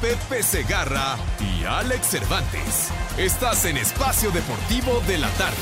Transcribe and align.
Pepe 0.00 0.42
Segarra 0.44 1.16
y 1.40 1.64
Alex 1.64 2.06
Cervantes. 2.06 2.88
Estás 3.16 3.64
en 3.64 3.76
Espacio 3.76 4.30
Deportivo 4.30 5.00
de 5.08 5.18
la 5.18 5.28
Tarde. 5.30 5.56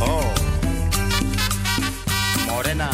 Oh, 0.00 0.24
Morena, 2.50 2.90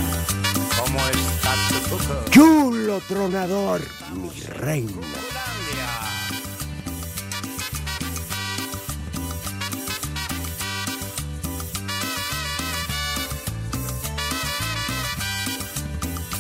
¿cómo 0.79 0.99
está 0.99 1.55
tu 1.69 1.89
cuco? 1.89 2.25
Chulo 2.31 3.01
tronador, 3.09 3.81
mi 4.13 4.41
reina. 4.41 5.38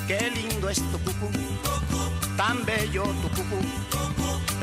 Qué 0.09 0.31
lindo 0.31 0.70
es 0.70 0.78
tu 0.91 0.98
cucú, 1.01 1.28
tan 2.34 2.64
bello 2.64 3.03
tu 3.03 3.28
cucú, 3.28 3.61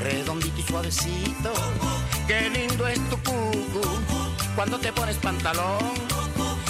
redondito 0.02 0.60
y 0.60 0.64
suavecito. 0.64 1.54
Qué 2.26 2.50
lindo 2.50 2.88
es 2.88 3.00
tu 3.12 3.18
cucú, 3.18 3.82
cuando 4.56 4.80
te 4.80 4.92
pones 4.92 5.18
pantalón 5.18 5.94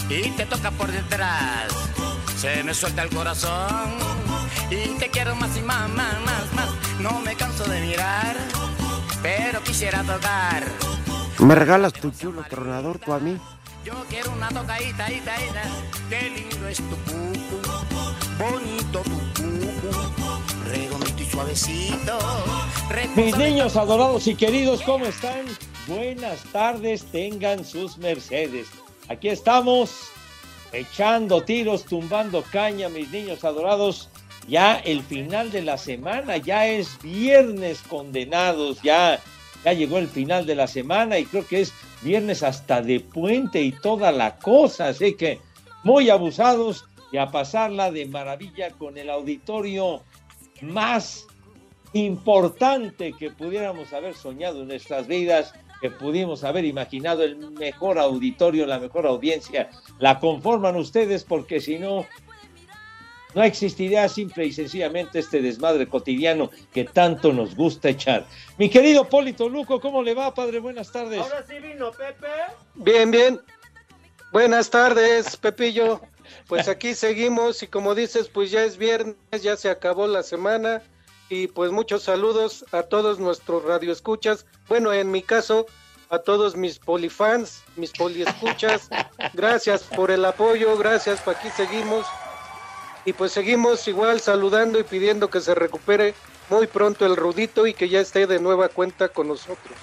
y 0.09 0.29
te 0.31 0.45
toca 0.45 0.71
por 0.71 0.91
detrás. 0.91 1.73
Se 2.37 2.63
me 2.63 2.73
suelta 2.73 3.03
el 3.03 3.09
corazón 3.11 3.93
y 4.69 4.89
te 4.99 5.09
quiero 5.09 5.37
más 5.37 5.55
y 5.55 5.61
más, 5.61 5.89
más, 5.91 6.19
más, 6.25 6.53
más. 6.53 6.69
No 6.99 7.21
me 7.21 7.33
canso 7.35 7.63
de 7.63 7.79
mirar, 7.79 8.35
pero 9.23 9.63
quisiera 9.63 10.03
tocar. 10.03 10.65
¿Me 11.39 11.55
regalas 11.55 11.93
tu 11.93 12.11
chulo 12.11 12.43
tronador 12.43 12.99
tú 12.99 13.13
a 13.13 13.19
mí? 13.19 13.39
Yo 13.85 13.93
quiero 14.09 14.31
una 14.31 14.49
tocadita, 14.49 15.09
ita, 15.09 15.41
ita. 15.41 15.63
Qué 16.09 16.29
lindo 16.29 16.67
es 16.67 16.77
tu 16.77 16.95
cucu, 17.05 17.74
bonito 18.37 19.01
tu 19.03 19.43
cucu, 19.43 20.39
redondito 20.69 21.23
y 21.23 21.25
suavecito. 21.25 22.17
Mis 23.15 23.37
niños 23.37 23.75
adorados 23.75 24.27
y 24.27 24.35
queridos, 24.35 24.81
¿cómo 24.81 25.05
están? 25.05 25.45
Buenas 25.87 26.43
tardes, 26.51 27.05
tengan 27.05 27.63
sus 27.63 27.97
mercedes. 27.97 28.67
Aquí 29.07 29.29
estamos 29.29 30.09
echando 30.71 31.41
tiros, 31.43 31.85
tumbando 31.85 32.43
caña, 32.51 32.89
mis 32.89 33.09
niños 33.11 33.43
adorados. 33.43 34.09
Ya 34.47 34.75
el 34.75 35.01
final 35.01 35.51
de 35.51 35.63
la 35.63 35.77
semana, 35.77 36.37
ya 36.37 36.67
es 36.67 37.01
viernes 37.01 37.81
condenados, 37.81 38.79
ya, 38.83 39.19
ya 39.63 39.73
llegó 39.73 39.97
el 39.97 40.07
final 40.07 40.45
de 40.45 40.53
la 40.53 40.67
semana 40.67 41.17
y 41.17 41.25
creo 41.25 41.47
que 41.47 41.61
es 41.61 41.73
viernes 42.03 42.43
hasta 42.43 42.81
de 42.83 42.99
puente 42.99 43.61
y 43.63 43.71
toda 43.71 44.11
la 44.11 44.35
cosa, 44.37 44.89
así 44.89 45.15
que 45.15 45.39
muy 45.83 46.11
abusados 46.11 46.85
y 47.15 47.17
a 47.17 47.31
pasarla 47.31 47.91
de 47.91 48.07
maravilla 48.07 48.71
con 48.71 48.97
el 48.97 49.09
auditorio 49.09 50.03
más 50.59 51.25
importante 51.93 53.13
que 53.17 53.31
pudiéramos 53.31 53.93
haber 53.93 54.15
soñado 54.15 54.63
en 54.63 54.67
nuestras 54.67 55.07
vidas, 55.07 55.53
que 55.79 55.89
pudimos 55.89 56.43
haber 56.43 56.65
imaginado 56.65 57.23
el 57.23 57.37
mejor 57.51 57.99
auditorio, 57.99 58.65
la 58.65 58.79
mejor 58.79 59.07
audiencia, 59.07 59.69
la 59.97 60.19
conforman 60.19 60.75
ustedes 60.75 61.23
porque 61.23 61.61
si 61.61 61.79
no, 61.79 62.05
no 63.33 63.43
existiría 63.43 64.09
simple 64.09 64.47
y 64.47 64.51
sencillamente 64.51 65.19
este 65.19 65.41
desmadre 65.41 65.87
cotidiano 65.87 66.51
que 66.73 66.83
tanto 66.83 67.31
nos 67.31 67.55
gusta 67.55 67.87
echar. 67.87 68.25
Mi 68.57 68.69
querido 68.69 69.07
Polito 69.07 69.47
Luco, 69.47 69.79
¿cómo 69.79 70.03
le 70.03 70.13
va, 70.13 70.33
padre? 70.33 70.59
Buenas 70.59 70.91
tardes. 70.91 71.21
Ahora 71.21 71.45
sí 71.47 71.59
vino 71.59 71.91
Pepe. 71.91 72.27
Bien, 72.73 73.09
bien. 73.09 73.39
Buenas 74.33 74.69
tardes, 74.69 75.37
Pepillo. 75.37 76.01
Pues 76.47 76.67
aquí 76.67 76.93
seguimos 76.93 77.63
y 77.63 77.67
como 77.67 77.95
dices, 77.95 78.29
pues 78.29 78.51
ya 78.51 78.63
es 78.63 78.77
viernes, 78.77 79.15
ya 79.41 79.57
se 79.57 79.69
acabó 79.69 80.07
la 80.07 80.21
semana 80.21 80.83
y 81.27 81.47
pues 81.47 81.71
muchos 81.71 82.03
saludos 82.03 82.65
a 82.71 82.83
todos 82.83 83.19
nuestros 83.19 83.63
radioescuchas. 83.63 84.45
Bueno, 84.67 84.93
en 84.93 85.09
mi 85.09 85.23
caso, 85.23 85.65
a 86.09 86.19
todos 86.19 86.55
mis 86.55 86.77
polifans, 86.77 87.63
mis 87.75 87.91
poliescuchas. 87.91 88.89
Gracias 89.33 89.83
por 89.83 90.11
el 90.11 90.23
apoyo, 90.23 90.77
gracias, 90.77 91.21
por 91.21 91.35
aquí 91.35 91.49
seguimos. 91.49 92.05
Y 93.05 93.13
pues 93.13 93.31
seguimos 93.31 93.87
igual 93.87 94.19
saludando 94.19 94.79
y 94.79 94.83
pidiendo 94.83 95.29
que 95.29 95.41
se 95.41 95.53
recupere 95.53 96.13
muy 96.49 96.67
pronto 96.67 97.05
el 97.05 97.15
Rudito 97.15 97.67
y 97.67 97.73
que 97.73 97.89
ya 97.89 97.99
esté 97.99 98.27
de 98.27 98.39
nueva 98.39 98.69
cuenta 98.69 99.09
con 99.09 99.27
nosotros. 99.27 99.77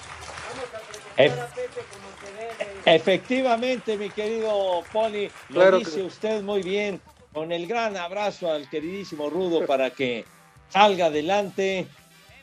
Efectivamente, 2.85 3.97
mi 3.97 4.09
querido 4.09 4.83
Poli, 4.91 5.29
lo 5.49 5.55
Claro 5.61 5.79
dice 5.79 5.97
que- 5.97 6.03
usted 6.03 6.41
muy 6.43 6.61
bien, 6.61 6.99
con 7.31 7.51
el 7.51 7.65
gran 7.67 7.95
abrazo 7.97 8.51
al 8.51 8.69
queridísimo 8.69 9.29
Rudo 9.29 9.65
para 9.65 9.89
que 9.89 10.25
salga 10.69 11.05
adelante. 11.07 11.87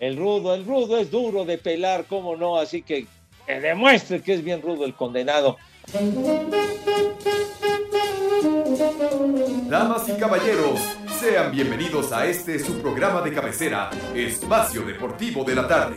El 0.00 0.16
Rudo, 0.16 0.54
el 0.54 0.64
Rudo 0.64 0.98
es 0.98 1.10
duro 1.10 1.44
de 1.44 1.58
pelar, 1.58 2.06
cómo 2.08 2.36
no, 2.36 2.56
así 2.58 2.82
que 2.82 3.06
que 3.46 3.60
demuestre 3.60 4.22
que 4.22 4.34
es 4.34 4.44
bien 4.44 4.62
rudo 4.62 4.84
el 4.84 4.94
condenado. 4.94 5.56
Damas 9.68 10.08
y 10.08 10.12
caballeros, 10.12 10.80
sean 11.18 11.50
bienvenidos 11.50 12.12
a 12.12 12.26
este 12.26 12.58
su 12.60 12.80
programa 12.80 13.20
de 13.22 13.32
cabecera, 13.34 13.90
Espacio 14.14 14.82
Deportivo 14.82 15.42
de 15.42 15.54
la 15.56 15.66
Tarde. 15.66 15.96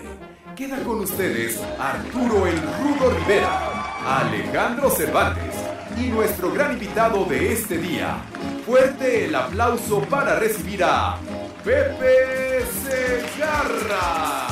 Queda 0.55 0.77
con 0.83 0.99
ustedes 1.01 1.61
Arturo 1.79 2.47
el 2.47 2.57
Rudo 2.57 3.11
Rivera, 3.19 3.92
Alejandro 4.05 4.89
Cervantes 4.89 5.55
y 5.97 6.07
nuestro 6.07 6.51
gran 6.51 6.73
invitado 6.73 7.23
de 7.25 7.53
este 7.53 7.77
día. 7.77 8.17
Fuerte 8.65 9.25
el 9.25 9.35
aplauso 9.35 10.01
para 10.01 10.35
recibir 10.35 10.83
a 10.83 11.17
Pepe 11.63 12.65
Segarra. 12.83 14.47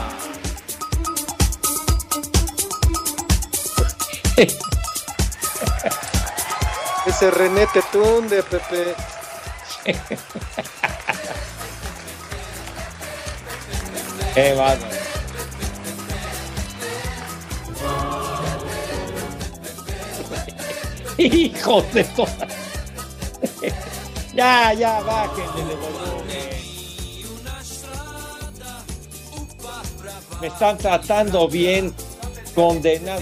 Ese 7.06 7.32
René 7.32 7.68
te 7.74 7.82
tunde, 7.92 8.44
Pepe. 8.44 8.96
Qué. 14.34 14.56
Hijos 21.26 21.94
de 21.94 22.04
toda. 22.04 22.48
Ya, 24.34 24.74
ya, 24.74 25.02
bájenle. 25.02 25.76
Me 30.40 30.48
están 30.48 30.78
tratando 30.78 31.48
bien, 31.48 31.94
condenado. 32.56 33.22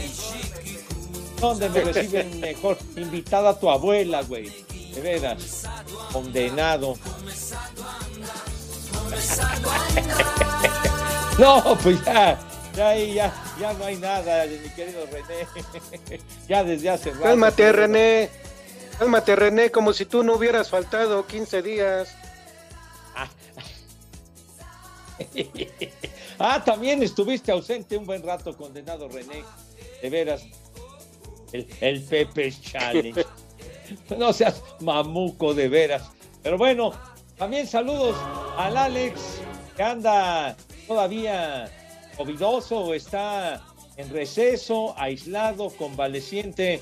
¿Dónde 1.41 1.69
me 1.69 1.81
reciben 1.81 2.39
mejor? 2.39 2.77
Invitada 2.95 3.49
a 3.49 3.59
tu 3.59 3.69
abuela, 3.69 4.21
güey. 4.23 4.51
De 4.93 5.01
veras. 5.01 5.63
Condenado. 6.13 6.97
No, 11.39 11.77
pues 11.81 12.03
ya, 12.03 12.37
ya 12.79 12.89
ahí 12.89 13.13
ya, 13.13 13.33
ya 13.59 13.73
no 13.73 13.83
hay 13.83 13.97
nada, 13.97 14.45
mi 14.45 14.69
querido 14.69 15.05
René. 15.07 15.45
ya 16.47 16.63
desde 16.63 16.89
hace 16.89 17.11
rato. 17.11 17.23
Cálmate, 17.23 17.73
René. 17.73 18.29
Cálmate, 18.97 19.35
René, 19.35 19.69
como 19.69 19.91
si 19.91 20.05
tú 20.05 20.23
no 20.23 20.35
hubieras 20.35 20.69
faltado 20.69 21.27
15 21.27 21.61
días. 21.61 22.15
ah, 26.39 26.63
también 26.63 27.03
estuviste 27.03 27.51
ausente 27.51 27.97
un 27.97 28.05
buen 28.05 28.23
rato, 28.23 28.55
condenado 28.55 29.09
René. 29.09 29.43
De 30.01 30.09
veras. 30.09 30.43
El, 31.51 31.67
el 31.81 32.01
Pepe 32.03 32.53
Challenge. 32.61 33.25
no 34.17 34.31
seas 34.31 34.63
mamuco 34.79 35.53
de 35.53 35.67
veras. 35.67 36.09
Pero 36.41 36.57
bueno, 36.57 36.93
también 37.37 37.67
saludos 37.67 38.15
al 38.57 38.77
Alex, 38.77 39.19
que 39.75 39.83
anda 39.83 40.55
todavía 40.87 41.69
covidoso 42.19 42.79
o 42.79 42.93
está 42.93 43.61
en 43.95 44.09
receso, 44.09 44.93
aislado, 44.97 45.69
convaleciente 45.69 46.81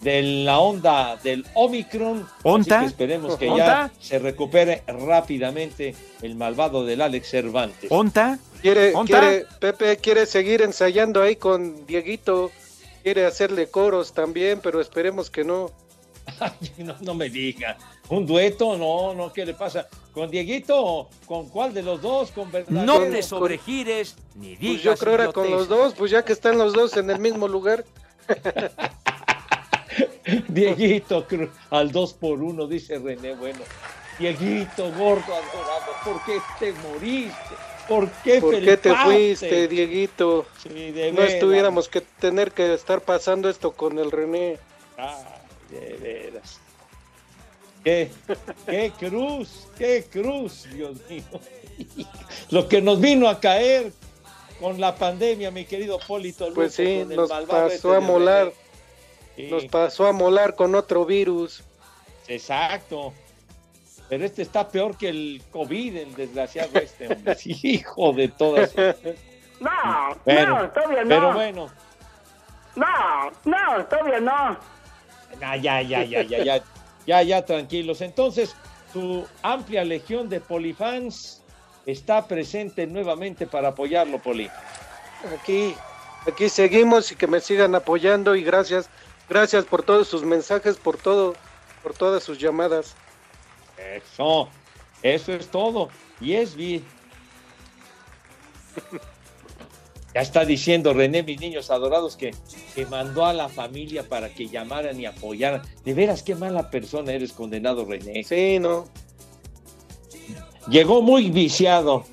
de 0.00 0.22
la 0.22 0.60
onda 0.60 1.18
del 1.22 1.44
Omicron. 1.52 2.26
Así 2.42 2.70
que 2.70 2.84
esperemos 2.86 3.36
que 3.36 3.54
ya 3.54 3.90
se 4.00 4.18
recupere 4.18 4.82
rápidamente 4.86 5.94
el 6.22 6.36
malvado 6.36 6.86
del 6.86 7.02
Alex 7.02 7.28
Cervantes. 7.28 7.92
¿Onta? 7.92 8.38
Quiere, 8.62 8.94
¿Onta? 8.94 9.20
quiere, 9.20 9.46
Pepe 9.60 9.98
quiere 9.98 10.24
seguir 10.24 10.62
ensayando 10.62 11.22
ahí 11.22 11.36
con 11.36 11.86
Dieguito. 11.86 12.50
Quiere 13.02 13.26
hacerle 13.26 13.66
coros 13.66 14.14
también, 14.14 14.60
pero 14.62 14.80
esperemos 14.80 15.28
que 15.28 15.44
no. 15.44 15.70
No, 16.78 16.96
no 17.00 17.14
me 17.14 17.28
diga. 17.28 17.76
¿Un 18.08 18.26
dueto? 18.26 18.76
No, 18.76 19.14
no, 19.14 19.32
¿qué 19.32 19.44
le 19.44 19.54
pasa? 19.54 19.88
¿Con 20.12 20.30
Dieguito? 20.30 21.08
¿Con 21.26 21.48
cuál 21.48 21.74
de 21.74 21.82
los 21.82 22.00
dos? 22.00 22.30
¿Con 22.30 22.50
verdad? 22.50 22.70
No 22.70 23.00
te 23.00 23.22
sobregires 23.22 24.16
ni 24.34 24.56
digas 24.56 24.72
Pues 24.72 24.82
yo 24.82 24.96
creo 24.96 25.14
era 25.14 25.32
con 25.32 25.50
los 25.50 25.68
dos, 25.68 25.94
pues 25.94 26.10
ya 26.10 26.24
que 26.24 26.32
están 26.32 26.58
los 26.58 26.72
dos 26.72 26.96
en 26.96 27.10
el 27.10 27.18
mismo 27.18 27.48
lugar. 27.48 27.84
Dieguito 30.48 31.26
al 31.70 31.92
dos 31.92 32.14
por 32.14 32.40
uno, 32.40 32.66
dice 32.66 32.98
René. 32.98 33.34
Bueno, 33.34 33.60
Dieguito, 34.18 34.90
gordo, 34.92 35.22
adorado, 35.22 35.92
¿por 36.04 36.24
qué 36.24 36.40
te 36.58 36.72
moriste? 36.72 37.54
¿Por 37.88 38.08
qué, 38.22 38.40
¿Por 38.40 38.60
qué 38.60 38.76
te 38.76 38.94
fuiste, 38.94 39.66
Dieguito? 39.66 40.46
Sí, 40.62 40.92
de 40.92 41.12
No 41.12 41.22
estuviéramos 41.22 41.88
que 41.88 42.00
tener 42.00 42.52
que 42.52 42.72
estar 42.72 43.00
pasando 43.00 43.48
esto 43.48 43.72
con 43.72 43.98
el 43.98 44.12
René. 44.12 44.58
Ay, 44.96 45.39
de 45.70 45.96
veras. 45.96 46.60
¿Qué, 47.84 48.10
qué 48.66 48.92
cruz, 48.98 49.68
qué 49.78 50.04
cruz, 50.10 50.68
Dios 50.72 50.98
mío. 51.08 51.24
Lo 52.50 52.68
que 52.68 52.82
nos 52.82 53.00
vino 53.00 53.28
a 53.28 53.40
caer 53.40 53.92
con 54.60 54.78
la 54.80 54.94
pandemia, 54.94 55.50
mi 55.50 55.64
querido 55.64 55.98
Polito. 56.06 56.44
Luco, 56.44 56.56
Pues 56.56 56.74
sí, 56.74 57.04
nos 57.08 57.30
malvado 57.30 57.66
este 57.68 57.78
pasó 57.78 57.94
a 57.94 58.00
molar. 58.00 58.52
Sí, 59.36 59.48
Nos 59.50 59.64
pasó 59.66 60.06
a 60.06 60.12
molar 60.12 60.54
con 60.54 60.74
otro 60.74 61.06
virus. 61.06 61.62
Exacto. 62.28 63.14
Pero 64.10 64.24
este 64.26 64.42
está 64.42 64.68
peor 64.68 64.96
que 64.98 65.08
el 65.08 65.40
COVID, 65.50 65.96
el 65.96 66.14
desgraciado 66.14 66.78
este, 66.80 67.12
hombre. 67.14 67.34
Sí, 67.36 67.58
hijo 67.62 68.12
de 68.12 68.28
todas. 68.28 68.74
No, 69.60 70.16
Pero- 70.24 70.62
no, 70.62 70.70
todavía 70.70 71.02
no. 71.02 71.08
Pero 71.10 71.32
bueno, 71.34 71.70
No, 72.76 73.30
no, 73.44 73.84
todavía 73.84 74.18
no. 74.18 74.58
Ah, 75.42 75.56
ya, 75.56 75.82
ya, 75.82 76.04
ya, 76.04 76.22
ya, 76.22 76.42
ya, 76.42 76.62
ya, 77.06 77.22
ya, 77.22 77.44
tranquilos. 77.44 78.00
Entonces, 78.00 78.54
tu 78.92 79.26
amplia 79.42 79.84
legión 79.84 80.28
de 80.28 80.40
polifans 80.40 81.42
está 81.86 82.26
presente 82.26 82.86
nuevamente 82.86 83.46
para 83.46 83.68
apoyarlo, 83.68 84.18
Poli. 84.18 84.50
Aquí, 85.38 85.74
aquí 86.26 86.48
seguimos 86.48 87.12
y 87.12 87.16
que 87.16 87.26
me 87.26 87.40
sigan 87.40 87.74
apoyando 87.74 88.34
y 88.34 88.42
gracias, 88.42 88.88
gracias 89.28 89.64
por 89.64 89.82
todos 89.82 90.08
sus 90.08 90.22
mensajes, 90.24 90.76
por 90.76 90.96
todo, 90.96 91.34
por 91.82 91.94
todas 91.94 92.22
sus 92.22 92.38
llamadas. 92.38 92.94
Eso, 93.76 94.48
eso 95.02 95.32
es 95.32 95.48
todo. 95.48 95.88
Y 96.20 96.34
es 96.34 96.54
bien. 96.54 96.84
Ya 100.14 100.22
está 100.22 100.44
diciendo 100.44 100.92
René, 100.92 101.22
mis 101.22 101.40
niños 101.40 101.70
adorados, 101.70 102.16
que, 102.16 102.34
que 102.74 102.84
mandó 102.86 103.24
a 103.24 103.32
la 103.32 103.48
familia 103.48 104.02
para 104.08 104.28
que 104.28 104.48
llamaran 104.48 104.98
y 104.98 105.06
apoyaran. 105.06 105.62
De 105.84 105.94
veras, 105.94 106.22
qué 106.24 106.34
mala 106.34 106.68
persona 106.70 107.12
eres, 107.12 107.32
condenado 107.32 107.84
René. 107.84 108.24
Sí, 108.24 108.58
no. 108.58 108.86
Llegó 110.68 111.00
muy 111.00 111.30
viciado. 111.30 112.04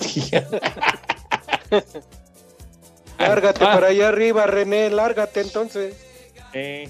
Lárgate 3.18 3.64
Ah. 3.64 3.72
para 3.74 3.88
allá 3.88 4.08
arriba, 4.08 4.46
René, 4.46 4.90
lárgate 4.90 5.40
entonces. 5.40 5.94
Eh, 6.52 6.88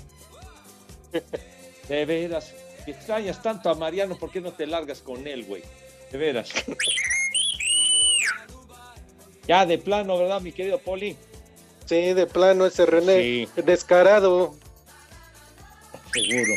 de 1.88 2.04
veras, 2.06 2.54
extrañas 2.86 3.42
tanto 3.42 3.70
a 3.70 3.74
Mariano, 3.74 4.16
¿por 4.16 4.30
qué 4.30 4.40
no 4.40 4.52
te 4.52 4.66
largas 4.66 5.00
con 5.00 5.26
él, 5.26 5.44
güey? 5.44 5.62
De 6.10 6.18
veras. 6.18 6.50
Ya 9.46 9.66
de 9.66 9.78
plano, 9.78 10.16
¿verdad, 10.18 10.40
mi 10.40 10.52
querido 10.52 10.78
Poli? 10.78 11.16
Sí, 11.86 12.14
de 12.14 12.26
plano 12.26 12.64
ese 12.66 12.86
René, 12.86 13.20
Sí. 13.22 13.48
descarado. 13.62 14.54
Seguro. 16.12 16.52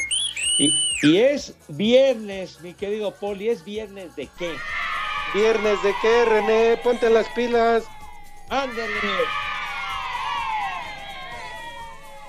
Y, 0.57 0.73
y 1.03 1.17
es 1.19 1.53
viernes, 1.67 2.61
mi 2.61 2.73
querido 2.73 3.13
Poli, 3.13 3.49
¿es 3.49 3.63
viernes 3.63 4.15
de 4.15 4.29
qué? 4.39 4.53
Viernes 5.33 5.83
de 5.83 5.93
qué, 6.01 6.25
René, 6.25 6.77
ponte 6.77 7.09
las 7.09 7.27
pilas. 7.29 7.83
Ándale. 8.49 8.93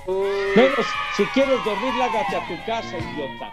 Uh, 0.07 0.25
Menos, 0.57 0.87
si 1.17 1.25
quieres 1.27 1.63
dormir, 1.65 1.95
lágate 1.95 2.35
a 2.37 2.47
tu 2.49 2.57
casa, 2.65 2.97
idiota. 2.97 3.53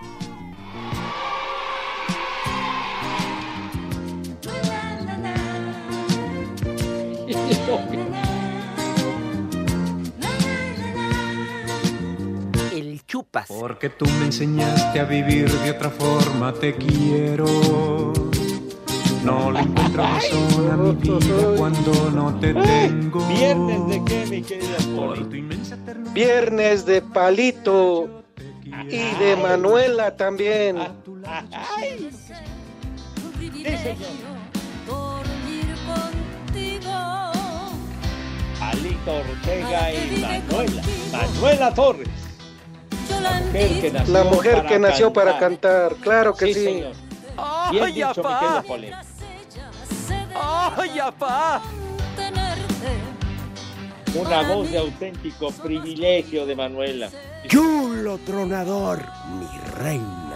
El 12.73 13.05
chupas. 13.05 13.47
Porque 13.47 13.89
tú 13.89 14.05
me 14.19 14.25
enseñaste 14.25 14.99
a 14.99 15.05
vivir 15.05 15.49
de 15.49 15.71
otra 15.71 15.89
forma, 15.89 16.53
te 16.53 16.75
quiero. 16.75 17.45
No 19.23 19.51
le 19.51 19.61
encuentro 19.61 20.03
razón 20.03 20.71
a 20.71 20.77
mi 20.77 20.91
vida 20.95 21.55
cuando 21.57 22.11
no 22.11 22.39
te 22.39 22.53
tengo. 22.53 23.25
¿Viernes 23.27 23.87
de 23.87 24.03
qué, 24.05 24.25
mi 24.27 24.41
querido 24.43 24.75
Por 24.95 25.15
Poli? 25.15 25.23
tu 25.29 25.35
inmensa 25.35 25.77
ternura. 25.83 26.11
viernes 26.11 26.85
de 26.85 27.01
Palito 27.01 28.23
y 28.87 28.97
de 29.15 29.35
Manuela 29.41 30.15
también. 30.15 30.77
Ay, 30.77 32.09
sí, 32.11 32.11
señor. 32.11 32.45
Ortega 39.11 39.91
y 39.93 40.19
Manuela. 40.19 40.81
Manuela 41.11 41.73
Torres. 41.73 42.07
La 43.09 43.33
mujer 43.41 43.81
que 43.81 43.91
nació 43.91 44.13
La 44.13 44.23
mujer 44.23 44.55
para 44.57 44.67
que 44.69 44.79
nació 44.79 45.13
para 45.13 45.39
cantar. 45.39 45.95
claro 45.95 46.33
que 46.35 46.53
sí. 46.53 46.63
señor. 46.63 46.93
Bien 47.71 47.83
¡Ay, 47.83 47.93
dicho, 47.93 48.23
mi. 48.23 48.91
¡Ay, 50.35 50.99
apá! 50.99 51.61
Una 54.15 54.41
voz 54.47 54.71
de 54.71 54.77
auténtico 54.77 55.51
privilegio 55.51 56.45
de 56.45 56.55
Manuela. 56.55 57.09
Chulo 57.47 58.17
tronador, 58.19 59.03
mi 59.37 59.47
reina. 59.81 60.35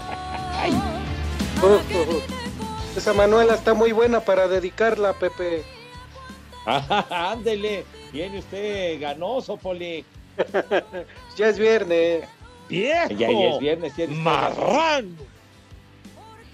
Uh. 1.63 2.97
Esa 2.97 3.13
Manuela 3.13 3.53
está 3.55 3.73
muy 3.73 3.91
buena 3.93 4.19
para 4.19 4.47
dedicarla, 4.47 5.13
Pepe. 5.13 5.63
Ándele, 7.09 7.85
viene 8.11 8.39
usted 8.39 8.99
ganoso, 8.99 9.57
Poli. 9.57 10.05
Ya 11.38 11.49
es 11.49 11.59
viernes. 11.59 12.23
Ya, 12.69 13.07
ya 13.07 13.29
es 13.29 13.59
viernes, 13.59 13.95
ya 13.95 14.03
es 14.05 14.09
marrano. 14.09 15.15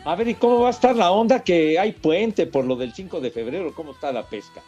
A 0.06 0.16
ver, 0.16 0.28
¿y 0.28 0.36
cómo 0.36 0.62
va 0.62 0.68
a 0.68 0.72
estar 0.72 0.96
la 0.96 1.12
onda 1.12 1.44
que 1.44 1.80
hay 1.80 1.92
puente 1.92 2.46
por 2.46 2.66
lo 2.66 2.76
del 2.76 2.94
5 2.94 3.20
de 3.22 3.32
febrero? 3.32 3.74
¿Cómo 3.74 3.92
está 3.92 4.12
la 4.12 4.24
pesca? 4.24 4.62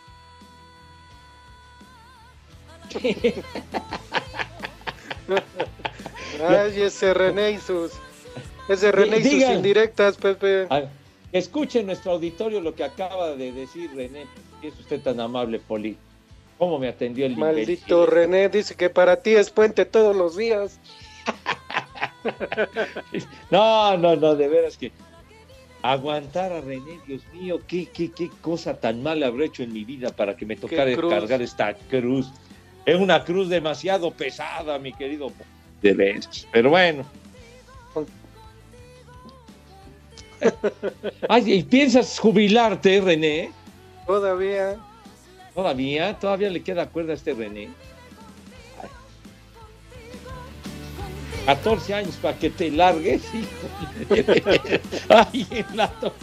Ay, 6.48 6.82
ese 6.82 7.14
René 7.14 7.52
y 7.52 7.60
sus. 7.60 7.92
Ese 8.68 8.92
René 8.92 9.20
y 9.20 9.24
sus 9.24 9.50
indirectas, 9.50 10.18
Pepe. 10.18 10.66
A 10.70 10.90
ver, 11.38 11.44
escuche 11.44 11.84
nuestro 11.84 12.14
auditorio 12.14 12.62
lo 12.62 12.76
que 12.76 12.84
acaba 12.84 13.36
de 13.36 13.52
decir 13.52 13.90
René. 13.96 14.26
Si 14.62 14.68
es 14.68 14.80
usted 14.80 15.02
tan 15.02 15.20
amable, 15.20 15.60
Poli. 15.60 15.98
¿Cómo 16.58 16.80
me 16.80 16.88
atendió 16.88 17.26
el 17.26 17.38
Maldito 17.38 18.08
René 18.08 18.50
dice 18.50 18.76
que 18.76 18.90
para 18.90 19.18
ti 19.18 19.36
es 19.36 19.52
puente 19.52 19.86
todos 19.86 20.16
los 20.16 20.36
días. 20.36 20.80
No, 23.52 23.96
no, 23.98 24.18
no, 24.18 24.36
de 24.36 24.50
veras 24.50 24.76
que 24.76 24.92
aguantar 25.82 26.52
a 26.52 26.60
René, 26.60 27.00
Dios 27.08 27.22
mío, 27.34 27.62
qué, 27.66 27.86
qué, 27.86 28.12
qué 28.12 28.30
cosa 28.42 28.78
tan 28.80 29.02
mala 29.02 29.28
habré 29.28 29.46
hecho 29.46 29.64
en 29.64 29.72
mi 29.72 29.86
vida 29.86 30.10
para 30.10 30.36
que 30.36 30.46
me 30.46 30.58
tocara 30.58 30.94
cargar 30.96 31.42
esta 31.42 31.74
cruz. 31.74 32.30
Es 32.86 33.00
una 33.00 33.24
cruz 33.24 33.48
demasiado 33.48 34.12
pesada, 34.12 34.78
mi 34.80 34.92
querido 34.94 35.32
De 35.82 35.94
veras. 35.94 36.48
Pero 36.52 36.70
bueno. 36.70 37.06
Ay, 41.30 41.54
¿y 41.54 41.64
piensas 41.64 42.20
jubilarte, 42.20 43.02
René? 43.02 43.52
Todavía. 44.06 44.78
Todavía, 45.54 46.18
todavía 46.20 46.50
le 46.50 46.62
queda 46.62 46.88
cuerda 46.88 47.14
a 47.14 47.16
este 47.16 47.34
René. 47.34 47.70
Ay. 48.82 48.90
14 51.46 51.94
años 51.94 52.16
para 52.22 52.38
que 52.38 52.50
te 52.50 52.72
largues, 52.72 53.24
híjole. 53.34 54.82
Ay, 55.10 55.48
el 55.52 55.78
lato. 55.78 56.14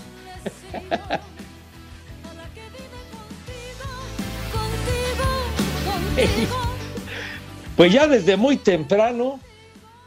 Pues 7.76 7.92
ya 7.92 8.06
desde 8.06 8.36
muy 8.36 8.56
temprano, 8.56 9.40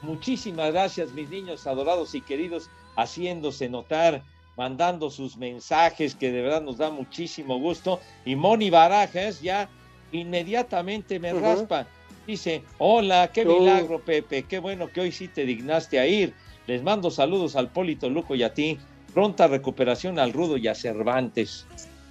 muchísimas 0.02 0.72
gracias 0.72 1.12
mis 1.12 1.30
niños 1.30 1.68
adorados 1.68 2.16
y 2.16 2.22
queridos, 2.22 2.70
haciéndose 2.98 3.70
notar, 3.70 4.24
mandando 4.58 5.10
sus 5.10 5.38
mensajes 5.38 6.16
que 6.16 6.32
de 6.32 6.42
verdad 6.42 6.62
nos 6.62 6.78
da 6.78 6.90
muchísimo 6.90 7.60
gusto. 7.60 8.02
Y 8.26 8.36
Moni 8.36 8.70
Barajas 8.70 9.40
ya 9.42 9.70
inmediatamente 10.12 11.20
me 11.20 11.32
raspa. 11.32 11.88
Dice, 12.26 12.62
hola, 12.78 13.30
qué 13.34 13.46
Oh. 13.48 13.60
milagro 13.60 14.00
Pepe, 14.04 14.44
qué 14.44 14.60
bueno 14.60 14.90
que 14.92 15.00
hoy 15.02 15.12
sí 15.14 15.30
te 15.30 15.46
dignaste 15.46 16.00
a 16.00 16.06
ir. 16.08 16.34
Les 16.66 16.84
mando 16.84 17.10
saludos 17.10 17.56
al 17.56 17.70
Polito 17.70 18.10
Luco 18.10 18.36
y 18.36 18.44
a 18.44 18.54
ti. 18.54 18.78
Pronta 19.14 19.48
recuperación 19.48 20.20
al 20.20 20.34
Rudo 20.34 20.58
y 20.58 20.68
a 20.68 20.76
Cervantes. 20.76 21.66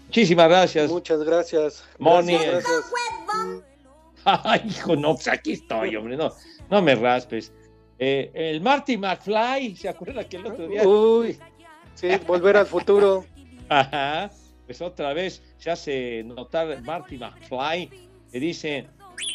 Muchísimas 0.06 0.48
gracias. 0.48 0.90
Muchas 0.90 1.22
gracias. 1.22 1.84
Moni. 1.98 2.32
Gracias, 2.38 2.64
gracias. 2.64 3.64
Ay, 4.24 4.62
hijo, 4.66 4.96
no, 4.96 5.14
pues 5.14 5.28
aquí 5.28 5.52
estoy, 5.52 5.94
hombre, 5.94 6.16
no, 6.16 6.32
no 6.70 6.82
me 6.82 6.94
raspes. 6.94 7.52
Eh, 7.98 8.30
el 8.34 8.60
Marty 8.60 8.98
McFly, 8.98 9.76
¿se 9.76 9.88
acuerda 9.88 10.28
que 10.28 10.36
el 10.36 10.46
otro 10.46 10.68
día? 10.68 10.86
Uy, 10.86 11.38
sí, 11.94 12.08
volver 12.26 12.58
al 12.58 12.66
futuro. 12.66 13.24
Ajá, 13.68 14.30
pues 14.66 14.80
otra 14.82 15.12
vez 15.12 15.42
se 15.58 15.70
hace 15.70 16.22
notar 16.24 16.82
Marty 16.82 17.16
McFly, 17.16 17.90
que 18.30 18.40
dice, 18.40 18.86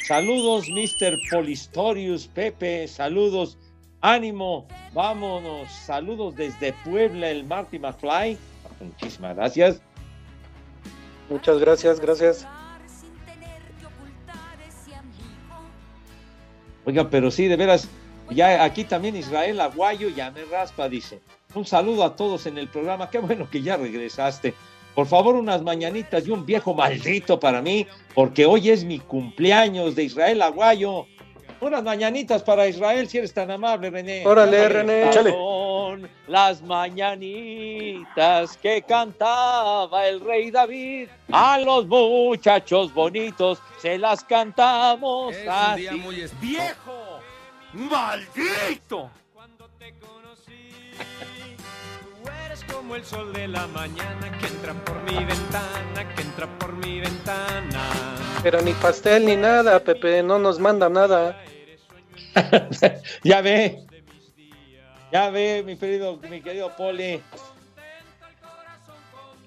saludos, 0.07 0.67
Mr. 0.69 1.17
Polistorius, 1.31 2.27
Pepe, 2.27 2.87
saludos, 2.87 3.57
ánimo, 4.01 4.67
vámonos, 4.93 5.71
saludos 5.71 6.35
desde 6.35 6.73
Puebla, 6.85 7.29
el 7.29 7.43
Marty 7.45 7.79
McFly. 7.79 8.37
Muchísimas 8.79 9.35
gracias. 9.35 9.81
Muchas 11.29 11.59
gracias, 11.59 11.99
gracias. 11.99 12.47
Oiga, 16.85 17.09
pero 17.09 17.29
sí, 17.29 17.47
de 17.47 17.55
veras, 17.55 17.87
ya 18.31 18.63
aquí 18.63 18.83
también 18.83 19.15
Israel 19.15 19.61
Aguayo 19.61 20.09
ya 20.09 20.31
me 20.31 20.43
raspa, 20.45 20.89
dice. 20.89 21.19
Un 21.53 21.65
saludo 21.65 22.03
a 22.03 22.15
todos 22.15 22.45
en 22.45 22.57
el 22.57 22.67
programa, 22.67 23.09
qué 23.09 23.19
bueno 23.19 23.49
que 23.49 23.61
ya 23.61 23.77
regresaste. 23.77 24.53
Por 24.95 25.07
favor, 25.07 25.35
unas 25.35 25.61
mañanitas 25.61 26.27
y 26.27 26.31
un 26.31 26.45
viejo 26.45 26.73
maldito 26.73 27.39
para 27.39 27.61
mí, 27.61 27.87
porque 28.13 28.45
hoy 28.45 28.69
es 28.69 28.83
mi 28.83 28.99
cumpleaños 28.99 29.95
de 29.95 30.03
Israel 30.03 30.41
Aguayo. 30.41 31.05
Unas 31.61 31.83
mañanitas 31.83 32.41
para 32.41 32.67
Israel, 32.67 33.07
si 33.07 33.19
eres 33.19 33.33
tan 33.33 33.51
amable, 33.51 33.89
René. 33.91 34.25
Órale. 34.25 34.67
René. 34.67 35.09
Échale. 35.09 35.31
Son 35.31 36.09
las 36.27 36.61
mañanitas 36.63 38.57
que 38.57 38.81
cantaba 38.81 40.07
el 40.07 40.21
rey 40.21 40.49
David. 40.49 41.09
A 41.31 41.59
los 41.59 41.85
muchachos 41.85 42.91
bonitos 42.93 43.59
se 43.79 43.97
las 43.97 44.23
cantamos 44.23 45.35
Es 45.35 45.47
un 45.47 45.75
día 45.75 45.91
muy 45.93 46.25
¡Viejo! 46.41 47.10
¡Maldito! 47.73 49.09
Tú 52.23 52.29
eres 52.45 52.63
como 52.65 52.95
el 52.95 53.05
sol 53.05 53.31
de 53.33 53.47
la 53.47 53.65
mañana 53.67 54.37
que 54.39 54.47
entra 54.47 54.73
por 54.73 55.01
mi 55.03 55.23
ventana, 55.23 56.15
que 56.15 56.21
entra 56.21 56.47
por 56.59 56.73
mi 56.73 56.99
ventana. 56.99 57.89
Pero 58.43 58.61
ni 58.61 58.73
pastel 58.73 59.25
ni 59.25 59.35
nada, 59.35 59.79
Pepe, 59.79 60.21
no 60.21 60.37
nos 60.37 60.59
manda 60.59 60.89
nada. 60.89 61.41
ya 63.23 63.41
ve. 63.41 63.85
Ya 65.11 65.29
ve, 65.29 65.63
mi 65.65 65.77
querido, 65.77 66.17
mi 66.29 66.41
querido 66.41 66.75
Poli. 66.75 67.21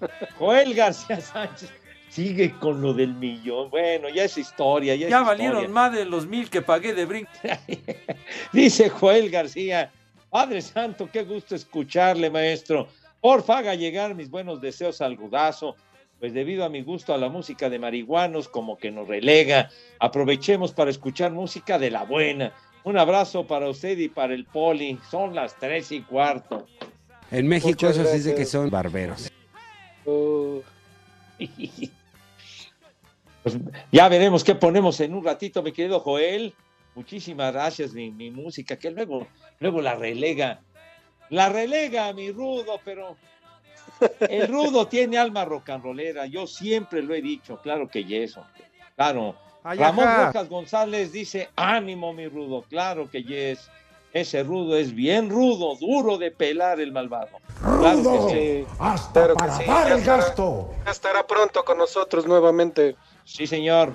Joel 0.39 0.75
García 0.75 1.21
Sánchez 1.21 1.71
sigue 2.15 2.53
con 2.61 2.81
lo 2.81 2.95
del 2.95 3.15
millón. 3.15 3.71
Bueno, 3.71 4.09
ya 4.09 4.25
es 4.25 4.39
historia. 4.39 4.95
Ya, 4.95 5.09
es 5.09 5.27
valieron 5.27 5.57
historia. 5.57 5.75
más 5.75 5.93
de 5.93 6.05
los 6.05 6.27
mil 6.27 6.49
que 6.49 6.63
pagué 6.63 6.95
de 6.95 7.07
brinco. 7.07 7.31
Dice 8.53 8.89
Joel 8.89 9.31
García, 9.31 9.91
Padre 10.31 10.63
Santo, 10.63 11.09
qué 11.13 11.25
gusto 11.25 11.57
escucharle, 11.57 12.31
maestro. 12.31 12.87
Porfa, 13.21 13.59
haga 13.59 13.75
llegar 13.75 14.15
mis 14.15 14.31
buenos 14.31 14.61
deseos 14.61 15.01
al 15.01 15.17
rudazo, 15.17 15.75
pues 16.21 16.33
debido 16.33 16.65
a 16.65 16.69
mi 16.69 16.83
gusto 16.83 17.13
a 17.15 17.19
la 17.19 17.29
música 17.29 17.69
de 17.69 17.81
marihuanos, 17.81 18.49
como 18.49 18.79
que 18.79 18.93
nos 18.93 19.09
relega, 19.09 19.71
aprovechemos 19.99 20.73
para 20.73 20.91
escuchar 20.91 21.33
música 21.33 21.79
de 21.79 21.91
la 21.91 22.05
buena. 22.05 22.53
Un 22.85 22.97
abrazo 22.97 23.45
para 23.47 23.69
usted 23.69 23.99
y 23.99 24.09
para 24.09 24.35
el 24.35 24.45
poli. 24.45 25.01
Son 25.11 25.35
las 25.35 25.59
tres 25.59 25.91
y 25.91 26.03
cuarto. 26.03 26.67
En 27.31 27.49
México 27.49 27.71
Muchas 27.71 27.97
eso 27.97 28.09
sí 28.09 28.19
dice 28.19 28.35
que 28.37 28.45
son 28.45 28.71
barberos. 28.71 29.33
Pues 33.45 33.59
ya 33.93 34.09
veremos 34.09 34.43
qué 34.43 34.55
ponemos 34.55 34.99
en 35.01 35.15
un 35.15 35.23
ratito, 35.23 35.63
mi 35.63 35.71
querido 35.71 36.01
Joel. 36.01 36.55
Muchísimas 36.95 37.53
gracias, 37.53 37.93
mi, 37.93 38.11
mi 38.11 38.31
música, 38.31 38.79
que 38.79 38.91
luego, 38.91 39.27
luego 39.61 39.83
la 39.83 39.95
relega. 39.95 40.63
La 41.29 41.51
relega, 41.51 42.11
mi 42.15 42.33
rudo, 42.33 42.81
pero 42.85 43.17
el 44.21 44.49
rudo 44.49 44.87
tiene 44.89 45.19
alma 45.19 45.45
rock 45.45 45.69
and 45.71 45.85
rollera. 45.85 46.25
Yo 46.27 46.47
siempre 46.47 47.03
lo 47.03 47.15
he 47.15 47.21
dicho, 47.21 47.61
claro 47.63 47.87
que 47.87 48.05
yes, 48.05 48.39
hombre. 48.39 48.65
Claro. 48.97 49.37
Ay, 49.63 49.79
Ramón 49.79 50.07
ajá. 50.09 50.27
Rojas 50.29 50.49
González 50.49 51.13
dice, 51.13 51.51
ánimo, 51.55 52.15
mi 52.15 52.27
rudo, 52.29 52.63
claro 52.63 53.11
que 53.11 53.23
yes. 53.23 53.69
Ese 54.15 54.45
rudo 54.45 54.77
es 54.77 54.95
bien 54.95 55.29
rudo, 55.29 55.75
duro 55.75 56.17
de 56.17 56.31
pelar 56.31 56.79
el 56.81 56.93
malvado. 56.93 57.39
Claro 57.61 57.97
Rudo, 57.99 58.29
que 58.29 58.65
sí. 58.65 58.75
hasta 58.79 59.13
Claro 59.13 59.35
que 59.35 59.39
para 59.41 59.57
sí, 59.57 59.65
dar 59.67 59.89
ya 59.89 59.93
el 59.95 59.99
estará. 60.01 60.17
gasto. 60.19 60.71
Ya 60.87 60.91
estará 60.93 61.27
pronto 61.27 61.65
con 61.65 61.77
nosotros 61.79 62.25
nuevamente. 62.25 62.95
Sí, 63.25 63.47
señor. 63.47 63.93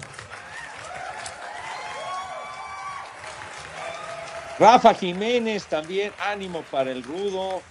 Rafa 4.60 4.94
Jiménez 4.94 5.66
también, 5.68 6.12
ánimo 6.20 6.64
para 6.70 6.92
el 6.92 7.04
rudo. 7.04 7.62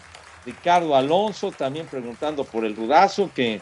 Ricardo 0.47 0.97
Alonso 0.97 1.53
también 1.53 1.87
preguntando 1.87 2.45
por 2.45 2.65
el 2.65 2.75
rudazo, 2.75 3.31
que 3.35 3.61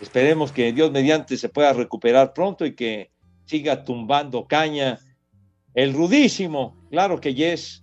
esperemos 0.00 0.52
que 0.52 0.72
Dios 0.72 0.92
mediante 0.92 1.36
se 1.36 1.48
pueda 1.48 1.72
recuperar 1.72 2.32
pronto 2.32 2.64
y 2.64 2.76
que 2.76 3.10
siga 3.46 3.82
tumbando 3.82 4.46
caña. 4.46 5.00
El 5.74 5.92
rudísimo, 5.94 6.76
claro 6.90 7.20
que 7.20 7.34
yes. 7.34 7.82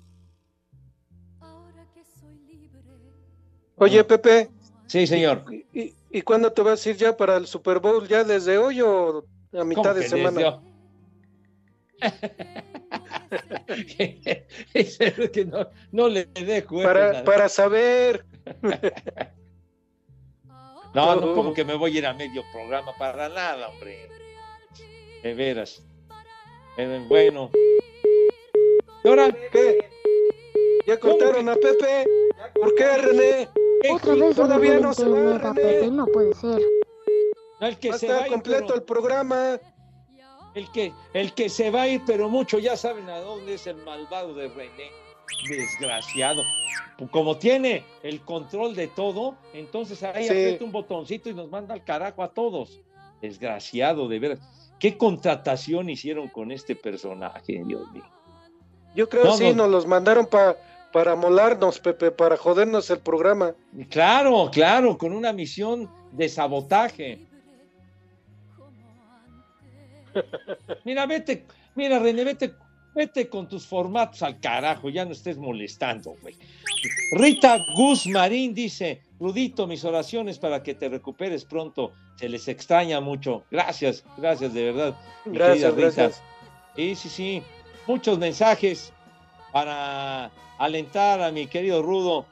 Oye, 3.76 4.04
Pepe. 4.06 4.50
Sí, 4.88 5.06
señor. 5.06 5.44
¿Y, 5.52 5.80
y 5.80 5.94
cuándo 6.22 6.52
te 6.52 6.62
vas 6.62 6.86
a 6.86 6.90
ir 6.90 6.98
ya 6.98 7.16
para 7.18 7.38
el 7.38 7.48
Super 7.48 7.80
Bowl? 7.80 8.08
¿Ya 8.08 8.24
desde 8.24 8.58
hoy 8.58 8.82
o 8.82 9.26
a 9.54 9.64
mitad 9.64 9.96
de 9.96 10.08
semana? 10.08 10.62
Que 15.34 15.46
no, 15.46 15.68
no 15.92 16.08
le 16.08 16.26
dejo. 16.26 16.82
Para, 16.82 17.24
para 17.24 17.50
saber. 17.50 18.26
No, 20.94 21.16
no, 21.16 21.34
como 21.34 21.54
que 21.54 21.66
me 21.66 21.76
voy 21.76 21.96
a 21.96 22.00
ir 22.00 22.06
a 22.06 22.14
medio 22.14 22.44
programa 22.54 22.94
para 22.98 23.28
nada, 23.30 23.68
hombre. 23.70 24.08
De 25.24 25.34
veras. 25.34 25.84
Bueno. 27.08 27.52
¿Y 29.04 29.08
ahora 29.08 29.36
qué? 29.52 29.90
¿Ya 30.88 31.00
cortaron 31.00 31.50
a 31.50 31.56
Pepe? 31.56 32.06
¿Por 32.54 32.76
qué, 32.76 32.98
René? 32.98 33.50
Otra 33.92 34.14
vez 34.16 34.36
Todavía 34.36 34.80
no 34.80 34.94
se 34.94 35.08
va, 35.08 35.38
René. 35.38 35.54
Pepe, 35.62 35.88
no 35.92 36.06
puede 36.08 36.34
ser. 36.36 36.62
No, 37.60 37.68
el 37.68 37.78
que 37.80 37.90
Va 37.90 37.96
a 37.96 38.00
se 38.00 38.06
estar 38.06 38.20
va 38.20 38.24
a 38.24 38.28
ir, 38.28 38.34
completo 38.34 38.66
pero- 38.68 38.76
el 38.76 38.84
programa. 38.84 39.60
El 40.54 40.72
que, 40.72 40.94
el 41.14 41.34
que 41.34 41.50
se 41.50 41.70
va 41.70 41.82
a 41.82 41.88
ir, 41.90 42.02
pero 42.06 42.30
mucho 42.30 42.60
ya 42.60 42.78
saben 42.78 43.10
a 43.10 43.20
dónde 43.20 43.56
es 43.56 43.68
el 43.68 43.76
malvado 43.78 44.34
de 44.34 44.48
René. 44.48 44.90
Desgraciado. 45.50 46.44
Como 47.12 47.38
tiene 47.38 47.84
el 48.04 48.22
control 48.22 48.74
de 48.74 48.88
todo, 48.88 49.36
entonces 49.54 50.02
ahí 50.04 50.24
Sí. 50.24 50.30
aprieta 50.30 50.64
un 50.64 50.72
botoncito 50.72 51.30
y 51.30 51.34
nos 51.34 51.50
manda 51.50 51.74
al 51.74 51.84
carajo 51.84 52.24
a 52.24 52.30
todos. 52.34 52.80
Desgraciado, 53.22 54.08
de 54.08 54.20
veras. 54.20 54.40
¿Qué 54.80 54.98
contratación 54.98 55.90
hicieron 55.90 56.30
con 56.30 56.52
este 56.52 56.76
personaje, 56.76 57.62
Dios 57.66 57.92
mío? 57.92 58.04
Yo 58.96 59.10
creo 59.10 59.26
No, 59.26 59.32
que 59.32 59.38
sí, 59.38 59.50
no. 59.50 59.64
nos 59.64 59.72
los 59.72 59.88
mandaron 59.88 60.26
pa- 60.26 60.56
para 60.96 61.14
molarnos, 61.18 61.78
Pepe, 61.82 62.10
para 62.10 62.38
jodernos 62.38 62.90
el 62.90 63.00
programa. 63.00 63.54
Claro, 63.90 64.50
claro, 64.50 64.98
con 64.98 65.12
una 65.12 65.34
misión 65.34 65.92
de 66.14 66.30
sabotaje. 66.30 67.20
Mira, 70.86 71.06
vete, 71.06 71.46
mira, 71.76 72.00
René, 72.00 72.24
vete 72.24 72.54
vete 72.96 73.28
con 73.28 73.50
tus 73.50 73.68
formatos 73.68 74.24
al 74.24 74.40
carajo, 74.40 74.90
ya 74.90 75.04
no 75.04 75.12
estés 75.12 75.38
molestando, 75.38 76.16
güey. 76.22 76.34
Rita 77.12 77.58
Guzmarín 77.76 78.54
dice, 78.54 79.02
Rudito, 79.20 79.68
mis 79.68 79.84
oraciones 79.84 80.40
para 80.40 80.64
que 80.64 80.76
te 80.76 80.88
recuperes 80.88 81.44
pronto. 81.44 81.92
Se 82.16 82.30
les 82.30 82.48
extraña 82.48 83.02
mucho. 83.02 83.44
Gracias, 83.52 84.06
gracias 84.16 84.54
de 84.54 84.72
verdad. 84.72 84.96
Gracias, 85.26 85.76
Rita. 85.76 85.82
gracias. 85.82 86.24
Sí, 86.78 86.96
sí, 86.96 87.10
sí. 87.10 87.44
Muchos 87.86 88.18
mensajes 88.18 88.94
para 89.56 90.32
alentar 90.58 91.22
a 91.22 91.32
mi 91.32 91.48
querido 91.48 91.82
Rudo. 91.82 92.26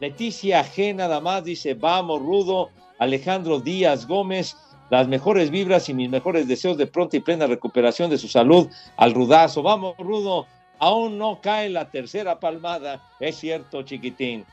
Leticia 0.00 0.64
G 0.64 0.94
nada 0.94 1.20
más 1.20 1.44
dice, 1.44 1.74
vamos 1.74 2.22
Rudo. 2.22 2.70
Alejandro 2.98 3.60
Díaz 3.60 4.06
Gómez, 4.06 4.56
las 4.88 5.06
mejores 5.06 5.50
vibras 5.50 5.90
y 5.90 5.94
mis 5.94 6.08
mejores 6.08 6.48
deseos 6.48 6.78
de 6.78 6.86
pronta 6.86 7.18
y 7.18 7.20
plena 7.20 7.46
recuperación 7.46 8.08
de 8.08 8.16
su 8.16 8.26
salud 8.26 8.70
al 8.96 9.12
Rudazo. 9.12 9.62
Vamos 9.62 9.98
Rudo, 9.98 10.46
aún 10.78 11.18
no 11.18 11.42
cae 11.42 11.68
la 11.68 11.90
tercera 11.90 12.40
palmada. 12.40 13.02
Es 13.20 13.36
cierto, 13.36 13.82
chiquitín. 13.82 14.46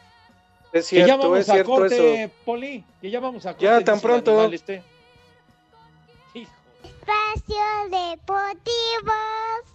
Es 0.73 0.89
que 0.89 0.97
ya 0.97 1.05
cierto, 1.05 1.23
vamos 1.23 1.39
es 1.39 1.49
a 1.49 1.53
cierto 1.53 1.71
corte, 1.71 2.23
eso. 2.23 2.33
Poli, 2.43 2.83
que 2.99 3.09
ya 3.09 3.21
vamos 3.21 3.45
a 3.45 3.51
corte. 3.51 3.63
Ya 3.63 3.81
tan 3.81 4.01
pronto. 4.01 4.51
este. 4.51 4.83
Espacio 6.99 7.63
Deportivo. 7.89 9.13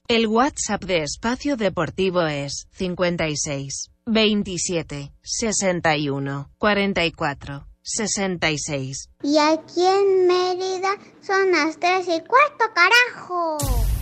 El 0.08 0.26
WhatsApp 0.26 0.84
de 0.84 1.02
Espacio 1.02 1.56
Deportivo 1.56 2.22
es 2.26 2.68
56 2.72 3.90
27 4.06 5.12
61 5.22 6.50
44 6.58 7.66
66. 7.82 9.10
Y 9.22 9.38
aquí 9.38 9.86
en 9.86 10.26
Mérida 10.26 10.96
son 11.22 11.50
las 11.52 11.78
tres 11.78 12.06
y 12.08 12.20
cuarto, 12.26 12.64
carajo. 12.74 13.93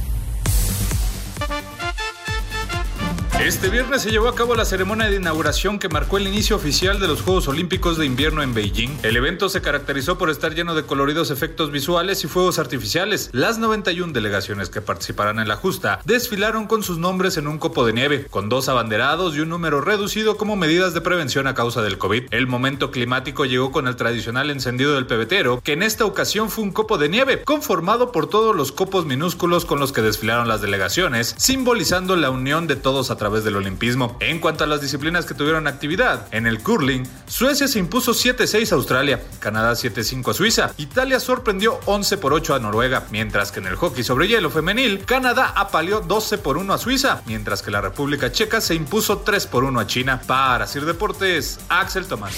Este 3.45 3.71
viernes 3.71 4.03
se 4.03 4.13
llevó 4.13 4.29
a 4.29 4.37
cabo 4.37 4.55
la 4.55 4.65
ceremonia 4.65 5.11
de 5.11 5.17
inauguración 5.17 5.81
que 5.81 5.89
marcó 5.89 6.17
el 6.17 6.29
inicio 6.29 6.55
oficial 6.55 7.01
de 7.01 7.09
los 7.09 7.23
Juegos 7.23 7.49
Olímpicos 7.49 7.99
de 7.99 8.07
Invierno 8.07 8.41
en 8.41 8.55
Beijing. 8.55 9.01
El 9.03 9.17
evento 9.17 9.49
se 9.49 9.61
caracterizó 9.61 10.17
por 10.17 10.31
estar 10.31 10.55
lleno 10.55 10.77
de 10.77 10.85
coloridos 10.85 11.33
efectos 11.33 11.73
visuales 11.73 12.23
y 12.23 12.29
fuegos 12.29 12.61
artificiales. 12.61 13.31
Las 13.33 13.59
91 13.59 14.13
delegaciones 14.13 14.71
que 14.71 14.81
participarán 14.81 15.41
en 15.41 15.49
la 15.49 15.57
justa 15.57 15.99
desfilaron 16.05 16.69
con 16.69 16.85
sus 16.85 16.99
nombres 16.99 17.37
en 17.37 17.49
un 17.49 17.59
copo 17.59 17.85
de 17.85 17.93
nieve, 17.93 18.27
con 18.31 18.49
dos 18.49 18.69
abanderados 18.69 19.35
y 19.35 19.41
un 19.41 19.49
número 19.49 19.81
reducido 19.81 20.37
como 20.37 20.55
medidas 20.55 20.95
de 20.95 21.01
prevención 21.01 21.49
a 21.49 21.55
causa 21.55 21.83
del 21.83 21.99
COVID. 21.99 22.27
El 22.31 22.47
momento 22.47 22.93
climático 22.93 23.45
llegó 23.45 23.73
con 23.73 23.89
el 23.89 23.97
tradicional 23.97 24.51
encendido 24.51 24.95
del 24.95 25.07
pebetero, 25.07 25.61
que 25.65 25.73
en 25.73 25.83
esta 25.83 26.05
ocasión 26.05 26.49
fue 26.49 26.63
un 26.63 26.71
copo 26.71 26.97
de 26.97 27.09
nieve, 27.09 27.43
conformado 27.43 28.13
por 28.13 28.29
todos 28.29 28.55
los 28.55 28.71
copos 28.71 29.05
minúsculos 29.05 29.65
con 29.65 29.81
los 29.81 29.91
que 29.91 30.01
desfilaron 30.01 30.47
las 30.47 30.61
delegaciones, 30.61 31.35
simbolizando 31.39 32.15
la 32.15 32.31
unión 32.31 32.69
de 32.69 32.77
todos 32.77 33.11
a 33.11 33.17
través 33.17 33.32
del 33.41 33.57
olimpismo. 33.57 34.17
En 34.21 34.39
cuanto 34.39 34.65
a 34.65 34.67
las 34.67 34.83
disciplinas 34.83 35.25
que 35.25 35.35
tuvieron 35.35 35.67
actividad, 35.67 36.27
en 36.33 36.47
el 36.47 36.63
curling, 36.63 37.05
Suecia 37.27 37.67
se 37.67 37.79
impuso 37.79 38.13
7-6 38.13 38.73
a 38.73 38.75
Australia, 38.75 39.23
Canadá 39.41 39.73
7-5 39.73 40.31
a 40.31 40.35
Suiza, 40.35 40.73
Italia 40.77 41.19
sorprendió 41.19 41.81
11 41.87 42.19
por 42.19 42.35
8 42.35 42.55
a 42.55 42.59
Noruega, 42.59 43.07
mientras 43.11 43.51
que 43.51 43.61
en 43.61 43.67
el 43.67 43.77
hockey 43.77 44.05
sobre 44.05 44.29
hielo 44.29 44.51
femenil, 44.51 45.05
Canadá 45.05 45.53
apaleó 45.57 46.01
12 46.01 46.39
por 46.39 46.59
1 46.59 46.75
a 46.75 46.79
Suiza, 46.79 47.23
mientras 47.27 47.63
que 47.63 47.71
la 47.71 47.81
República 47.81 48.31
Checa 48.31 48.61
se 48.61 48.75
impuso 48.75 49.19
3 49.19 49.47
por 49.47 49.65
1 49.65 49.81
a 49.81 49.87
China. 49.87 50.21
Para 50.27 50.67
Sir 50.67 50.85
Deportes, 50.85 51.59
Axel 51.69 52.07
Tomás. 52.07 52.35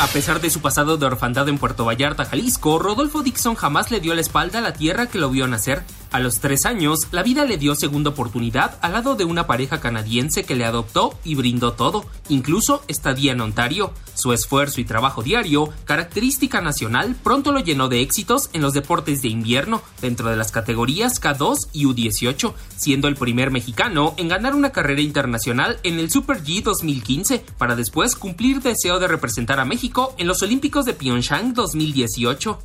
A 0.00 0.06
pesar 0.08 0.40
de 0.40 0.50
su 0.50 0.60
pasado 0.60 0.96
de 0.96 1.06
orfandad 1.06 1.48
en 1.48 1.58
Puerto 1.58 1.84
Vallarta, 1.84 2.24
Jalisco, 2.24 2.78
Rodolfo 2.78 3.22
Dixon 3.22 3.54
jamás 3.54 3.90
le 3.90 4.00
dio 4.00 4.14
la 4.14 4.20
espalda 4.20 4.58
a 4.58 4.62
la 4.62 4.72
tierra 4.72 5.06
que 5.06 5.18
lo 5.18 5.30
vio 5.30 5.46
nacer. 5.46 5.82
A 6.10 6.20
los 6.20 6.38
tres 6.38 6.64
años, 6.64 7.08
la 7.10 7.22
vida 7.22 7.44
le 7.44 7.58
dio 7.58 7.74
segunda 7.74 8.10
oportunidad 8.10 8.78
al 8.82 8.92
lado 8.92 9.16
de 9.16 9.24
una 9.24 9.46
pareja 9.46 9.80
canadiense 9.80 10.23
que 10.24 10.54
le 10.54 10.64
adoptó 10.64 11.18
y 11.22 11.34
brindó 11.34 11.74
todo, 11.74 12.06
incluso 12.28 12.82
estadía 12.88 13.32
en 13.32 13.40
Ontario. 13.40 13.92
Su 14.14 14.32
esfuerzo 14.32 14.80
y 14.80 14.84
trabajo 14.84 15.22
diario, 15.22 15.70
característica 15.84 16.60
nacional, 16.60 17.16
pronto 17.22 17.52
lo 17.52 17.60
llenó 17.60 17.88
de 17.88 18.00
éxitos 18.00 18.48
en 18.52 18.62
los 18.62 18.72
deportes 18.72 19.22
de 19.22 19.28
invierno, 19.28 19.82
dentro 20.00 20.30
de 20.30 20.36
las 20.36 20.52
categorías 20.52 21.20
K2 21.20 21.68
y 21.72 21.84
U18, 21.84 22.54
siendo 22.76 23.08
el 23.08 23.16
primer 23.16 23.50
mexicano 23.50 24.14
en 24.16 24.28
ganar 24.28 24.54
una 24.54 24.70
carrera 24.70 25.00
internacional 25.00 25.78
en 25.82 25.98
el 25.98 26.10
Super 26.10 26.42
G 26.42 26.62
2015, 26.62 27.44
para 27.58 27.76
después 27.76 28.16
cumplir 28.16 28.62
deseo 28.62 28.98
de 28.98 29.08
representar 29.08 29.60
a 29.60 29.64
México 29.64 30.14
en 30.16 30.26
los 30.26 30.42
Olímpicos 30.42 30.86
de 30.86 30.94
Pyeongchang 30.94 31.52
2018. 31.52 32.58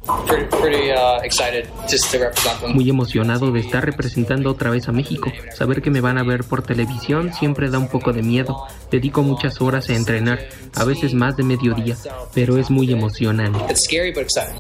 Muy 2.74 2.90
emocionado 2.90 3.52
de 3.52 3.60
estar 3.60 3.84
representando 3.84 4.52
otra 4.52 4.70
vez 4.70 4.88
a 4.88 4.92
México. 4.92 5.32
Saber 5.58 5.82
que 5.82 5.90
me 5.92 6.02
van 6.02 6.18
a 6.18 6.24
ver 6.24 6.44
por 6.44 6.62
televisión 6.62 7.34
siempre 7.34 7.49
da 7.70 7.80
un 7.80 7.90
poco 7.90 8.14
de 8.14 8.24
miedo. 8.24 8.64
Dedico 8.92 9.22
muchas 9.22 9.62
horas 9.62 9.90
a 9.90 9.96
entrenar, 9.96 10.40
a 10.76 10.84
veces 10.84 11.14
más 11.14 11.38
de 11.38 11.44
mediodía, 11.44 11.98
pero 12.34 12.58
es 12.58 12.70
muy 12.70 12.92
emocionante. 12.92 13.60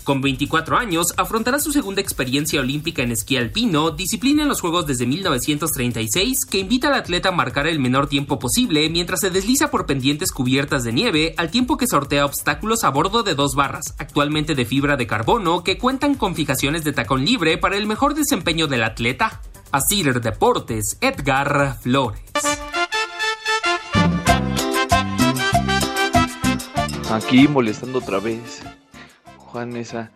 Con 0.04 0.21
24 0.21 0.78
años, 0.78 1.13
afrontará 1.17 1.60
su 1.60 1.71
segunda 1.71 2.02
experiencia 2.02 2.60
olímpica 2.60 3.02
en 3.02 3.12
esquí 3.12 3.38
alpino, 3.38 3.91
disciplina 3.91 4.43
en 4.43 4.49
los 4.49 4.62
Juegos 4.62 4.86
desde 4.86 5.06
1936, 5.06 6.45
que 6.45 6.60
invita 6.60 6.88
al 6.88 6.95
atleta 6.95 7.30
a 7.30 7.34
marcar 7.34 7.67
el 7.67 7.80
menor 7.80 8.08
tiempo 8.08 8.39
posible 8.39 8.89
mientras 8.89 9.21
se 9.21 9.30
desliza 9.30 9.71
por 9.71 9.86
pendientes 9.86 10.32
cubiertas 10.32 10.84
de 10.84 10.93
nieve, 10.93 11.34
al 11.38 11.52
tiempo 11.52 11.78
que 11.78 11.88
sortea 11.88 12.25
obstáculos 12.25 12.84
a 12.84 12.89
bordo 12.89 13.23
de 13.23 13.36
dos 13.36 13.56
barras, 13.56 13.95
actualmente 13.97 14.56
de 14.56 14.65
fibra 14.65 14.95
de 14.95 15.08
carbono, 15.08 15.63
que 15.63 15.78
cuentan 15.78 16.15
con 16.15 16.36
fijaciones 16.36 16.84
de 16.84 16.93
tacón 16.93 17.25
libre 17.25 17.58
para 17.58 17.78
el 17.78 17.88
mejor 17.88 18.13
desempeño 18.13 18.67
del 18.67 18.84
atleta. 18.84 19.41
Asir 19.71 20.19
Deportes, 20.19 20.97
Edgar 21.02 21.78
Flores. 21.82 22.21
Aquí 27.12 27.48
molestando 27.48 27.98
otra 27.98 28.19
vez. 28.19 28.62
Juan 29.38 29.69
Mesa. 29.69 30.12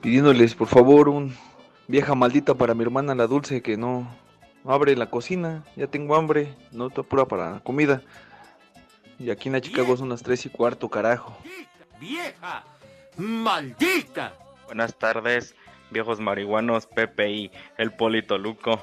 Pidiéndoles 0.00 0.54
por 0.54 0.66
favor 0.66 1.10
un 1.10 1.36
vieja 1.88 2.14
maldita 2.14 2.54
para 2.54 2.72
mi 2.72 2.82
hermana 2.82 3.14
la 3.14 3.26
dulce 3.26 3.60
que 3.60 3.76
no, 3.76 4.10
no 4.64 4.72
abre 4.72 4.96
la 4.96 5.10
cocina. 5.10 5.62
Ya 5.76 5.88
tengo 5.88 6.16
hambre. 6.16 6.54
No 6.72 6.86
está 6.86 7.02
pura 7.02 7.26
para 7.26 7.50
la 7.50 7.60
comida. 7.60 8.02
Y 9.18 9.28
aquí 9.28 9.50
en 9.50 9.52
la 9.52 9.60
Chicago 9.60 9.94
son 9.98 10.08
las 10.08 10.22
3 10.22 10.46
y 10.46 10.48
cuarto, 10.48 10.88
carajo. 10.88 11.36
¡Vieja! 12.00 12.64
¡Maldita! 13.18 14.32
Buenas 14.64 14.98
tardes, 14.98 15.54
viejos 15.90 16.18
marihuanos, 16.18 16.86
Pepe 16.86 17.30
y 17.30 17.50
el 17.76 17.92
Polito 17.92 18.38
Luco. 18.38 18.80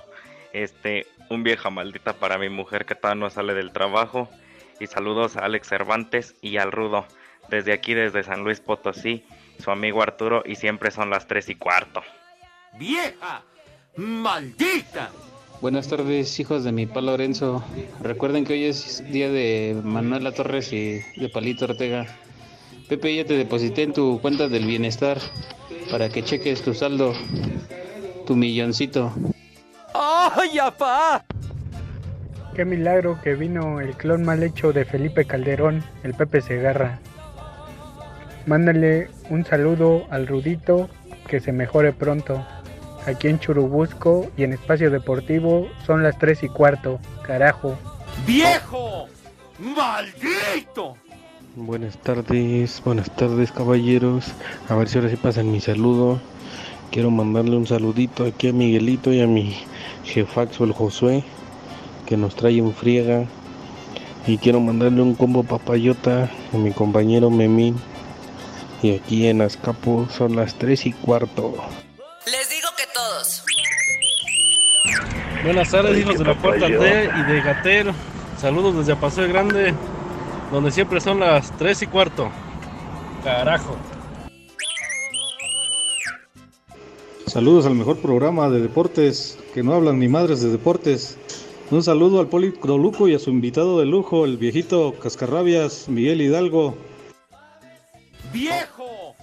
Este, 0.54 1.08
un 1.32 1.42
vieja 1.42 1.72
maldita 1.72 2.14
para 2.14 2.38
mi 2.38 2.50
mujer 2.50 2.86
que 2.86 2.94
todavía 2.94 3.22
no 3.22 3.30
sale 3.32 3.56
del 3.56 3.72
trabajo. 3.72 4.30
Y 4.80 4.88
saludos 4.88 5.38
a 5.38 5.46
Alex 5.46 5.68
Cervantes 5.68 6.36
y 6.42 6.58
al 6.58 6.72
Rudo. 6.72 7.06
Desde 7.50 7.74
aquí, 7.74 7.94
desde 7.94 8.24
San 8.24 8.44
Luis 8.44 8.60
Potosí, 8.60 9.24
su 9.60 9.72
amigo 9.72 10.02
Arturo, 10.02 10.44
y 10.46 10.56
siempre 10.56 10.92
son 10.92 11.10
las 11.10 11.28
3 11.28 11.50
y 11.50 11.56
cuarto. 11.56 12.02
¡Vieja! 12.78 13.44
¡Maldita! 13.96 15.10
Buenas 15.60 15.88
tardes, 15.88 16.40
hijos 16.40 16.64
de 16.64 16.72
mi 16.72 16.86
pa 16.86 17.02
Lorenzo. 17.02 17.64
Recuerden 18.02 18.46
que 18.46 18.54
hoy 18.54 18.66
es 18.66 19.04
día 19.12 19.30
de 19.30 19.76
Manuela 19.84 20.32
Torres 20.32 20.72
y 20.72 21.00
de 21.16 21.30
Palito 21.34 21.66
Ortega. 21.66 22.06
Pepe, 22.88 23.16
ya 23.16 23.26
te 23.26 23.34
deposité 23.34 23.82
en 23.84 23.94
tu 23.94 24.22
cuenta 24.22 24.48
del 24.48 24.68
bienestar 24.68 25.18
para 25.90 26.10
que 26.10 26.24
cheques 26.24 26.62
tu 26.62 26.76
saldo, 26.76 27.14
tu 28.28 28.36
milloncito. 28.36 29.12
¡Ay, 29.94 30.60
apá! 30.60 31.26
Qué 32.58 32.66
milagro 32.66 33.22
que 33.22 33.36
vino 33.36 33.80
el 33.80 33.96
clon 33.96 34.26
mal 34.26 34.42
hecho 34.42 34.74
de 34.74 34.84
Felipe 34.84 35.26
Calderón, 35.26 35.84
el 36.02 36.16
Pepe 36.16 36.42
Segarra. 36.42 36.98
Mándale 38.48 39.12
un 39.30 39.46
saludo 39.46 40.08
al 40.10 40.26
Rudito, 40.26 40.90
que 41.28 41.40
se 41.40 41.52
mejore 41.52 41.94
pronto. 41.94 42.44
Aquí 43.06 43.28
en 43.28 43.38
Churubusco 43.38 44.32
y 44.36 44.44
en 44.44 44.54
Espacio 44.54 44.90
Deportivo 44.90 45.68
son 45.86 46.02
las 46.02 46.18
3 46.18 46.46
y 46.46 46.48
cuarto, 46.48 47.00
carajo. 47.22 47.78
¡Viejo! 48.26 49.06
¡Maldito! 49.60 50.98
Buenas 51.56 51.96
tardes, 52.00 52.82
buenas 52.84 53.16
tardes 53.16 53.52
caballeros. 53.52 54.34
A 54.68 54.74
ver 54.74 54.90
si 54.90 54.98
ahora 54.98 55.12
sí 55.12 55.16
pasan 55.16 55.52
mi 55.52 55.62
saludo. 55.62 56.20
Quiero 56.90 57.12
mandarle 57.12 57.56
un 57.56 57.68
saludito 57.68 58.26
aquí 58.26 58.50
a 58.50 58.54
Miguelito 58.54 59.14
y 59.14 59.22
a 59.22 59.28
mi 59.28 59.56
jefaxo 60.06 60.64
el 60.64 60.72
Josué, 60.72 61.24
que 62.08 62.18
nos 62.18 62.36
trae 62.36 62.62
un 62.62 62.74
friega. 62.74 63.26
Y 64.26 64.38
quiero 64.40 64.60
mandarle 64.60 65.02
un 65.02 65.14
combo 65.14 65.44
papayota 65.44 66.30
a 66.54 66.58
mi 66.58 66.72
compañero 66.72 67.30
Memín. 67.30 67.76
Y 68.82 68.96
aquí 68.96 69.28
en 69.28 69.42
Azcapo 69.42 70.08
son 70.10 70.36
las 70.36 70.56
3 70.56 70.88
y 70.88 70.94
cuarto. 70.94 71.56
Les 72.26 72.50
digo 72.50 72.68
que 72.76 72.84
todos. 72.94 73.44
Buenas 75.44 75.72
tardes, 75.72 75.96
Ay, 75.96 76.02
hijos 76.02 76.20
de 76.20 76.26
la 76.26 76.38
Puerta. 76.38 76.68
D 76.68 77.10
y 77.16 77.32
de 77.32 77.42
Gater. 77.42 77.94
Saludos 78.40 78.78
desde 78.78 78.96
Paso 78.96 79.22
de 79.22 79.30
Grande, 79.30 79.74
donde 80.52 80.72
siempre 80.72 81.00
son 81.00 81.20
las 81.20 81.56
3 81.58 81.84
y 81.84 81.88
cuarto. 81.88 82.30
Carajo. 83.24 83.76
Saludos 87.26 87.66
al 87.66 87.76
mejor 87.76 87.98
programa 87.98 88.50
de 88.50 88.62
deportes, 88.62 89.40
que 89.54 89.64
no 89.64 89.74
hablan 89.74 90.00
ni 90.00 90.08
madres 90.08 90.42
de 90.42 90.50
deportes. 90.50 91.18
Un 91.70 91.84
saludo 91.84 92.22
al 92.22 92.30
Polito 92.30 92.78
Luco 92.78 93.10
y 93.10 93.14
a 93.14 93.20
su 93.20 93.30
invitado 93.30 93.80
de 93.80 93.86
lujo, 93.86 94.24
el 94.24 94.38
viejito 94.38 94.98
Cascarrabias, 95.04 95.90
Miguel 95.90 96.22
Hidalgo. 96.22 96.78
¡Viejo! 98.32 99.16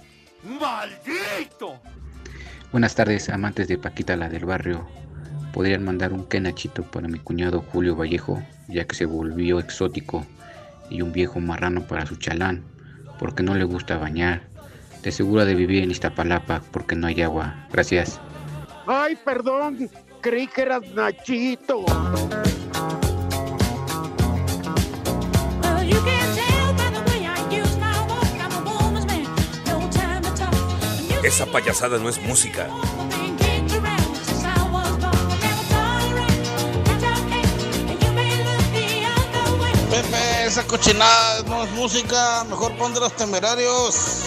¡Maldito! 0.43 1.79
Buenas 2.71 2.93
tardes, 2.93 3.29
amantes 3.29 3.67
de 3.67 3.79
Paquita 3.79 4.15
la 4.15 4.29
del 4.29 4.45
barrio. 4.45 4.85
Podrían 5.53 5.83
mandar 5.83 6.13
un 6.13 6.25
kenachito 6.25 6.83
para 6.83 7.07
mi 7.07 7.17
cuñado 7.17 7.65
Julio 7.71 7.95
Vallejo, 7.95 8.43
ya 8.67 8.85
que 8.85 8.93
se 8.93 9.05
volvió 9.05 9.57
exótico, 9.57 10.23
y 10.91 11.01
un 11.01 11.11
viejo 11.11 11.39
marrano 11.39 11.87
para 11.87 12.05
su 12.05 12.15
chalán, 12.17 12.63
porque 13.17 13.41
no 13.41 13.55
le 13.55 13.63
gusta 13.63 13.97
bañar. 13.97 14.43
De 15.01 15.11
segura 15.11 15.45
de 15.45 15.55
vivir 15.55 15.81
en 15.81 15.89
Iztapalapa 15.89 16.61
porque 16.71 16.95
no 16.95 17.07
hay 17.07 17.23
agua. 17.23 17.67
Gracias. 17.71 18.19
Ay, 18.85 19.17
perdón, 19.25 19.89
creí 20.25 20.47
que 20.47 20.63
eras 20.63 20.81
Nachito. 20.95 21.85
Esa 31.23 31.45
payasada 31.45 31.99
no 31.99 32.09
es 32.09 32.19
música. 32.23 32.67
Pepe, 39.91 40.45
esa 40.47 40.63
cochinada 40.65 41.43
no 41.43 41.63
es 41.63 41.71
música, 41.73 42.43
mejor 42.49 42.75
pon 42.77 42.95
de 42.95 42.99
los 42.99 43.15
temerarios. 43.15 44.24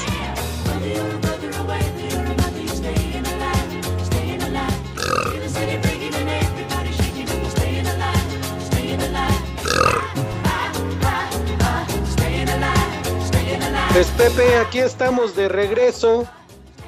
Pues 13.98 14.12
Pepe, 14.12 14.56
aquí 14.58 14.78
estamos 14.78 15.34
de 15.34 15.48
regreso 15.48 16.24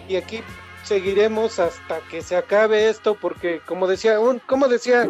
y 0.08 0.14
aquí 0.14 0.42
seguiremos 0.84 1.58
hasta 1.58 1.98
que 2.08 2.22
se 2.22 2.36
acabe 2.36 2.88
esto 2.88 3.16
porque 3.20 3.60
como 3.66 3.88
decía 3.88 4.20
un 4.20 4.38
como 4.38 4.68
decía 4.68 5.08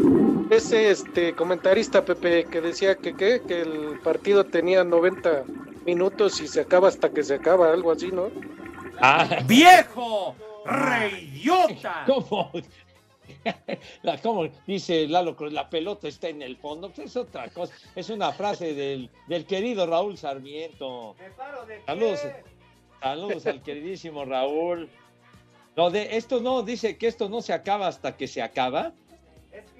ese 0.48 0.90
este 0.90 1.34
comentarista 1.34 2.02
Pepe 2.02 2.46
que 2.46 2.62
decía 2.62 2.94
que 2.94 3.14
¿qué? 3.14 3.42
que 3.46 3.60
el 3.60 4.00
partido 4.02 4.46
tenía 4.46 4.82
90 4.82 5.44
minutos 5.84 6.40
y 6.40 6.48
se 6.48 6.62
acaba 6.62 6.88
hasta 6.88 7.10
que 7.10 7.22
se 7.22 7.34
acaba, 7.34 7.70
algo 7.70 7.92
así, 7.92 8.10
¿no? 8.10 8.30
Ah, 8.98 9.40
¡Viejo! 9.44 10.34
¡Reidiota! 10.64 12.04
¿Cómo? 12.06 12.50
La, 14.02 14.18
¿Cómo 14.18 14.48
dice 14.66 15.06
Lalo 15.08 15.36
Cruz? 15.36 15.52
La 15.52 15.68
pelota 15.68 16.08
está 16.08 16.28
en 16.28 16.42
el 16.42 16.56
fondo. 16.56 16.90
Pues 16.90 17.08
es 17.08 17.16
otra 17.16 17.48
cosa. 17.48 17.74
Es 17.94 18.10
una 18.10 18.32
frase 18.32 18.74
del, 18.74 19.10
del 19.28 19.46
querido 19.46 19.86
Raúl 19.86 20.16
Sarmiento. 20.16 21.14
Saludos, 21.86 22.20
saludos 23.00 23.46
al 23.46 23.62
queridísimo 23.62 24.24
Raúl. 24.24 24.88
No, 25.76 25.90
de 25.90 26.16
esto 26.16 26.40
no, 26.40 26.62
dice 26.62 26.98
que 26.98 27.06
esto 27.06 27.28
no 27.28 27.42
se 27.42 27.52
acaba 27.52 27.86
hasta 27.86 28.16
que 28.16 28.26
se 28.26 28.42
acaba. 28.42 28.92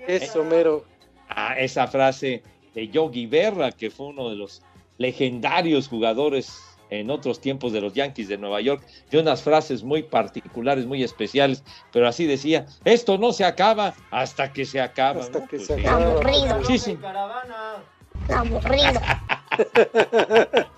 Eso, 0.06 0.44
mero. 0.44 0.84
Ah, 1.28 1.54
esa 1.58 1.86
frase 1.86 2.42
de 2.74 2.88
Yogi 2.88 3.26
Berra, 3.26 3.72
que 3.72 3.90
fue 3.90 4.06
uno 4.06 4.30
de 4.30 4.36
los 4.36 4.62
legendarios 4.98 5.88
jugadores 5.88 6.69
en 6.90 7.10
otros 7.10 7.40
tiempos 7.40 7.72
de 7.72 7.80
los 7.80 7.94
Yankees 7.94 8.28
de 8.28 8.36
Nueva 8.38 8.60
York, 8.60 8.84
de 9.10 9.18
unas 9.18 9.42
frases 9.42 9.82
muy 9.82 10.02
particulares, 10.02 10.86
muy 10.86 11.02
especiales, 11.02 11.62
pero 11.92 12.06
así 12.08 12.26
decía, 12.26 12.66
esto 12.84 13.16
no 13.16 13.32
se 13.32 13.44
acaba 13.44 13.94
hasta 14.10 14.52
que 14.52 14.64
se 14.64 14.80
acaba. 14.80 15.20
Hasta 15.20 15.40
¿no? 15.40 15.48
que 15.48 15.56
Pues 15.56 15.66
se 15.68 15.76
sí. 15.76 15.80
acaba. 15.86 16.04
Aburrido. 16.04 16.64
Sí, 16.64 16.78
sí. 16.78 16.98
Aburrido. 18.34 19.00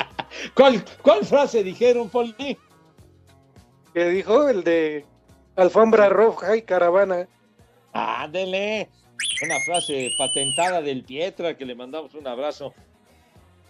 ¿Cuál, 0.54 0.84
¿Cuál 1.02 1.24
frase 1.24 1.62
dijeron, 1.62 2.08
Poli? 2.08 2.56
¿Qué 3.94 4.04
dijo? 4.08 4.48
El 4.48 4.64
de 4.64 5.04
alfombra 5.56 6.08
roja 6.08 6.56
y 6.56 6.62
caravana. 6.62 7.28
Ándele. 7.92 8.88
Una 9.44 9.54
frase 9.66 10.10
patentada 10.18 10.80
del 10.80 11.04
Pietra, 11.04 11.56
que 11.56 11.64
le 11.64 11.74
mandamos 11.74 12.14
un 12.14 12.26
abrazo. 12.26 12.72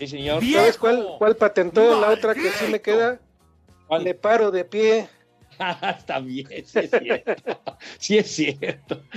Sí, 0.02 0.08
señor. 0.08 0.42
¿Sabes 0.44 0.76
cuál, 0.78 1.06
cuál 1.16 1.36
patentó 1.36 2.00
la 2.00 2.10
otra 2.10 2.34
que 2.34 2.50
sí 2.50 2.66
me 2.68 2.80
queda? 2.80 3.20
Me 4.02 4.14
paro 4.14 4.50
de 4.50 4.64
pie. 4.64 5.08
Está 5.98 6.18
bien, 6.18 6.48
sí 6.64 6.78
es 6.80 6.90
cierto. 6.90 7.34
Sí 7.98 8.18
es 8.18 8.30
cierto. 8.34 9.02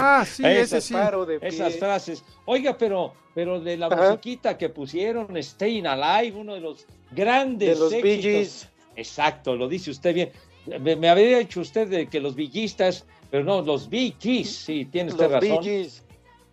Ah, 0.00 0.24
sí, 0.24 0.44
ese 0.46 0.60
esas, 0.60 0.84
sí. 0.84 0.94
Paro 0.94 1.26
de 1.26 1.40
pie. 1.40 1.48
esas 1.48 1.74
frases. 1.76 2.22
Oiga, 2.44 2.78
pero, 2.78 3.14
pero 3.34 3.58
de 3.58 3.76
la 3.76 3.86
Ajá. 3.88 4.10
musiquita 4.10 4.56
que 4.56 4.68
pusieron, 4.68 5.34
Staying 5.42 5.88
Alive, 5.88 6.36
uno 6.38 6.54
de 6.54 6.60
los 6.60 6.86
grandes 7.10 7.76
De 7.76 7.84
los 7.84 7.90
Bee 7.90 7.98
éxitos. 8.14 8.22
Gees. 8.22 8.68
Exacto, 8.94 9.56
lo 9.56 9.66
dice 9.66 9.90
usted 9.90 10.14
bien. 10.14 10.30
Me, 10.78 10.94
me 10.94 11.08
habría 11.08 11.38
dicho 11.38 11.58
usted 11.60 11.88
de 11.88 12.06
que 12.06 12.20
los 12.20 12.36
villistas, 12.36 13.06
pero 13.28 13.42
no, 13.42 13.60
los 13.62 13.88
Bee 13.88 14.14
Gees, 14.20 14.48
sí, 14.54 14.84
tiene 14.84 15.10
usted 15.10 15.28
Los 15.32 15.40
Bee 15.40 15.48
razón. 15.50 15.64
Gees. 15.64 16.04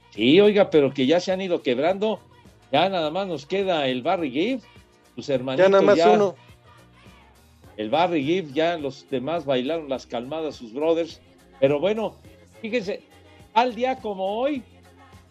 Sí, 0.09 0.41
oiga, 0.41 0.71
pero 0.71 0.91
que 0.91 1.05
ya 1.05 1.19
se 1.19 1.31
han 1.31 1.41
ido 1.41 1.61
quebrando. 1.61 2.19
Ya 2.75 2.89
nada 2.89 3.09
más 3.09 3.25
nos 3.25 3.45
queda 3.45 3.87
el 3.87 4.01
Barry 4.01 4.29
Gibb, 4.29 4.61
sus 5.15 5.29
hermanitos. 5.29 5.65
Ya 5.65 5.69
nada 5.69 5.81
más 5.81 5.97
uno. 6.05 6.35
El 7.77 7.89
Barry 7.89 8.21
Gibb, 8.21 8.53
ya 8.53 8.77
los 8.77 9.09
demás 9.09 9.45
bailaron 9.45 9.87
las 9.87 10.05
calmadas, 10.05 10.57
sus 10.57 10.73
brothers. 10.73 11.21
Pero 11.61 11.79
bueno, 11.79 12.17
fíjense, 12.61 13.01
al 13.53 13.75
día 13.75 13.95
como 14.01 14.25
hoy, 14.25 14.61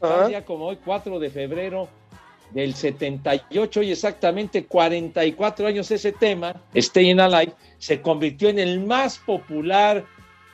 al 0.01 0.29
día 0.29 0.43
como 0.47 0.69
hoy, 0.69 0.79
4 0.83 1.19
de 1.19 1.29
febrero 1.29 1.87
del 2.53 2.73
78, 2.75 3.83
y 3.83 3.93
exactamente 3.93 4.65
44 4.65 5.67
años 5.67 5.91
ese 5.91 6.13
tema, 6.13 6.63
Staying 6.75 7.21
Alive, 7.21 7.53
se 7.77 8.01
convirtió 8.01 8.49
en 8.49 8.59
el 8.59 8.81
más 8.81 9.19
popular 9.19 10.03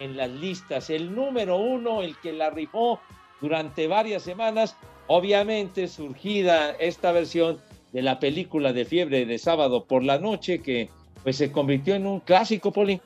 en 0.00 0.16
las 0.16 0.28
listas, 0.28 0.90
el 0.90 1.14
número 1.14 1.56
uno, 1.56 2.02
el 2.02 2.16
que 2.16 2.32
la 2.32 2.50
rifó 2.50 2.98
durante 3.40 3.86
varias 3.86 4.24
semanas, 4.24 4.76
obviamente 5.12 5.88
surgida 5.88 6.70
esta 6.78 7.10
versión 7.10 7.58
de 7.92 8.00
la 8.00 8.20
película 8.20 8.72
de 8.72 8.84
fiebre 8.84 9.26
de 9.26 9.38
sábado 9.38 9.84
por 9.84 10.04
la 10.04 10.20
noche, 10.20 10.60
que 10.62 10.88
pues 11.24 11.36
se 11.36 11.50
convirtió 11.50 11.96
en 11.96 12.06
un 12.06 12.20
clásico, 12.20 12.70
Poli. 12.72 13.00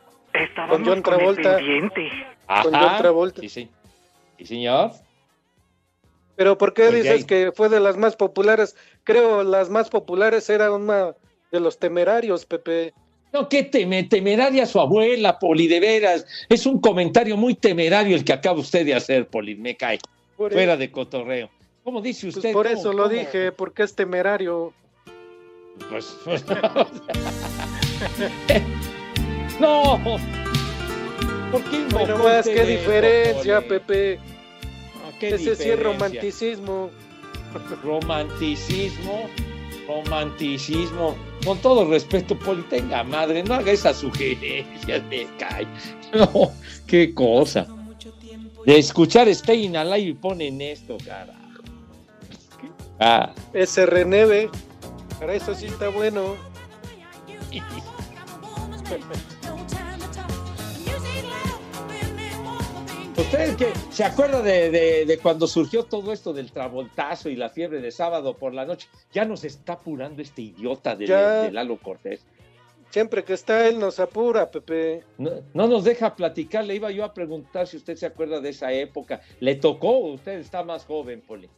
Con 0.68 0.84
John 0.84 1.02
Travolta. 1.02 1.58
Con 1.58 2.72
John 2.74 2.96
Travolta. 2.98 3.40
Sí, 3.40 3.48
sí. 3.48 3.68
Sí, 4.38 4.44
señor. 4.44 4.90
Pero 6.36 6.58
¿por 6.58 6.74
qué 6.74 6.90
dices 6.90 7.24
que 7.24 7.52
fue 7.54 7.70
de 7.70 7.80
las 7.80 7.96
más 7.96 8.16
populares? 8.16 8.76
Creo 9.04 9.42
las 9.42 9.70
más 9.70 9.88
populares 9.88 10.50
era 10.50 10.70
una 10.72 11.14
de 11.50 11.60
los 11.60 11.78
temerarios, 11.78 12.44
Pepe. 12.44 12.92
No, 13.32 13.48
qué 13.48 13.70
teme- 13.70 14.06
temeraria 14.06 14.66
su 14.66 14.78
abuela, 14.78 15.38
Poli, 15.38 15.68
de 15.68 15.80
veras. 15.80 16.26
Es 16.50 16.66
un 16.66 16.80
comentario 16.82 17.38
muy 17.38 17.54
temerario 17.54 18.14
el 18.14 18.24
que 18.24 18.34
acaba 18.34 18.58
usted 18.60 18.84
de 18.84 18.94
hacer, 18.94 19.26
Poli, 19.26 19.54
me 19.56 19.74
cae. 19.74 19.98
Fuera 20.36 20.60
eso- 20.72 20.76
de 20.76 20.90
cotorreo. 20.90 21.48
¿Cómo 21.84 22.00
dice 22.00 22.26
pues 22.26 22.36
usted? 22.36 22.52
por 22.52 22.66
¿Cómo- 22.66 22.78
eso 22.78 22.92
lo 22.92 23.04
cómo? 23.04 23.14
dije, 23.14 23.52
porque 23.52 23.82
es 23.84 23.94
temerario. 23.94 24.72
Pues, 25.90 26.16
no. 29.60 29.98
¿Por 31.52 31.62
qué 31.64 31.84
Bueno, 31.92 32.18
más 32.18 32.44
qué 32.48 32.64
diferencia? 32.64 33.60
Pepe. 33.60 34.16
No, 34.16 35.18
qué 35.20 35.28
Ese 35.28 35.38
sí 35.38 35.50
es 35.50 35.58
diferencia. 35.58 35.92
romanticismo. 35.92 36.90
Romanticismo, 37.84 39.28
romanticismo. 39.86 41.14
Con 41.44 41.58
todo 41.58 41.88
respeto, 41.88 42.36
Poli, 42.36 42.62
tenga 42.62 43.04
madre, 43.04 43.44
no 43.44 43.54
haga 43.54 43.70
esas 43.70 43.98
sugerencias, 43.98 45.02
me 45.04 45.26
cae. 45.38 45.66
No, 46.14 46.52
qué 46.86 47.12
cosa. 47.14 47.66
De 48.64 48.78
escuchar 48.78 49.32
Staying 49.34 49.76
Alive 49.76 50.10
y 50.10 50.12
ponen 50.14 50.60
esto, 50.62 50.96
carajo. 51.04 51.38
Ah, 53.00 53.32
Ese 53.52 53.86
reneve. 53.86 54.50
Para 55.18 55.34
eso 55.34 55.54
sí 55.54 55.66
está 55.66 55.88
bueno. 55.88 56.36
¿Usted 63.16 63.56
que 63.56 63.72
se 63.90 64.02
acuerda 64.04 64.42
de, 64.42 64.70
de- 64.70 65.06
de 65.06 65.18
cuando 65.18 65.46
surgió 65.46 65.84
todo 65.84 66.12
esto 66.12 66.32
del 66.32 66.50
travoltazo 66.50 67.28
y 67.28 67.36
la 67.36 67.48
fiebre 67.48 67.80
de 67.80 67.92
sábado 67.92 68.36
por 68.36 68.52
la 68.52 68.64
noche? 68.64 68.88
Ya 69.12 69.24
nos 69.24 69.44
está 69.44 69.74
apurando 69.74 70.20
este 70.20 70.42
idiota 70.42 70.96
de 70.96 71.06
Lalo 71.52 71.78
Cortés. 71.78 72.24
Siempre 72.90 73.24
que 73.24 73.34
está 73.34 73.68
él 73.68 73.78
nos 73.78 74.00
apura, 74.00 74.50
Pepe. 74.50 75.04
No, 75.18 75.30
no 75.52 75.68
nos 75.68 75.84
deja 75.84 76.14
platicar, 76.16 76.64
le 76.64 76.74
iba 76.76 76.90
yo 76.90 77.04
a 77.04 77.14
preguntar 77.14 77.66
si 77.68 77.76
usted 77.76 77.96
se 77.96 78.06
acuerda 78.06 78.40
de 78.40 78.48
esa 78.50 78.72
época. 78.72 79.20
¿Le 79.40 79.54
tocó? 79.56 79.98
Usted 79.98 80.38
está 80.38 80.62
más 80.64 80.84
joven, 80.84 81.20
Poli. 81.20 81.48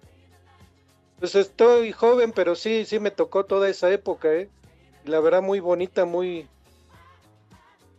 Pues 1.19 1.35
estoy 1.35 1.93
joven, 1.93 2.33
pero 2.33 2.55
sí, 2.55 2.85
sí 2.85 2.99
me 3.01 3.11
tocó 3.11 3.45
toda 3.45 3.69
esa 3.69 3.91
época, 3.91 4.33
¿eh? 4.33 4.51
La 5.05 5.21
verdad 5.21 5.43
muy 5.43 5.61
bonita, 5.61 6.05
muy... 6.05 6.49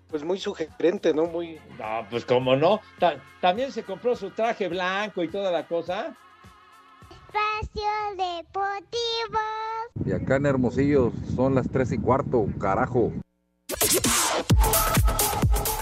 Pues 0.10 0.24
muy 0.24 0.40
sugerente, 0.40 1.14
¿no? 1.14 1.26
Muy... 1.26 1.60
No, 1.78 2.06
pues 2.10 2.24
como 2.26 2.56
no. 2.56 2.80
Ta- 3.00 3.22
también 3.42 3.72
se 3.72 3.84
compró 3.84 4.16
su 4.16 4.30
traje 4.32 4.68
blanco 4.68 5.24
y 5.24 5.30
toda 5.30 5.52
la 5.52 5.68
cosa. 5.68 6.16
Espacio 7.10 7.90
Deportivo. 8.12 9.40
Y 10.06 10.12
acá 10.14 10.36
en 10.38 10.46
Hermosillo 10.46 11.12
son 11.36 11.56
las 11.56 11.68
tres 11.70 11.92
y 11.92 11.98
cuarto, 11.98 12.46
carajo. 12.60 13.12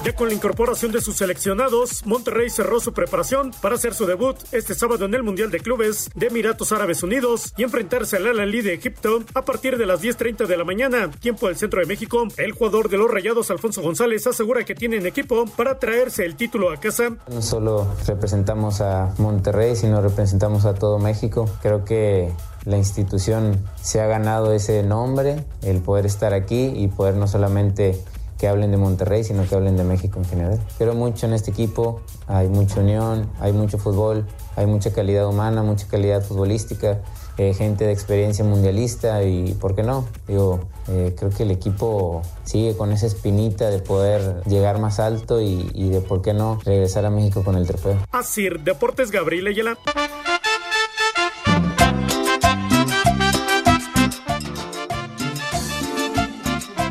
Ya 0.05 0.13
con 0.13 0.27
la 0.27 0.35
incorporación 0.35 0.91
de 0.91 1.01
sus 1.01 1.15
seleccionados, 1.15 2.05
Monterrey 2.05 2.51
cerró 2.51 2.79
su 2.79 2.93
preparación 2.93 3.49
para 3.59 3.73
hacer 3.73 3.95
su 3.95 4.05
debut 4.05 4.37
este 4.51 4.75
sábado 4.75 5.05
en 5.05 5.15
el 5.15 5.23
Mundial 5.23 5.49
de 5.49 5.59
Clubes 5.59 6.11
de 6.13 6.27
Emiratos 6.27 6.71
Árabes 6.71 7.01
Unidos 7.01 7.55
y 7.57 7.63
enfrentarse 7.63 8.17
al 8.17 8.27
Al-Ahly 8.27 8.61
de 8.61 8.75
Egipto 8.75 9.23
a 9.33 9.41
partir 9.41 9.79
de 9.79 9.87
las 9.87 10.03
10.30 10.03 10.45
de 10.45 10.57
la 10.57 10.63
mañana, 10.63 11.09
tiempo 11.09 11.47
del 11.47 11.55
centro 11.55 11.79
de 11.79 11.87
México. 11.87 12.27
El 12.37 12.51
jugador 12.51 12.89
de 12.89 12.99
los 12.99 13.09
Rayados, 13.09 13.49
Alfonso 13.49 13.81
González, 13.81 14.27
asegura 14.27 14.63
que 14.63 14.75
tienen 14.75 15.07
equipo 15.07 15.45
para 15.57 15.79
traerse 15.79 16.23
el 16.23 16.35
título 16.35 16.69
a 16.69 16.77
casa. 16.77 17.09
No 17.27 17.41
solo 17.41 17.87
representamos 18.05 18.81
a 18.81 19.11
Monterrey, 19.17 19.75
sino 19.75 20.01
representamos 20.01 20.65
a 20.65 20.75
todo 20.75 20.99
México. 20.99 21.49
Creo 21.63 21.83
que 21.83 22.31
la 22.65 22.77
institución 22.77 23.59
se 23.81 24.01
ha 24.01 24.05
ganado 24.05 24.53
ese 24.53 24.83
nombre, 24.83 25.43
el 25.63 25.81
poder 25.81 26.05
estar 26.05 26.35
aquí 26.35 26.73
y 26.75 26.89
poder 26.89 27.15
no 27.15 27.27
solamente 27.27 27.99
que 28.37 28.47
hablen 28.47 28.71
de 28.71 28.77
Monterrey, 28.77 29.23
sino 29.23 29.47
que 29.47 29.55
hablen 29.55 29.77
de 29.77 29.83
México 29.83 30.19
en 30.19 30.25
general. 30.25 30.59
Creo 30.77 30.93
mucho 30.93 31.25
en 31.25 31.33
este 31.33 31.51
equipo, 31.51 32.01
hay 32.27 32.47
mucha 32.47 32.81
unión, 32.81 33.29
hay 33.39 33.53
mucho 33.53 33.77
fútbol, 33.77 34.25
hay 34.55 34.65
mucha 34.65 34.91
calidad 34.91 35.27
humana, 35.27 35.63
mucha 35.63 35.87
calidad 35.87 36.23
futbolística, 36.23 37.01
eh, 37.37 37.53
gente 37.53 37.85
de 37.85 37.91
experiencia 37.91 38.45
mundialista 38.45 39.23
y, 39.23 39.53
¿por 39.53 39.75
qué 39.75 39.83
no? 39.83 40.05
Digo, 40.27 40.61
eh, 40.87 41.13
creo 41.17 41.31
que 41.31 41.43
el 41.43 41.51
equipo 41.51 42.21
sigue 42.43 42.77
con 42.77 42.91
esa 42.91 43.07
espinita 43.07 43.69
de 43.69 43.79
poder 43.79 44.41
llegar 44.45 44.79
más 44.79 44.99
alto 44.99 45.41
y, 45.41 45.69
y 45.73 45.89
de, 45.89 46.01
¿por 46.01 46.21
qué 46.21 46.33
no?, 46.33 46.59
regresar 46.63 47.05
a 47.05 47.09
México 47.09 47.43
con 47.43 47.55
el 47.55 47.67
trofeo. 47.67 47.97
Así, 48.11 48.47
Deportes 48.63 49.11
Gabriel 49.11 49.47
Ayala. 49.47 49.77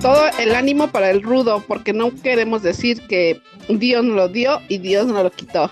Todo 0.05 0.27
el 0.39 0.55
ánimo 0.55 0.89
para 0.89 1.11
el 1.11 1.23
rudo, 1.23 1.65
porque 1.67 1.95
no 1.95 2.11
queremos 2.15 2.63
decir 2.63 3.01
que 3.07 3.41
Dios 3.71 4.05
nos 4.05 4.15
lo 4.15 4.29
dio 4.29 4.61
y 4.69 4.77
Dios 4.77 5.07
nos 5.07 5.23
lo 5.23 5.31
quitó. 5.31 5.71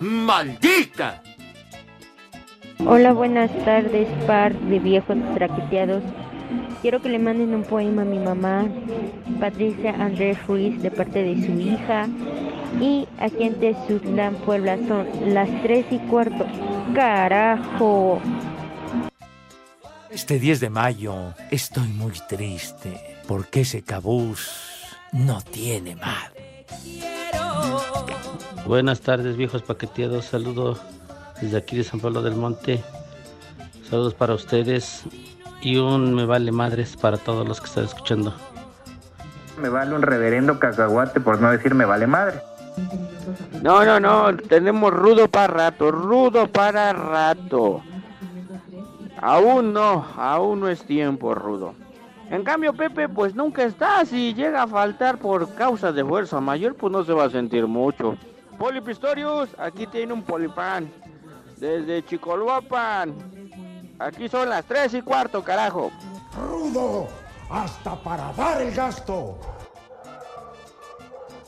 ¡Maldita! 0.00 1.22
Hola, 2.86 3.12
buenas 3.12 3.50
tardes, 3.66 4.08
par 4.26 4.58
de 4.58 4.78
viejos 4.78 5.18
traqueteados. 5.34 6.02
Quiero 6.80 7.02
que 7.02 7.10
le 7.10 7.18
manden 7.18 7.54
un 7.54 7.62
poema 7.62 8.02
a 8.02 8.06
mi 8.06 8.18
mamá, 8.18 8.64
Patricia 9.38 9.94
Andrés 9.98 10.38
Ruiz, 10.46 10.80
de 10.80 10.90
parte 10.90 11.22
de 11.22 11.44
su 11.44 11.60
hija. 11.60 12.08
Y 12.80 13.06
aquí 13.18 13.44
en 13.44 13.60
Tezutlán, 13.60 14.36
Puebla, 14.46 14.78
son 14.88 15.06
las 15.26 15.50
tres 15.60 15.84
y 15.90 15.98
cuarto. 15.98 16.46
¡Carajo! 16.94 18.18
Este 20.12 20.38
10 20.38 20.60
de 20.60 20.68
mayo 20.68 21.32
estoy 21.50 21.88
muy 21.88 22.12
triste 22.28 23.18
porque 23.26 23.62
ese 23.62 23.82
cabús 23.82 24.46
no 25.10 25.40
tiene 25.40 25.96
madre. 25.96 26.66
Buenas 28.66 29.00
tardes, 29.00 29.38
viejos 29.38 29.62
paqueteados. 29.62 30.26
Saludo 30.26 30.78
desde 31.40 31.56
aquí 31.56 31.78
de 31.78 31.84
San 31.84 31.98
Pablo 31.98 32.20
del 32.20 32.34
Monte. 32.34 32.84
Saludos 33.88 34.12
para 34.12 34.34
ustedes 34.34 35.04
y 35.62 35.78
un 35.78 36.14
me 36.14 36.26
vale 36.26 36.52
madres 36.52 36.94
para 36.94 37.16
todos 37.16 37.48
los 37.48 37.60
que 37.62 37.68
están 37.68 37.84
escuchando. 37.84 38.34
Me 39.58 39.70
vale 39.70 39.94
un 39.94 40.02
reverendo 40.02 40.58
cacahuate 40.58 41.20
por 41.20 41.40
no 41.40 41.50
decir 41.50 41.74
me 41.74 41.86
vale 41.86 42.06
madre. 42.06 42.38
No, 43.62 43.82
no, 43.82 43.98
no, 43.98 44.36
tenemos 44.36 44.92
rudo 44.92 45.28
para 45.28 45.46
rato, 45.46 45.90
rudo 45.90 46.48
para 46.48 46.92
rato. 46.92 47.82
Aún 49.22 49.72
no, 49.72 50.04
aún 50.16 50.58
no 50.58 50.68
es 50.68 50.84
tiempo, 50.84 51.32
Rudo. 51.32 51.74
En 52.28 52.42
cambio, 52.42 52.72
Pepe, 52.72 53.08
pues 53.08 53.36
nunca 53.36 53.62
está. 53.62 54.04
Si 54.04 54.34
llega 54.34 54.64
a 54.64 54.66
faltar 54.66 55.18
por 55.18 55.54
causa 55.54 55.92
de 55.92 56.04
fuerza 56.04 56.40
mayor, 56.40 56.74
pues 56.74 56.92
no 56.92 57.04
se 57.04 57.12
va 57.12 57.26
a 57.26 57.30
sentir 57.30 57.68
mucho. 57.68 58.16
Polipistorius, 58.58 59.50
aquí 59.58 59.86
tiene 59.86 60.12
un 60.12 60.22
polipan. 60.22 60.90
Desde 61.56 62.04
Chicoluapan. 62.04 63.14
Aquí 64.00 64.28
son 64.28 64.48
las 64.48 64.64
tres 64.64 64.92
y 64.94 65.02
cuarto, 65.02 65.44
carajo. 65.44 65.92
Rudo, 66.36 67.06
hasta 67.48 67.94
para 68.02 68.32
dar 68.32 68.60
el 68.60 68.74
gasto. 68.74 69.38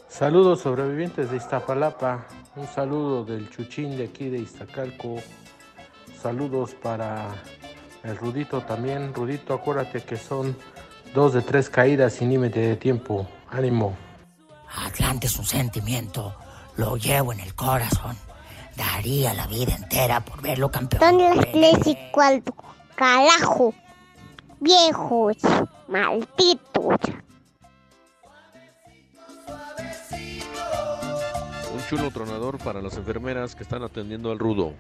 Saludos 0.07 0.61
sobrevivientes 0.61 1.29
de 1.33 1.39
Iztapalapa. 1.39 2.25
Un 2.55 2.69
saludo 2.69 3.25
del 3.25 3.51
Chuchín 3.51 3.97
de 3.97 4.05
aquí 4.05 4.29
de 4.29 4.39
Iztacalco. 4.39 5.17
Saludos 6.23 6.75
para 6.75 7.35
el 8.05 8.17
Rudito 8.17 8.61
también. 8.63 9.13
Rudito, 9.13 9.55
acuérdate 9.55 10.03
que 10.03 10.17
son 10.17 10.57
dos 11.15 11.33
de 11.33 11.43
tres 11.43 11.71
caídas 11.71 12.15
sin 12.15 12.31
límite 12.31 12.61
de 12.61 12.77
tiempo. 12.77 13.27
Ánimo. 13.51 13.97
Atlante 14.77 15.27
es 15.27 15.39
un 15.39 15.45
sentimiento, 15.45 16.35
lo 16.77 16.97
llevo 16.97 17.33
en 17.33 17.41
el 17.41 17.55
corazón. 17.55 18.17
Daría 18.77 19.33
la 19.35 19.47
vida 19.47 19.75
entera 19.75 20.21
por 20.21 20.43
verlo 20.43 20.71
campeón. 20.71 21.01
Son 21.01 21.19
las 21.19 21.53
tres 21.53 21.87
y 21.87 21.97
cuarto. 22.11 22.55
Carajo. 22.97 23.73
Viejos. 24.59 25.37
Malditos. 25.87 26.97
Un 31.73 31.87
chulo 31.89 32.11
tronador 32.11 32.59
para 32.59 32.83
las 32.83 32.97
enfermeras 32.97 33.55
que 33.55 33.63
están 33.63 33.85
atendiendo 33.85 34.33
al 34.33 34.39
rudo. 34.41 34.73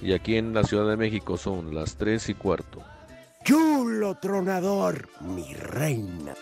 Y 0.00 0.12
aquí 0.12 0.36
en 0.36 0.54
la 0.54 0.64
Ciudad 0.64 0.88
de 0.88 0.96
México 0.96 1.36
son 1.36 1.74
las 1.74 1.96
3 1.96 2.28
y 2.28 2.34
cuarto. 2.34 2.82
Chulo 3.44 4.16
tronador, 4.16 5.08
mi 5.20 5.54
reina. 5.54 6.34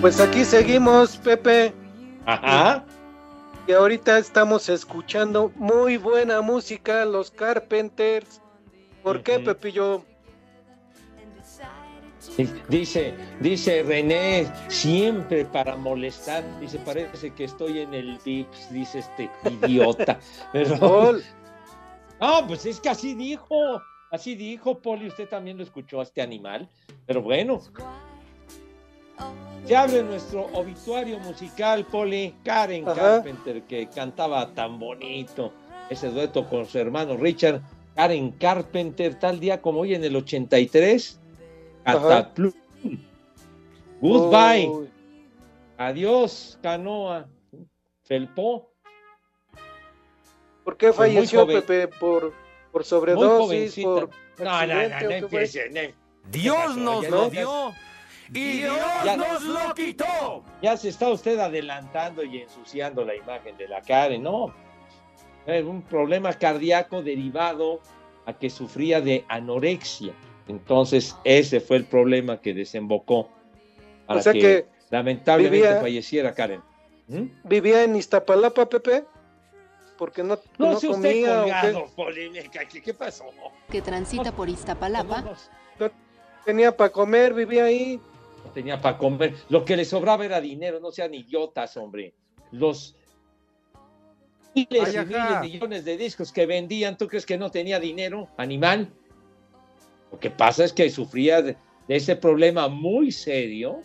Pues 0.00 0.20
aquí 0.20 0.44
seguimos, 0.44 1.16
Pepe. 1.16 1.74
Ajá. 2.26 2.84
Y 3.66 3.72
ahorita 3.72 4.18
estamos 4.18 4.68
escuchando 4.68 5.50
muy 5.56 5.96
buena 5.96 6.40
música, 6.40 7.04
los 7.04 7.32
Carpenters. 7.32 8.40
¿Por 9.02 9.22
qué, 9.24 9.40
Pepillo? 9.40 10.04
Dice, 12.68 13.14
dice 13.40 13.82
René, 13.82 14.46
siempre 14.68 15.44
para 15.44 15.76
molestar. 15.76 16.42
Dice, 16.60 16.78
parece 16.78 17.30
que 17.32 17.44
estoy 17.44 17.80
en 17.80 17.94
el 17.94 18.18
VIPS, 18.24 18.72
dice 18.72 18.98
este 19.00 19.30
idiota. 19.48 20.18
Pero, 20.52 21.12
no, 22.20 22.46
pues 22.46 22.66
es 22.66 22.80
que 22.80 22.88
así 22.88 23.14
dijo, 23.14 23.80
así 24.10 24.34
dijo 24.34 24.78
Poli, 24.78 25.08
usted 25.08 25.28
también 25.28 25.56
lo 25.58 25.62
escuchó 25.62 26.00
a 26.00 26.02
este 26.02 26.20
animal. 26.20 26.68
Pero 27.06 27.22
bueno, 27.22 27.60
se 29.64 29.76
abre 29.76 30.02
nuestro 30.02 30.46
obituario 30.52 31.18
musical, 31.20 31.84
Poli, 31.86 32.34
Karen 32.44 32.88
Ajá. 32.88 32.94
Carpenter, 32.94 33.62
que 33.62 33.88
cantaba 33.88 34.52
tan 34.54 34.78
bonito 34.78 35.52
ese 35.90 36.10
dueto 36.10 36.48
con 36.48 36.66
su 36.66 36.78
hermano 36.78 37.16
Richard. 37.16 37.62
Karen 37.94 38.32
Carpenter, 38.32 39.18
tal 39.18 39.40
día 39.40 39.62
como 39.62 39.80
hoy 39.80 39.94
en 39.94 40.04
el 40.04 40.16
83, 40.16 41.18
Goodbye. 44.00 44.88
Adiós, 45.78 46.58
Canoa. 46.62 47.26
Felpó. 48.04 48.70
¿Por 50.64 50.76
qué 50.76 50.92
falleció. 50.92 51.46
Pepe? 51.46 51.88
¿Por, 51.88 52.32
por 52.72 52.80
Muy 52.82 52.84
sobredosis? 52.84 53.46
jovencita. 53.74 53.88
¿Por 53.88 54.10
No, 54.44 54.66
no, 54.66 54.74
accidente 54.80 55.70
no, 55.72 55.82
no. 55.88 55.94
Dios 56.30 56.76
nos 56.76 57.02
Ya- 57.04 57.10
lo 57.10 57.30
dio 57.30 57.72
y 58.30 58.58
Dios 58.58 58.76
Ya- 59.04 59.16
nos 59.16 59.42
lo 59.42 59.74
quitó. 59.74 60.44
Ya 60.60 60.76
se 60.76 60.88
está 60.88 61.08
usted 61.08 61.38
adelantando 61.38 62.24
y 62.24 62.38
ensuciando 62.42 63.04
la 63.04 63.14
imagen 63.14 63.56
de 63.56 63.68
la 63.68 63.80
Karen, 63.80 64.22
¿no? 64.22 64.52
Un 65.46 65.82
problema 65.82 66.32
cardíaco 66.32 67.02
derivado 67.02 67.80
a 68.26 68.32
que 68.32 68.50
sufría 68.50 69.00
de 69.00 69.24
anorexia. 69.28 70.12
Entonces, 70.48 71.16
ese 71.24 71.60
fue 71.60 71.76
el 71.78 71.84
problema 71.84 72.40
que 72.40 72.54
desembocó 72.54 73.28
para 74.06 74.20
O 74.20 74.22
sea 74.22 74.32
que, 74.32 74.40
que 74.40 74.66
lamentablemente 74.90 75.56
vivía- 75.66 75.80
falleciera 75.80 76.32
Karen. 76.34 76.62
¿Vivía 77.44 77.84
en 77.84 77.96
Iztapalapa, 77.96 78.68
Pepe? 78.68 79.04
Porque 79.96 80.22
no, 80.22 80.38
No, 80.58 80.72
no 80.72 80.80
si 80.80 80.88
usted 80.88 81.08
comía. 81.24 81.40
¿o 81.42 81.44
qué? 81.44 81.50
colgado, 81.50 81.86
Polimeca, 81.96 82.64
¿qué, 82.66 82.82
qué 82.82 82.94
pasó? 82.94 83.24
que 83.70 83.80
transita 83.82 84.30
por 84.32 84.48
Iztapalapa. 84.48 85.22
No 85.78 85.90
tenía 86.44 86.76
para 86.76 86.90
comer, 86.90 87.32
vivía 87.34 87.64
ahí. 87.64 88.00
No 88.44 88.50
tenía 88.52 88.80
para 88.80 88.98
comer. 88.98 89.34
Lo 89.48 89.64
que 89.64 89.76
le 89.76 89.84
sobraba 89.84 90.24
era 90.24 90.40
dinero, 90.40 90.78
no 90.80 90.90
sean 90.92 91.14
idiotas, 91.14 91.76
hombre. 91.76 92.14
Los 92.52 92.94
miles 94.54 94.94
Ay, 94.94 94.96
y 95.02 95.06
miles, 95.06 95.40
millones 95.40 95.84
de 95.84 95.96
discos 95.96 96.32
que 96.32 96.46
vendían, 96.46 96.96
¿tú 96.96 97.08
crees 97.08 97.26
que 97.26 97.36
no 97.36 97.50
tenía 97.50 97.80
dinero, 97.80 98.28
animal? 98.36 98.92
Lo 100.12 100.18
que 100.18 100.30
pasa 100.30 100.64
es 100.64 100.72
que 100.72 100.88
sufría 100.90 101.42
de, 101.42 101.56
de 101.88 101.96
ese 101.96 102.16
problema 102.16 102.68
muy 102.68 103.10
serio, 103.12 103.80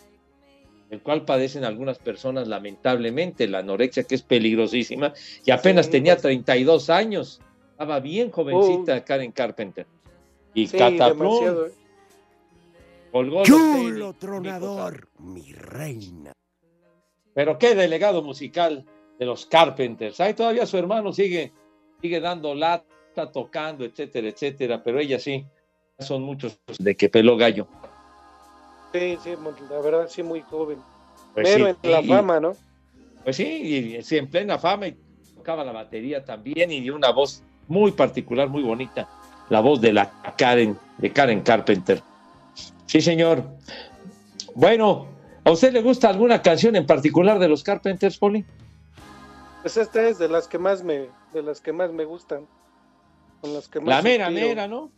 el 0.89 1.01
cual 1.01 1.25
padecen 1.25 1.63
algunas 1.63 1.99
personas 1.99 2.47
lamentablemente, 2.47 3.47
la 3.47 3.59
anorexia 3.59 4.03
que 4.03 4.15
es 4.15 4.21
peligrosísima, 4.21 5.13
y 5.45 5.51
apenas 5.51 5.85
Sí, 5.85 5.93
tenía 5.93 6.13
pues. 6.15 6.23
32 6.23 6.89
años. 6.89 7.41
Estaba 7.71 7.99
bien 7.99 8.29
jovencita 8.29 9.03
Karen 9.03 9.31
Carpenter. 9.31 9.87
Y 10.53 10.67
Sí, 10.67 10.77
Cataplum. 10.77 11.45
¿eh? 11.47 11.71
colgó 13.11 13.43
Chulo 13.43 14.13
tronador, 14.13 15.07
mi 15.19 15.51
reina. 15.53 16.31
Pero 17.33 17.57
qué 17.57 17.75
delegado 17.75 18.21
musical 18.23 18.85
de 19.17 19.25
los 19.25 19.45
Carpenters. 19.45 20.19
Ahí 20.19 20.33
todavía 20.33 20.65
su 20.65 20.77
hermano 20.77 21.13
sigue, 21.13 21.51
sigue 22.01 22.19
dando 22.19 22.53
lata, 22.53 23.31
tocando, 23.31 23.85
etcétera, 23.85 24.27
etcétera. 24.29 24.83
Pero 24.83 24.99
ella 24.99 25.19
sí, 25.19 25.45
son 26.01 26.23
muchos 26.23 26.59
de 26.79 26.95
que 26.95 27.09
peló 27.09 27.37
gallo. 27.37 27.67
Sí, 28.93 29.17
sí, 29.23 29.31
la 29.69 29.79
verdad, 29.79 30.07
sí, 30.09 30.21
muy 30.23 30.41
joven. 30.41 30.77
Pues 31.33 31.49
Pero 31.53 31.65
sí, 31.67 31.77
en 31.83 31.91
la 31.91 32.01
y- 32.01 32.07
fama, 32.07 32.39
¿no? 32.39 32.53
Pues 33.23 33.35
sí, 33.35 33.45
y, 33.45 34.01
sí, 34.03 34.17
en 34.17 34.27
plena 34.29 34.57
fama 34.57 34.87
y 34.87 34.97
tocaba 35.35 35.63
la 35.63 35.71
batería 35.71 36.25
también 36.25 36.71
y 36.71 36.81
dio 36.81 36.95
una 36.95 37.11
voz 37.11 37.43
muy 37.67 37.91
particular, 37.91 38.49
muy 38.49 38.63
bonita. 38.63 39.07
La 39.49 39.59
voz 39.61 39.79
de 39.79 39.93
la 39.93 40.11
Karen, 40.37 40.77
de 40.97 41.11
Karen 41.11 41.41
Carpenter. 41.41 42.01
Sí, 42.85 42.99
señor. 42.99 43.43
Bueno, 44.55 45.07
¿a 45.45 45.51
usted 45.51 45.71
le 45.71 45.81
gusta 45.81 46.09
alguna 46.09 46.41
canción 46.41 46.75
en 46.75 46.85
particular 46.85 47.37
de 47.39 47.47
los 47.47 47.63
Carpenters, 47.63 48.17
Poli? 48.17 48.43
Pues 49.61 49.77
esta 49.77 50.07
es 50.07 50.17
de 50.17 50.27
las 50.27 50.47
que 50.47 50.57
más 50.57 50.83
me, 50.83 51.07
de 51.33 51.43
las 51.43 51.61
que 51.61 51.71
más 51.71 51.91
me 51.91 52.03
gustan. 52.05 52.47
Con 53.39 53.53
las 53.53 53.67
que 53.67 53.79
más 53.79 53.87
La 53.89 54.01
mera, 54.01 54.29
mera, 54.29 54.67
¿no? 54.67 54.91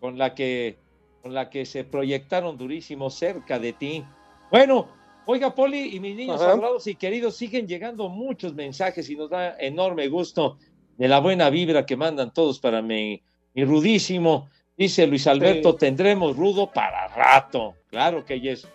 Con 0.00 0.18
la 0.18 0.34
que 0.34 0.76
con 1.22 1.34
la 1.34 1.50
que 1.50 1.66
se 1.66 1.84
proyectaron 1.84 2.56
durísimo 2.56 3.10
cerca 3.10 3.58
de 3.58 3.74
ti. 3.74 4.04
Bueno, 4.50 4.88
oiga 5.26 5.54
Poli 5.54 5.94
y 5.94 6.00
mis 6.00 6.16
niños 6.16 6.40
Ajá. 6.40 6.58
y 6.86 6.94
queridos 6.94 7.36
siguen 7.36 7.66
llegando 7.68 8.08
muchos 8.08 8.54
mensajes 8.54 9.08
y 9.10 9.16
nos 9.16 9.28
da 9.28 9.54
enorme 9.58 10.08
gusto 10.08 10.56
de 10.96 11.08
la 11.08 11.20
buena 11.20 11.50
vibra 11.50 11.84
que 11.84 11.96
mandan 11.96 12.32
todos 12.32 12.58
para 12.58 12.80
mi, 12.80 13.22
mi 13.54 13.64
rudísimo. 13.64 14.48
Dice 14.78 15.06
Luis 15.06 15.26
Alberto, 15.26 15.72
Sí. 15.72 15.78
tendremos 15.80 16.36
rudo 16.36 16.70
para 16.72 17.06
rato. 17.08 17.74
Claro 17.88 18.24
que 18.24 18.40
yes. 18.40 18.66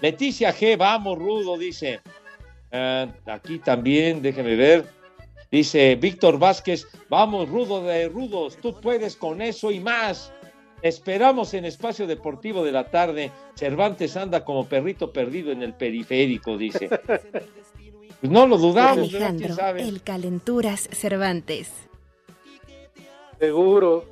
Leticia 0.00 0.52
G, 0.54 0.76
vamos 0.76 1.18
rudo, 1.18 1.58
dice. 1.58 2.00
Ah, 2.70 3.08
aquí 3.26 3.58
también, 3.58 4.22
déjeme 4.22 4.54
ver. 4.54 4.86
Dice 5.52 5.96
Víctor 5.96 6.38
Vázquez, 6.38 6.88
vamos 7.10 7.46
rudo 7.50 7.82
de 7.82 8.08
rudos, 8.08 8.56
tú 8.56 8.80
puedes 8.80 9.16
con 9.16 9.42
eso 9.42 9.70
y 9.70 9.80
más. 9.80 10.32
Esperamos 10.80 11.52
en 11.52 11.66
Espacio 11.66 12.06
Deportivo 12.06 12.64
de 12.64 12.72
la 12.72 12.90
tarde. 12.90 13.30
Cervantes 13.54 14.16
anda 14.16 14.46
como 14.46 14.66
perrito 14.66 15.12
perdido 15.12 15.52
en 15.52 15.62
el 15.62 15.74
periférico, 15.74 16.56
dice. 16.56 16.88
Pues 16.88 17.20
no 18.22 18.46
lo 18.46 18.56
dudamos, 18.56 19.12
¿verdad? 19.12 19.28
¿Quién 19.36 19.44
Alejandro, 19.44 19.54
sabe? 19.54 19.82
el 19.82 20.02
Calenturas 20.02 20.88
Cervantes. 20.90 21.70
Seguro. 23.38 24.06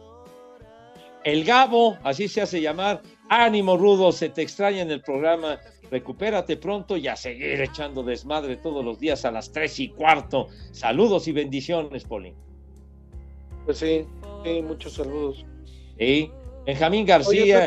El 1.24 1.44
Gabo, 1.44 1.96
así 2.04 2.28
se 2.28 2.42
hace 2.42 2.60
llamar. 2.60 3.00
Ánimo, 3.30 3.78
Rudo, 3.78 4.12
se 4.12 4.28
te 4.28 4.42
extraña 4.42 4.82
en 4.82 4.90
el 4.90 5.00
programa. 5.00 5.58
Recupérate 5.90 6.56
pronto 6.56 6.96
y 6.96 7.08
a 7.08 7.16
seguir 7.16 7.60
echando 7.60 8.02
desmadre 8.02 8.56
todos 8.56 8.84
los 8.84 9.00
días 9.00 9.24
a 9.24 9.32
las 9.32 9.50
tres 9.50 9.80
y 9.80 9.88
cuarto. 9.88 10.48
Saludos 10.70 11.26
y 11.26 11.32
bendiciones, 11.32 12.04
Poli. 12.04 12.32
Pues 13.64 13.78
sí, 13.78 14.06
sí, 14.44 14.62
muchos 14.62 14.94
saludos. 14.94 15.44
Sí. 15.98 16.30
Benjamín 16.64 17.06
García, 17.06 17.66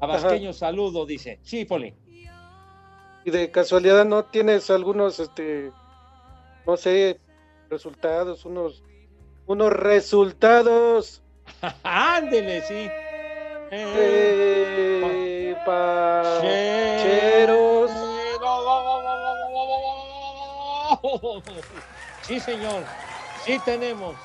Abasqueño, 0.00 0.52
saludo, 0.52 1.06
dice. 1.06 1.40
Sí, 1.42 1.64
Poli. 1.64 1.94
y 3.24 3.30
de 3.30 3.50
casualidad 3.50 4.04
no 4.04 4.24
tienes 4.26 4.70
algunos, 4.70 5.18
este, 5.18 5.72
no 6.66 6.76
sé, 6.76 7.18
resultados, 7.70 8.44
unos, 8.44 8.84
unos 9.46 9.72
resultados. 9.72 11.22
Ándele, 11.82 12.62
sí. 12.62 12.88
Eh, 13.70 14.93
pacheros. 15.64 16.94
Sí, 22.22 22.40
señor. 22.40 22.82
Sí 23.44 23.58
tenemos. 23.66 24.16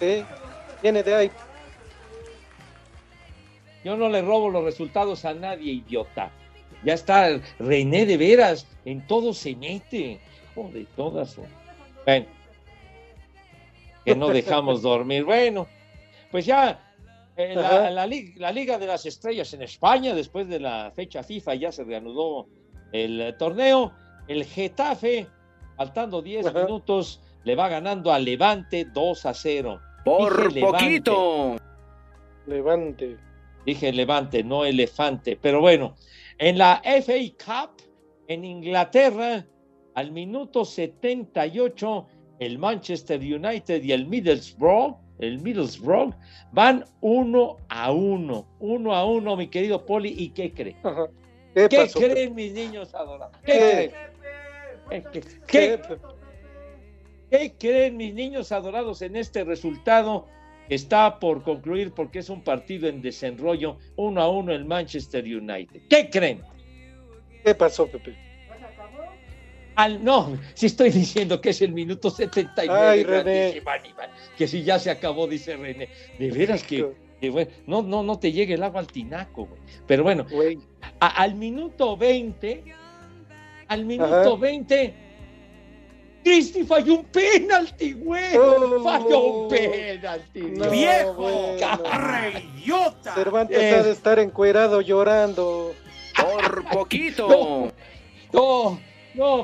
Sí, 0.00 0.24
viene 0.82 1.04
de 1.04 1.14
ahí. 1.14 1.30
Yo 3.84 3.96
no 3.96 4.08
le 4.08 4.22
robo 4.22 4.50
los 4.50 4.64
resultados 4.64 5.24
a 5.24 5.32
nadie, 5.32 5.72
idiota. 5.72 6.32
Ya 6.84 6.94
está, 6.94 7.28
René 7.60 8.06
de 8.06 8.16
veras, 8.16 8.66
en 8.84 9.06
todo 9.06 9.32
se 9.32 9.54
mete. 9.54 10.20
Hijo 10.50 10.68
de 10.72 10.84
todas. 10.96 11.36
Bueno, 12.04 12.26
que 14.04 14.16
no 14.16 14.28
dejamos 14.28 14.82
dormir. 14.82 15.24
Bueno, 15.24 15.68
pues 16.32 16.44
ya 16.44 16.80
eh, 17.36 17.54
la, 17.54 18.06
Liga 18.52 18.78
de 18.78 18.86
las 18.86 19.06
Estrellas 19.06 19.52
en 19.54 19.62
España, 19.62 20.14
después 20.14 20.48
de 20.48 20.60
la 20.60 20.92
fecha 20.94 21.22
FIFA, 21.22 21.54
ya 21.54 21.72
se 21.72 21.84
reanudó 21.84 22.48
el 22.92 23.34
torneo. 23.38 23.92
El 24.28 24.44
Getafe, 24.44 25.26
faltando 25.76 26.22
10 26.22 26.54
minutos, 26.54 27.20
le 27.44 27.56
va 27.56 27.68
ganando 27.68 28.12
al 28.12 28.24
Levante 28.24 28.84
2 28.84 29.26
a 29.26 29.34
0. 29.34 29.80
Por 30.04 30.48
Dije 30.48 30.60
Levante. 30.60 30.84
poquito. 30.84 31.56
Levante. 32.46 33.16
Dije 33.64 33.92
levante, 33.92 34.42
no 34.42 34.64
elefante. 34.64 35.38
Pero 35.40 35.60
bueno, 35.60 35.94
en 36.38 36.58
la 36.58 36.82
FA 36.82 37.14
Cup 37.38 37.82
en 38.26 38.44
Inglaterra, 38.44 39.46
al 39.94 40.10
minuto 40.10 40.64
78, 40.64 42.06
el 42.40 42.58
Manchester 42.58 43.20
United 43.20 43.82
y 43.82 43.92
el 43.92 44.06
Middlesbrough, 44.06 44.96
el 45.18 45.40
Middlesbrough, 45.40 46.14
van 46.52 46.84
uno 47.00 47.56
a 47.68 47.92
uno. 47.92 48.46
Uno 48.58 48.94
a 48.94 49.04
uno, 49.06 49.36
mi 49.36 49.48
querido 49.48 49.84
Poli. 49.86 50.14
¿Y 50.16 50.30
qué 50.30 50.52
cree? 50.52 50.76
¿Qué, 51.54 51.68
¿Qué 51.68 51.76
pasó, 51.76 52.00
creen 52.00 52.34
mis 52.34 52.52
niños 52.52 52.94
adorados? 52.94 53.36
¿Qué, 53.44 53.52
¿Qué? 53.52 53.92
creen? 54.88 55.02
¿Qué, 55.12 55.20
qué- 55.20 55.20
¿Qué, 55.46 55.80
qué- 55.88 55.98
qué 57.30 57.54
creen 57.58 57.96
mis 57.96 58.14
niños 58.14 58.52
adorados 58.52 59.02
en 59.02 59.16
este 59.16 59.44
resultado? 59.44 60.26
que 60.68 60.74
Está 60.76 61.18
por 61.18 61.42
concluir 61.42 61.92
porque 61.92 62.20
es 62.20 62.30
un 62.30 62.42
partido 62.42 62.88
en 62.88 63.02
desenrollo, 63.02 63.78
uno 63.96 64.22
a 64.22 64.28
uno 64.30 64.52
el 64.52 64.64
Manchester 64.64 65.24
United. 65.24 65.82
¿Qué 65.90 66.08
creen? 66.08 66.40
¿Qué 67.44 67.54
pasó, 67.54 67.86
Pepe? 67.88 68.16
Al, 69.74 70.04
no, 70.04 70.36
si 70.54 70.66
estoy 70.66 70.90
diciendo 70.90 71.40
que 71.40 71.50
es 71.50 71.62
el 71.62 71.72
minuto 71.72 72.10
79. 72.10 72.78
Ay, 72.88 73.04
René. 73.04 73.62
que 74.36 74.46
si 74.46 74.62
ya 74.62 74.78
se 74.78 74.90
acabó, 74.90 75.26
dice 75.26 75.56
René. 75.56 75.88
De 76.18 76.30
veras 76.30 76.62
que, 76.62 76.92
que 77.20 77.30
bueno, 77.30 77.50
no, 77.66 77.82
no, 77.82 78.02
no 78.02 78.18
te 78.18 78.32
llegue 78.32 78.54
el 78.54 78.62
agua 78.62 78.80
al 78.80 78.86
tinaco, 78.86 79.46
güey. 79.46 79.60
Pero 79.86 80.02
bueno, 80.02 80.26
a- 81.00 81.22
al 81.22 81.34
minuto 81.34 81.96
20, 81.96 82.64
al 83.68 83.84
minuto 83.86 84.34
Ajá. 84.34 84.40
20, 84.40 84.94
Cristi 86.22 86.62
falló 86.64 86.94
un 87.00 87.04
penalti, 87.06 87.92
güey. 87.94 88.36
Oh, 88.36 88.80
falló 88.84 89.18
un 89.24 89.48
penalti. 89.48 90.40
no, 90.42 90.70
viejo, 90.70 91.14
bueno. 91.14 91.82
reyota. 91.98 93.14
Cervantes 93.14 93.58
Eh. 93.58 93.74
ha 93.74 93.82
de 93.82 93.90
estar 93.90 94.18
encuerado 94.18 94.80
llorando. 94.82 95.74
Por 96.16 96.64
poquito. 96.70 97.26
No, 98.32 98.70
no, 98.72 98.80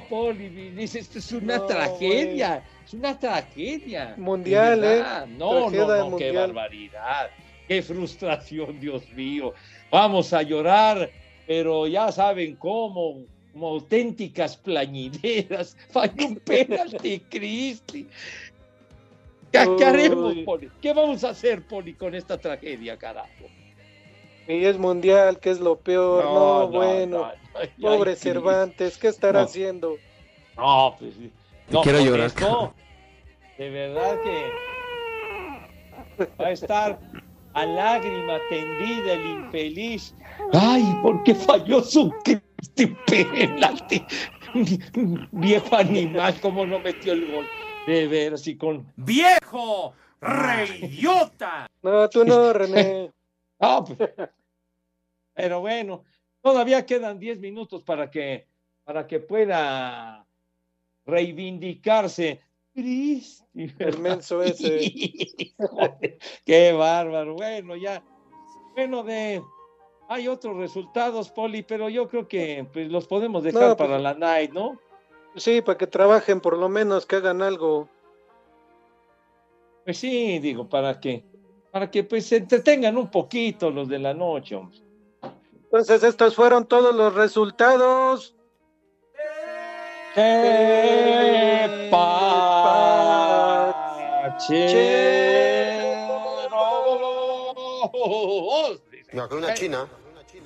Poli, 0.09 0.49
dice, 0.71 1.01
esto 1.01 1.19
es 1.19 1.33
una 1.33 1.59
No, 1.59 1.67
tragedia, 1.67 2.63
es 2.85 2.95
una 2.95 3.19
tragedia. 3.19 4.15
Mundial, 4.17 4.83
¿eh? 4.85 5.03
No, 5.37 5.69
Tragedia 5.69 5.87
no, 5.87 6.11
no, 6.11 6.17
qué 6.17 6.33
barbaridad, 6.33 7.31
qué 7.67 7.83
frustración, 7.83 8.81
Dios 8.81 9.03
mío. 9.13 9.53
Vamos 9.91 10.33
a 10.33 10.43
llorar, 10.43 11.11
pero 11.47 11.87
ya 11.87 12.11
saben 12.13 12.57
cómo, 12.57 13.21
como 13.53 13.69
auténticas 13.69 14.57
plañideras. 14.57 15.77
Falló 15.91 16.27
un 16.29 16.37
penalti, 16.37 17.21
Cristi. 17.31 18.07
¿Qué, 19.53 19.59
haremos. 19.85 20.35
Poli? 20.45 20.71
¿Qué 20.81 20.93
vamos 20.93 21.25
a 21.25 21.31
hacer, 21.31 21.63
Poli, 21.67 21.95
con 21.95 22.15
esta 22.15 22.39
tragedia, 22.39 22.97
carajo? 22.97 23.47
Y 24.47 24.65
es 24.65 24.79
mundial, 24.79 25.41
que 25.41 25.51
es 25.51 25.61
lo 25.61 25.77
peor. 25.77 26.25
No, 26.25 26.35
No, 26.35 26.61
no, 26.61 26.69
bueno. 26.69 27.19
no, 27.19 27.27
no, 27.27 27.33
ay, 27.61 27.71
Pobre. 27.81 28.17
Cervantes, 28.17 28.99
¿qué 28.99 29.09
estará 29.09 29.41
No. 29.41 29.45
haciendo? 29.47 29.97
No, 30.57 30.97
pues. 30.99 31.15
No, 31.71 31.83
quiero 31.83 32.01
llorar, 32.01 32.27
esto, 32.27 32.75
de 33.59 33.71
verdad 33.71 34.19
que 34.23 34.51
va 36.41 36.47
a 36.47 36.51
estar 36.53 36.99
a 37.53 37.67
lágrima 37.67 38.39
tendida 38.49 39.13
el 39.13 39.27
infeliz. 39.27 40.15
Ay, 40.53 40.83
¿por 41.03 41.23
qué 41.25 41.35
falló 41.35 41.83
su 41.83 42.13
penalti? 43.07 44.05
Viejo 45.33 45.77
animal, 45.77 46.41
cómo 46.41 46.65
no 46.65 46.79
metió 46.79 47.13
el 47.13 47.31
gol. 47.31 47.47
De 47.87 48.07
veras, 48.09 48.47
y 48.47 48.57
con. 48.57 48.91
¡Viejo! 48.97 49.93
¡Reidiota! 50.21 51.67
No, 51.83 52.09
tú 52.09 52.25
no, 52.25 52.53
René. 52.53 53.11
Ah, 53.61 53.83
pues, 53.85 53.99
pero 55.35 55.59
bueno, 55.61 56.05
todavía 56.43 56.87
quedan 56.87 57.19
10 57.19 57.39
minutos 57.41 57.83
para 57.83 58.11
que, 58.11 58.47
para 58.85 59.07
que 59.07 59.21
pueda 59.21 60.27
reivindicarse. 61.07 62.41
Cristi, 62.75 63.73
El 63.79 63.99
menso 63.99 64.43
ese. 64.43 64.81
Híjole, 64.83 66.19
Qué 66.45 66.73
bárbaro. 66.73 67.35
Bueno, 67.35 67.77
ya. 67.77 68.03
Bueno, 68.75 69.03
de. 69.03 69.43
Hay 70.11 70.27
otros 70.27 70.57
resultados, 70.57 71.31
Poli, 71.31 71.63
pero 71.63 71.91
yo 71.91 72.09
creo 72.09 72.27
que 72.29 72.67
pues, 72.73 72.89
los 72.91 73.07
podemos 73.07 73.43
dejar 73.43 73.63
No, 73.63 73.77
pues- 73.77 73.89
para 73.89 73.99
la 74.01 74.15
night, 74.15 74.53
¿no? 74.53 74.79
Sí, 75.37 75.61
para 75.61 75.77
que 75.77 75.87
trabajen 75.87 76.41
por 76.41 76.57
lo 76.57 76.69
menos, 76.69 77.05
que 77.05 77.17
hagan 77.17 77.43
algo. 77.43 77.89
Pues 79.85 79.99
sí, 79.99 80.39
digo, 80.39 80.69
para 80.69 80.99
que, 80.99 81.25
para 81.71 81.91
que 81.91 82.05
pues 82.05 82.27
se 82.27 82.37
entretengan 82.37 82.97
un 82.97 83.11
poquito 83.11 83.71
los 83.71 83.89
de 83.89 83.99
la 83.99 84.15
noche, 84.15 84.57
hombre. 84.57 84.79
Entonces, 85.71 86.03
estos 86.03 86.35
fueron 86.35 86.67
todos 86.67 86.95
los 86.95 87.15
resultados. 87.15 88.35
¡Qué 90.15 91.69
No, 99.13 99.29
con 99.29 99.39
una 99.39 99.55
china. 99.55 99.87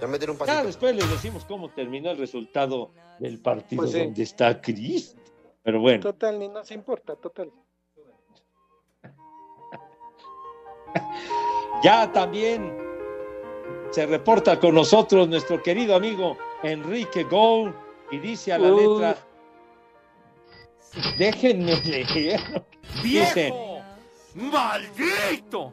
Ya 0.00 0.06
meter 0.08 0.30
un 0.30 0.38
Ya 0.38 0.64
después 0.64 0.96
les 0.96 1.08
decimos 1.08 1.44
cómo 1.44 1.68
terminó 1.70 2.10
el 2.10 2.18
resultado 2.18 2.90
del 3.20 3.38
partido 3.40 3.82
Pues 3.82 3.92
sí. 3.92 3.98
donde 4.00 4.22
está 4.24 4.60
Cristo. 4.60 5.20
Pero 5.62 5.80
bueno, 5.80 6.00
Total, 6.02 6.38
ni 6.38 6.48
nos 6.48 6.70
importa, 6.72 7.14
total. 7.14 7.52
ya 11.84 12.10
también 12.12 12.76
se 13.92 14.06
reporta 14.06 14.58
con 14.58 14.74
nosotros 14.74 15.28
nuestro 15.28 15.62
querido 15.62 15.94
amigo 15.94 16.38
Enrique 16.62 17.24
Gou 17.24 17.72
y 18.10 18.18
dice 18.18 18.52
a 18.52 18.58
la 18.58 18.70
letra. 18.70 19.16
Déjenme 21.18 21.76
leer. 21.82 22.40
Dice, 23.02 23.52
¡Viejo! 23.52 23.80
¡Maldito! 24.34 25.72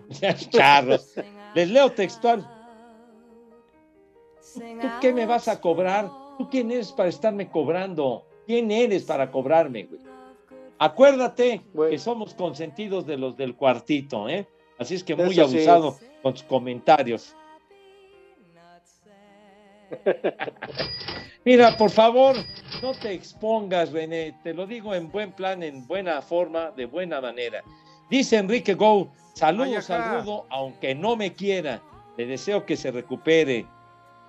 charros. 0.49 1.15
Les 1.55 1.69
leo 1.69 1.91
textual. 1.91 2.47
¿Tú 4.53 4.87
qué 5.01 5.13
me 5.13 5.25
vas 5.25 5.47
a 5.47 5.59
cobrar? 5.59 6.09
¿Tú 6.37 6.49
quién 6.49 6.71
eres 6.71 6.91
para 6.91 7.09
estarme 7.09 7.49
cobrando? 7.49 8.25
¿Quién 8.45 8.71
eres 8.71 9.03
para 9.03 9.31
cobrarme, 9.31 9.83
güey? 9.83 10.01
Acuérdate 10.77 11.61
que 11.89 11.99
somos 11.99 12.33
consentidos 12.33 13.05
de 13.05 13.17
los 13.17 13.35
del 13.35 13.55
cuartito, 13.55 14.27
¿eh? 14.29 14.47
Así 14.77 14.95
es 14.95 15.03
que 15.03 15.15
muy 15.15 15.31
Eso 15.31 15.49
sí. 15.49 15.57
abusado 15.57 15.97
con 16.21 16.33
tus 16.33 16.43
comentarios. 16.43 17.35
Mira, 21.45 21.77
por 21.77 21.89
favor, 21.89 22.35
no 22.81 22.93
te 22.93 23.13
expongas, 23.13 23.91
René. 23.91 24.37
Te 24.43 24.53
lo 24.53 24.65
digo 24.65 24.93
en 24.93 25.11
buen 25.11 25.31
plan, 25.31 25.63
en 25.63 25.87
buena 25.87 26.21
forma, 26.21 26.71
de 26.71 26.85
buena 26.85 27.21
manera. 27.21 27.63
Dice 28.09 28.37
Enrique 28.37 28.73
Go, 28.73 29.11
saludos 29.33 29.89
rudo, 29.89 30.45
aunque 30.49 30.93
no 30.95 31.15
me 31.15 31.33
quiera. 31.33 31.81
Le 32.17 32.25
deseo 32.25 32.65
que 32.65 32.75
se 32.75 32.91
recupere. 32.91 33.65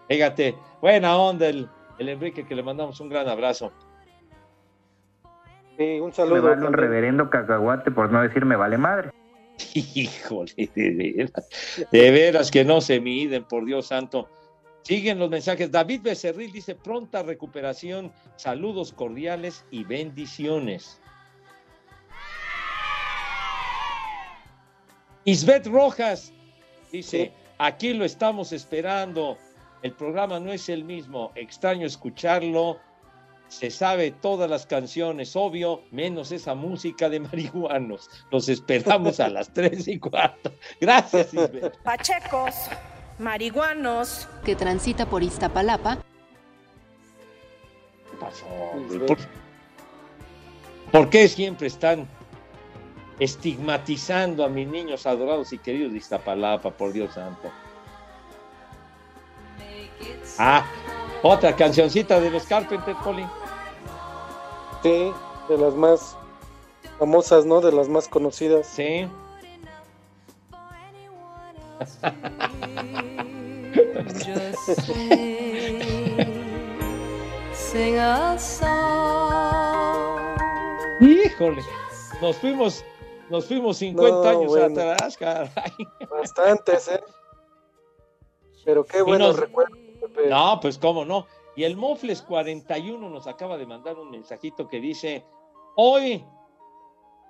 Fíjate, 0.08 0.54
buena 0.80 1.16
onda 1.16 1.48
el, 1.48 1.68
el 1.98 2.08
Enrique, 2.08 2.46
que 2.46 2.54
le 2.54 2.62
mandamos 2.62 3.00
un 3.00 3.08
gran 3.08 3.28
abrazo. 3.28 3.72
Sí, 5.76 5.98
un 5.98 6.08
Me 6.08 6.12
saludo. 6.12 6.42
vale 6.42 6.66
un 6.66 6.72
reverendo 6.72 7.30
cacahuate 7.30 7.90
por 7.90 8.12
no 8.12 8.22
decir 8.22 8.44
me 8.44 8.56
vale 8.56 8.76
madre. 8.78 9.10
Híjole, 9.74 10.52
de 10.74 10.90
veras, 11.14 11.86
de 11.90 12.10
veras 12.10 12.50
que 12.50 12.64
no 12.64 12.80
se 12.80 13.00
miden, 13.00 13.44
por 13.44 13.64
Dios 13.64 13.86
santo. 13.86 14.28
Siguen 14.82 15.18
los 15.18 15.30
mensajes. 15.30 15.70
David 15.70 16.02
Becerril 16.02 16.52
dice 16.52 16.74
pronta 16.74 17.22
recuperación, 17.22 18.12
saludos 18.36 18.92
cordiales 18.92 19.64
y 19.70 19.84
bendiciones. 19.84 21.00
Isbeth 25.24 25.66
Rojas 25.66 26.32
dice, 26.90 27.32
aquí 27.58 27.92
lo 27.92 28.04
estamos 28.04 28.52
esperando. 28.52 29.36
El 29.82 29.92
programa 29.92 30.40
no 30.40 30.52
es 30.52 30.68
el 30.68 30.84
mismo. 30.84 31.32
Extraño 31.34 31.86
escucharlo. 31.86 32.78
Se 33.48 33.70
sabe 33.70 34.12
todas 34.12 34.48
las 34.48 34.64
canciones, 34.64 35.34
obvio, 35.34 35.82
menos 35.90 36.30
esa 36.30 36.54
música 36.54 37.08
de 37.08 37.20
marihuanos. 37.20 38.08
Los 38.30 38.48
esperamos 38.48 39.18
a 39.20 39.28
las 39.28 39.52
tres 39.54 39.88
y 39.88 39.98
cuarto. 39.98 40.52
Gracias, 40.80 41.34
Isbeth. 41.34 41.76
Pachecos, 41.82 42.54
marihuanos. 43.20 44.26
que 44.44 44.56
transita 44.56 45.06
por 45.06 45.22
Iztapalapa, 45.22 45.98
¿Qué 48.10 48.16
pasó, 48.18 48.46
hombre? 48.74 49.06
¿Por, 49.06 49.18
por 50.90 51.10
qué 51.10 51.28
siempre 51.28 51.68
están 51.68 52.08
estigmatizando 53.18 54.44
a 54.44 54.48
mis 54.48 54.66
niños 54.66 55.06
adorados 55.06 55.52
y 55.52 55.58
queridos 55.58 55.92
de 55.92 55.98
Iztapalapa, 55.98 56.70
por 56.70 56.92
Dios 56.92 57.14
santo? 57.14 57.50
Ah, 60.38 60.64
otra 61.22 61.54
cancioncita 61.54 62.18
de 62.18 62.30
los 62.30 62.44
Carpenter, 62.44 62.96
Poli. 63.04 63.26
Sí, 64.82 65.12
de 65.48 65.58
las 65.58 65.74
más 65.74 66.16
famosas, 66.98 67.44
¿no? 67.44 67.60
De 67.60 67.72
las 67.72 67.88
más 67.88 68.08
conocidas. 68.08 68.66
Sí. 68.66 69.06
Just 74.24 74.90
sing 77.54 77.96
a 77.98 78.38
song. 78.38 80.20
Híjole, 81.00 81.62
nos 82.20 82.36
fuimos, 82.36 82.84
nos 83.30 83.46
fuimos 83.46 83.78
50 83.78 84.10
No, 84.10 84.22
años 84.28 84.46
bueno. 84.48 84.80
atrás, 84.80 85.16
caray. 85.16 85.50
Bastantes, 86.10 86.88
¿eh? 86.88 87.02
Pero 88.64 88.84
qué 88.84 89.00
buenos 89.02 89.28
nos- 89.36 89.40
recuerdos. 89.40 89.78
Pepe. 90.00 90.28
No, 90.28 90.58
pues 90.60 90.78
cómo 90.78 91.04
no. 91.04 91.26
Y 91.56 91.64
el 91.64 91.76
Mofles 91.76 92.22
41 92.22 93.08
nos 93.10 93.26
acaba 93.26 93.56
de 93.58 93.66
mandar 93.66 93.98
un 93.98 94.10
mensajito 94.10 94.66
que 94.68 94.80
dice, 94.80 95.24
hoy, 95.76 96.24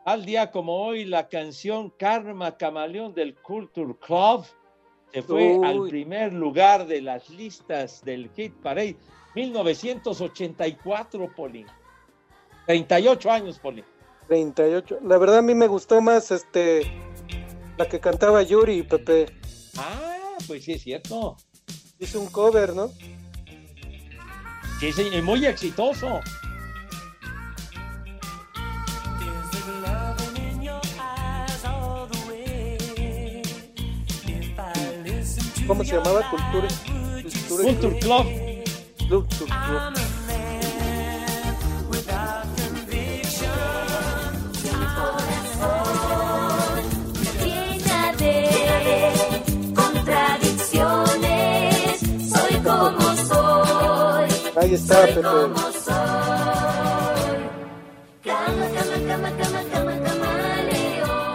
al 0.05 0.25
día 0.25 0.51
como 0.51 0.77
hoy, 0.77 1.05
la 1.05 1.29
canción 1.29 1.91
Karma 1.91 2.57
Camaleón 2.57 3.15
del 3.15 3.35
Culture 3.35 3.95
Club 3.99 4.45
se 5.13 5.23
fue 5.23 5.59
Uy. 5.59 5.67
al 5.67 5.89
primer 5.89 6.33
lugar 6.33 6.87
de 6.87 7.03
las 7.03 7.29
listas 7.31 8.05
del 8.05 8.31
Hit 8.31 8.55
Parade 8.63 8.97
1984, 9.35 11.33
Poli. 11.35 11.67
38 12.67 13.31
años, 13.31 13.59
Poli. 13.59 13.85
38. 14.29 15.01
La 15.03 15.19
verdad 15.19 15.39
a 15.39 15.43
mí 15.43 15.55
me 15.55 15.67
gustó 15.67 16.01
más 16.01 16.31
este 16.31 16.83
la 17.77 17.89
que 17.89 17.99
cantaba 17.99 18.43
Yuri, 18.43 18.83
Pepe. 18.83 19.27
Ah, 19.77 20.37
pues 20.47 20.65
sí 20.65 20.73
es 20.73 20.83
cierto. 20.83 21.37
Hizo 21.99 22.21
un 22.21 22.29
cover, 22.29 22.75
¿no? 22.75 22.89
Sí, 24.79 24.93
sí, 24.93 25.09
y 25.13 25.21
muy 25.21 25.45
exitoso. 25.47 26.21
¿Cómo 35.71 35.85
se 35.85 35.95
llamaba? 35.95 36.29
Cultura. 36.29 36.67
Culture 37.49 37.99
Club. 38.01 38.27
Culture 39.09 39.47
Club. 39.47 39.95
Llena 47.45 48.13
de 48.19 48.49
contradicciones, 49.77 52.01
soy 52.29 52.55
como 52.65 53.15
soy. 53.29 54.29
Ahí 54.57 54.57
Ahí 54.57 54.75
está, 54.75 55.07
Pepe. 55.07 55.23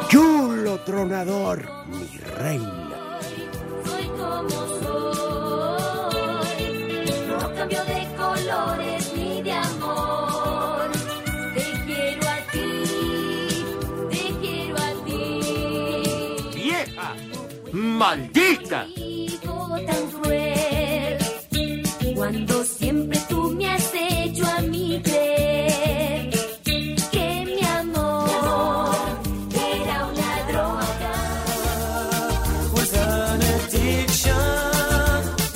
Chulo 0.09 0.77
tronador, 0.83 1.63
mi 1.87 2.17
reina. 2.37 2.84
¡Maldita! 17.95 18.87
Hijo 18.93 19.79
tan 19.87 20.11
cruel. 20.11 21.17
Cuando 22.13 22.63
siempre 22.65 23.17
tú 23.29 23.51
me 23.51 23.69
has 23.71 23.89
hecho 23.93 24.45
a 24.45 24.59
mí 24.59 25.01
creer 25.01 26.29
que 27.11 27.45
mi 27.45 27.65
amor 27.65 28.99
era 29.53 30.07
una 30.07 30.31
droga. 30.49 31.13
Was 32.73 32.93
an 32.95 33.41
addiction 33.41 34.35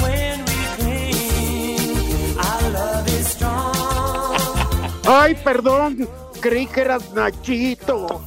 when 0.02 0.40
we 0.46 0.60
cling. 0.78 2.38
Our 2.38 2.64
love 2.72 3.08
is 3.20 3.28
strong. 3.28 4.88
Ay, 5.06 5.36
perdón, 5.44 6.08
creí 6.40 6.68
que 6.68 6.82
eras 6.82 7.12
Nachito. 7.14 8.24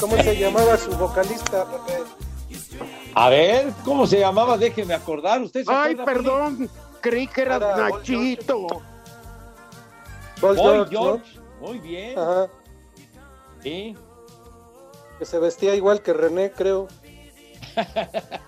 ¿Cómo 0.00 0.16
se 0.16 0.36
llamaba 0.36 0.76
su 0.76 0.90
vocalista, 0.96 1.64
Pepe? 1.64 2.02
A 3.14 3.28
ver, 3.28 3.72
¿cómo 3.84 4.06
se 4.06 4.20
llamaba? 4.20 4.58
Déjeme 4.58 4.94
acordar. 4.94 5.42
¿Usted 5.42 5.64
se 5.64 5.72
Ay, 5.72 5.96
perdón, 5.96 6.68
creí 7.00 7.26
que 7.26 7.42
Era 7.42 7.58
Nachito. 7.58 8.66
Boy 10.40 10.86
George. 10.90 11.38
Muy 11.60 11.78
bien. 11.78 12.18
Ajá. 12.18 12.48
Sí. 13.62 13.96
Que 15.18 15.24
se 15.24 15.38
vestía 15.38 15.74
igual 15.74 16.02
que 16.02 16.12
René, 16.12 16.50
creo. 16.52 16.88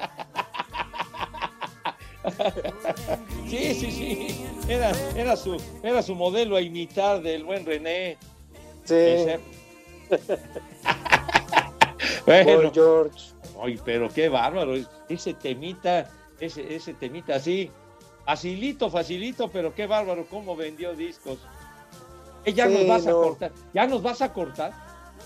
Sí, 3.49 3.75
sí, 3.75 3.91
sí. 3.91 4.47
Era, 4.69 4.93
era, 5.17 5.35
su, 5.35 5.57
era 5.83 6.03
su 6.03 6.15
modelo 6.15 6.57
a 6.57 6.61
imitar 6.61 7.23
del 7.23 7.45
buen 7.45 7.65
René. 7.65 8.19
Sí. 8.85 9.27
Bueno, 12.27 12.71
George. 12.73 13.31
ay, 13.63 13.79
pero 13.85 14.09
qué 14.09 14.29
bárbaro. 14.29 14.75
Ese 15.09 15.35
temita, 15.35 16.11
ese, 16.41 16.75
ese 16.75 16.95
temita 16.95 17.37
así, 17.37 17.71
facilito, 18.25 18.91
facilito, 18.91 19.51
pero 19.51 19.75
qué 19.75 19.87
bárbaro 19.87 20.27
cómo 20.29 20.57
vendió 20.57 20.95
discos. 20.95 21.39
Eh, 22.45 22.53
ya 22.53 22.67
Sí, 22.67 22.75
nos 22.75 22.87
vas 22.89 23.07
a 23.07 23.13
cortar, 23.13 23.53
ya 23.75 23.87
nos 23.87 24.03
vas 24.03 24.23
a 24.23 24.33
cortar. 24.33 24.73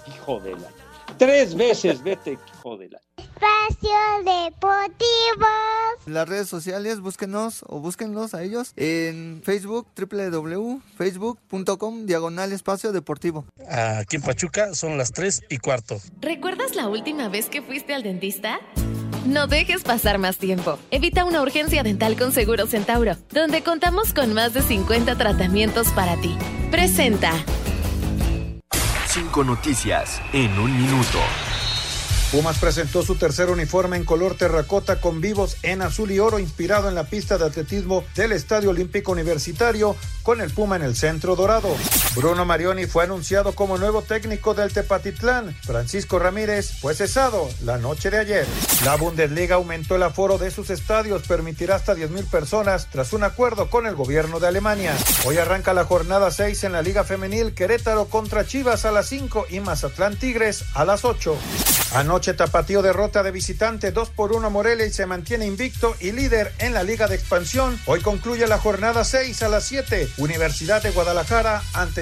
Hijo 0.06 0.40
de 0.40 0.52
la. 0.52 0.68
Tres 1.18 1.54
veces, 1.54 2.02
vete, 2.02 2.38
hijo 2.56 2.76
de 2.76 2.88
la. 2.90 2.98
Espacio 3.16 3.90
Deportivo. 4.24 5.46
las 6.06 6.28
redes 6.28 6.48
sociales, 6.48 7.00
búsquenos 7.00 7.64
o 7.66 7.80
búsquenlos 7.80 8.34
a 8.34 8.42
ellos 8.42 8.72
en 8.76 9.42
Facebook, 9.44 9.86
www.facebook.com, 9.96 12.06
diagonal 12.06 12.52
espacio 12.52 12.92
deportivo. 12.92 13.44
Aquí 13.68 14.16
en 14.16 14.22
Pachuca 14.22 14.74
son 14.74 14.98
las 14.98 15.12
3 15.12 15.42
y 15.50 15.58
cuarto. 15.58 15.98
¿Recuerdas 16.20 16.74
la 16.76 16.88
última 16.88 17.28
vez 17.28 17.48
que 17.48 17.62
fuiste 17.62 17.94
al 17.94 18.02
dentista? 18.02 18.58
No 19.26 19.46
dejes 19.46 19.82
pasar 19.82 20.18
más 20.18 20.38
tiempo. 20.38 20.78
Evita 20.90 21.24
una 21.24 21.42
urgencia 21.42 21.82
dental 21.82 22.16
con 22.16 22.32
Seguro 22.32 22.66
Centauro, 22.66 23.16
donde 23.30 23.62
contamos 23.62 24.12
con 24.12 24.34
más 24.34 24.52
de 24.54 24.62
50 24.62 25.16
tratamientos 25.16 25.88
para 25.88 26.20
ti. 26.20 26.36
Presenta. 26.70 27.32
Cinco 29.12 29.44
noticias 29.44 30.22
en 30.32 30.58
un 30.58 30.74
minuto. 30.74 31.18
Pumas 32.30 32.56
presentó 32.56 33.02
su 33.02 33.16
tercer 33.16 33.50
uniforme 33.50 33.98
en 33.98 34.06
color 34.06 34.36
terracota 34.36 35.02
con 35.02 35.20
vivos 35.20 35.58
en 35.62 35.82
azul 35.82 36.10
y 36.12 36.18
oro 36.18 36.38
inspirado 36.38 36.88
en 36.88 36.94
la 36.94 37.04
pista 37.04 37.36
de 37.36 37.44
atletismo 37.44 38.04
del 38.16 38.32
Estadio 38.32 38.70
Olímpico 38.70 39.12
Universitario 39.12 39.96
con 40.22 40.40
el 40.40 40.50
Puma 40.50 40.76
en 40.76 40.82
el 40.82 40.96
centro 40.96 41.36
dorado. 41.36 41.76
Bruno 42.14 42.44
Marioni 42.44 42.84
fue 42.84 43.04
anunciado 43.04 43.54
como 43.54 43.78
nuevo 43.78 44.02
técnico 44.02 44.52
del 44.52 44.70
Tepatitlán. 44.70 45.56
Francisco 45.62 46.18
Ramírez 46.18 46.72
fue 46.78 46.94
cesado 46.94 47.48
la 47.64 47.78
noche 47.78 48.10
de 48.10 48.18
ayer. 48.18 48.46
La 48.84 48.96
Bundesliga 48.96 49.54
aumentó 49.54 49.96
el 49.96 50.02
aforo 50.02 50.36
de 50.36 50.50
sus 50.50 50.68
estadios, 50.68 51.26
permitirá 51.26 51.76
hasta 51.76 51.94
10.000 51.94 52.28
personas 52.28 52.88
tras 52.90 53.14
un 53.14 53.24
acuerdo 53.24 53.70
con 53.70 53.86
el 53.86 53.94
gobierno 53.94 54.40
de 54.40 54.48
Alemania. 54.48 54.94
Hoy 55.24 55.38
arranca 55.38 55.72
la 55.72 55.84
jornada 55.84 56.30
6 56.30 56.64
en 56.64 56.72
la 56.72 56.82
Liga 56.82 57.02
Femenil 57.04 57.54
Querétaro 57.54 58.04
contra 58.04 58.46
Chivas 58.46 58.84
a 58.84 58.92
las 58.92 59.08
5 59.08 59.46
y 59.48 59.60
Mazatlán 59.60 60.16
Tigres 60.16 60.64
a 60.74 60.84
las 60.84 61.06
8. 61.06 61.34
Anoche 61.94 62.32
Tapatío 62.32 62.80
derrota 62.80 63.22
de 63.22 63.30
visitante 63.30 63.92
2 63.92 64.10
por 64.10 64.32
1 64.32 64.46
a 64.46 64.50
Morelia 64.50 64.86
y 64.86 64.92
se 64.92 65.04
mantiene 65.04 65.46
invicto 65.46 65.94
y 66.00 66.12
líder 66.12 66.52
en 66.58 66.72
la 66.72 66.82
Liga 66.82 67.06
de 67.06 67.16
Expansión. 67.16 67.78
Hoy 67.86 68.00
concluye 68.00 68.46
la 68.46 68.58
jornada 68.58 69.04
6 69.04 69.42
a 69.42 69.48
las 69.48 69.64
7. 69.64 70.08
Universidad 70.16 70.82
de 70.82 70.90
Guadalajara 70.90 71.62
ante 71.74 72.01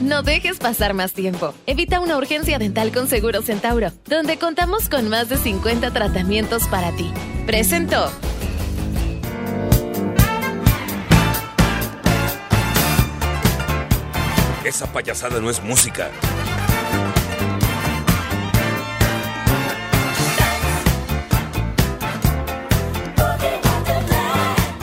No 0.00 0.22
dejes 0.22 0.58
pasar 0.58 0.94
más 0.94 1.12
tiempo. 1.12 1.54
Evita 1.66 1.98
una 1.98 2.16
urgencia 2.16 2.58
dental 2.58 2.92
con 2.92 3.08
Seguro 3.08 3.42
Centauro, 3.42 3.90
donde 4.06 4.38
contamos 4.38 4.88
con 4.88 5.08
más 5.08 5.28
de 5.28 5.36
50 5.36 5.90
tratamientos 5.90 6.68
para 6.68 6.94
ti. 6.94 7.12
Presentó. 7.46 8.10
Esa 14.64 14.86
payasada 14.92 15.40
no 15.40 15.50
es 15.50 15.62
música. 15.64 16.10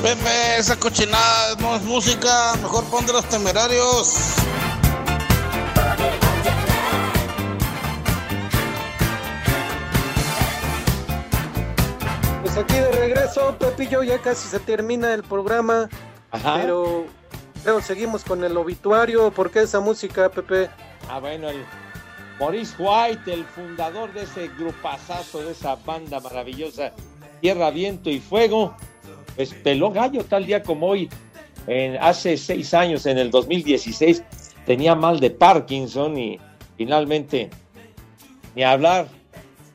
Pepe, 0.01 0.57
esa 0.57 0.75
cochinada 0.75 1.55
no 1.59 1.75
es 1.75 1.83
música, 1.83 2.55
mejor 2.61 2.83
pon 2.85 3.05
de 3.05 3.13
los 3.13 3.25
temerarios. 3.29 4.35
Aquí 12.57 12.75
de 12.75 12.91
regreso, 12.93 13.53
Pepillo, 13.59 14.01
ya 14.01 14.17
casi 14.19 14.47
se 14.47 14.59
termina 14.61 15.13
el 15.13 15.23
programa. 15.23 15.89
Ajá. 16.31 16.59
Pero 16.61 17.05
creo 17.63 17.81
seguimos 17.81 18.23
con 18.23 18.45
el 18.45 18.55
obituario. 18.55 19.29
¿Por 19.31 19.51
qué 19.51 19.63
esa 19.63 19.81
música, 19.81 20.29
Pepe? 20.29 20.69
Ah, 21.09 21.19
bueno, 21.19 21.49
el 21.49 21.65
Maurice 22.39 22.73
White, 22.79 23.33
el 23.33 23.43
fundador 23.43 24.13
de 24.13 24.23
ese 24.23 24.49
grupazazo, 24.57 25.43
de 25.43 25.51
esa 25.51 25.75
banda 25.75 26.21
maravillosa, 26.21 26.93
Tierra, 27.41 27.71
Viento 27.71 28.09
y 28.09 28.19
Fuego, 28.19 28.73
pues 29.35 29.53
peló 29.53 29.91
gallo 29.91 30.23
tal 30.23 30.45
día 30.45 30.63
como 30.63 30.87
hoy, 30.87 31.09
en, 31.67 31.97
hace 31.97 32.37
seis 32.37 32.73
años, 32.73 33.05
en 33.05 33.17
el 33.17 33.31
2016, 33.31 34.23
tenía 34.65 34.95
mal 34.95 35.19
de 35.19 35.31
Parkinson 35.31 36.17
y 36.17 36.39
finalmente, 36.77 37.49
ni 38.55 38.63
hablar, 38.63 39.07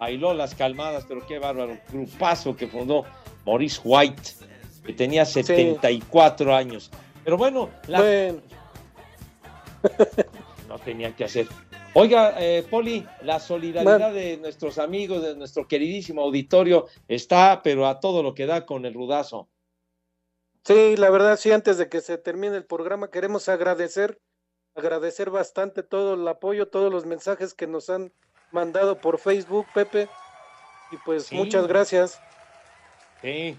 bailó 0.01 0.33
las 0.33 0.55
calmadas, 0.55 1.05
pero 1.07 1.25
qué 1.27 1.39
bárbaro, 1.39 1.79
grupazo 1.93 2.57
que 2.57 2.67
fundó 2.67 3.05
Maurice 3.45 3.81
White, 3.85 4.23
que 4.85 4.95
tenía 4.95 5.27
74 5.27 6.57
años. 6.57 6.91
Pero 7.23 7.37
bueno, 7.37 7.69
la... 7.87 8.01
no 10.69 10.79
tenía 10.79 11.15
que 11.15 11.25
hacer. 11.25 11.47
Oiga, 11.93 12.35
eh, 12.39 12.65
Poli, 12.69 13.07
la 13.23 13.39
solidaridad 13.41 14.13
de 14.13 14.39
nuestros 14.39 14.79
amigos, 14.79 15.23
de 15.23 15.37
nuestro 15.37 15.69
queridísimo 15.69 16.23
auditorio, 16.23 16.87
está, 17.07 17.61
pero 17.63 17.87
a 17.87 18.01
todo 18.01 18.23
lo 18.23 18.33
que 18.33 18.47
da 18.47 18.65
con 18.65 18.87
el 18.87 18.95
rudazo. 18.95 19.51
Sí, 20.65 20.97
la 20.97 21.11
verdad, 21.11 21.37
sí, 21.39 21.53
antes 21.53 21.77
de 21.77 21.91
que 21.91 22.01
se 22.01 22.17
termine 22.17 22.57
el 22.57 22.65
programa, 22.65 23.11
queremos 23.11 23.51
agradecer, 23.51 24.19
agradecer 24.75 25.31
bastante 25.31 25.83
todo 25.83 26.15
el 26.15 26.27
apoyo, 26.27 26.69
todos 26.69 26.91
los 26.91 27.05
mensajes 27.05 27.53
que 27.55 27.67
nos 27.67 27.91
han 27.91 28.13
mandado 28.53 28.99
por 29.01 29.19
Facebook, 29.19 29.67
Pepe. 29.75 30.09
Y 30.91 30.97
pues 31.05 31.27
Sí. 31.27 31.35
muchas 31.37 31.67
gracias. 31.67 32.21
Sí. 33.23 33.57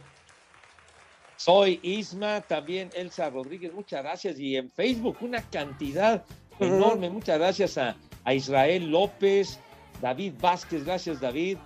Soy 1.37 1.79
Isma, 1.81 2.41
también 2.41 2.89
Elsa 2.93 3.29
Rodríguez, 3.29 3.73
muchas 3.73 4.03
gracias. 4.03 4.39
Y 4.39 4.57
en 4.57 4.69
Facebook 4.69 5.17
una 5.21 5.41
cantidad 5.49 6.23
enorme, 6.59 7.09
muchas 7.09 7.39
gracias 7.39 7.77
a, 7.77 7.95
a 8.25 8.33
Israel 8.33 8.91
López, 8.91 9.59
David 10.01 10.33
Vázquez, 10.39 10.83
gracias 10.85 11.19
David. 11.19 11.57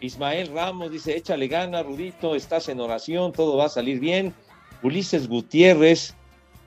Ismael 0.00 0.48
Ramos 0.52 0.90
dice, 0.90 1.16
échale 1.16 1.46
gana, 1.48 1.82
Rudito, 1.82 2.34
estás 2.34 2.68
en 2.68 2.80
oración, 2.80 3.32
todo 3.32 3.56
va 3.56 3.66
a 3.66 3.68
salir 3.70 4.00
bien. 4.00 4.34
Ulises 4.82 5.28
Gutiérrez, 5.28 6.14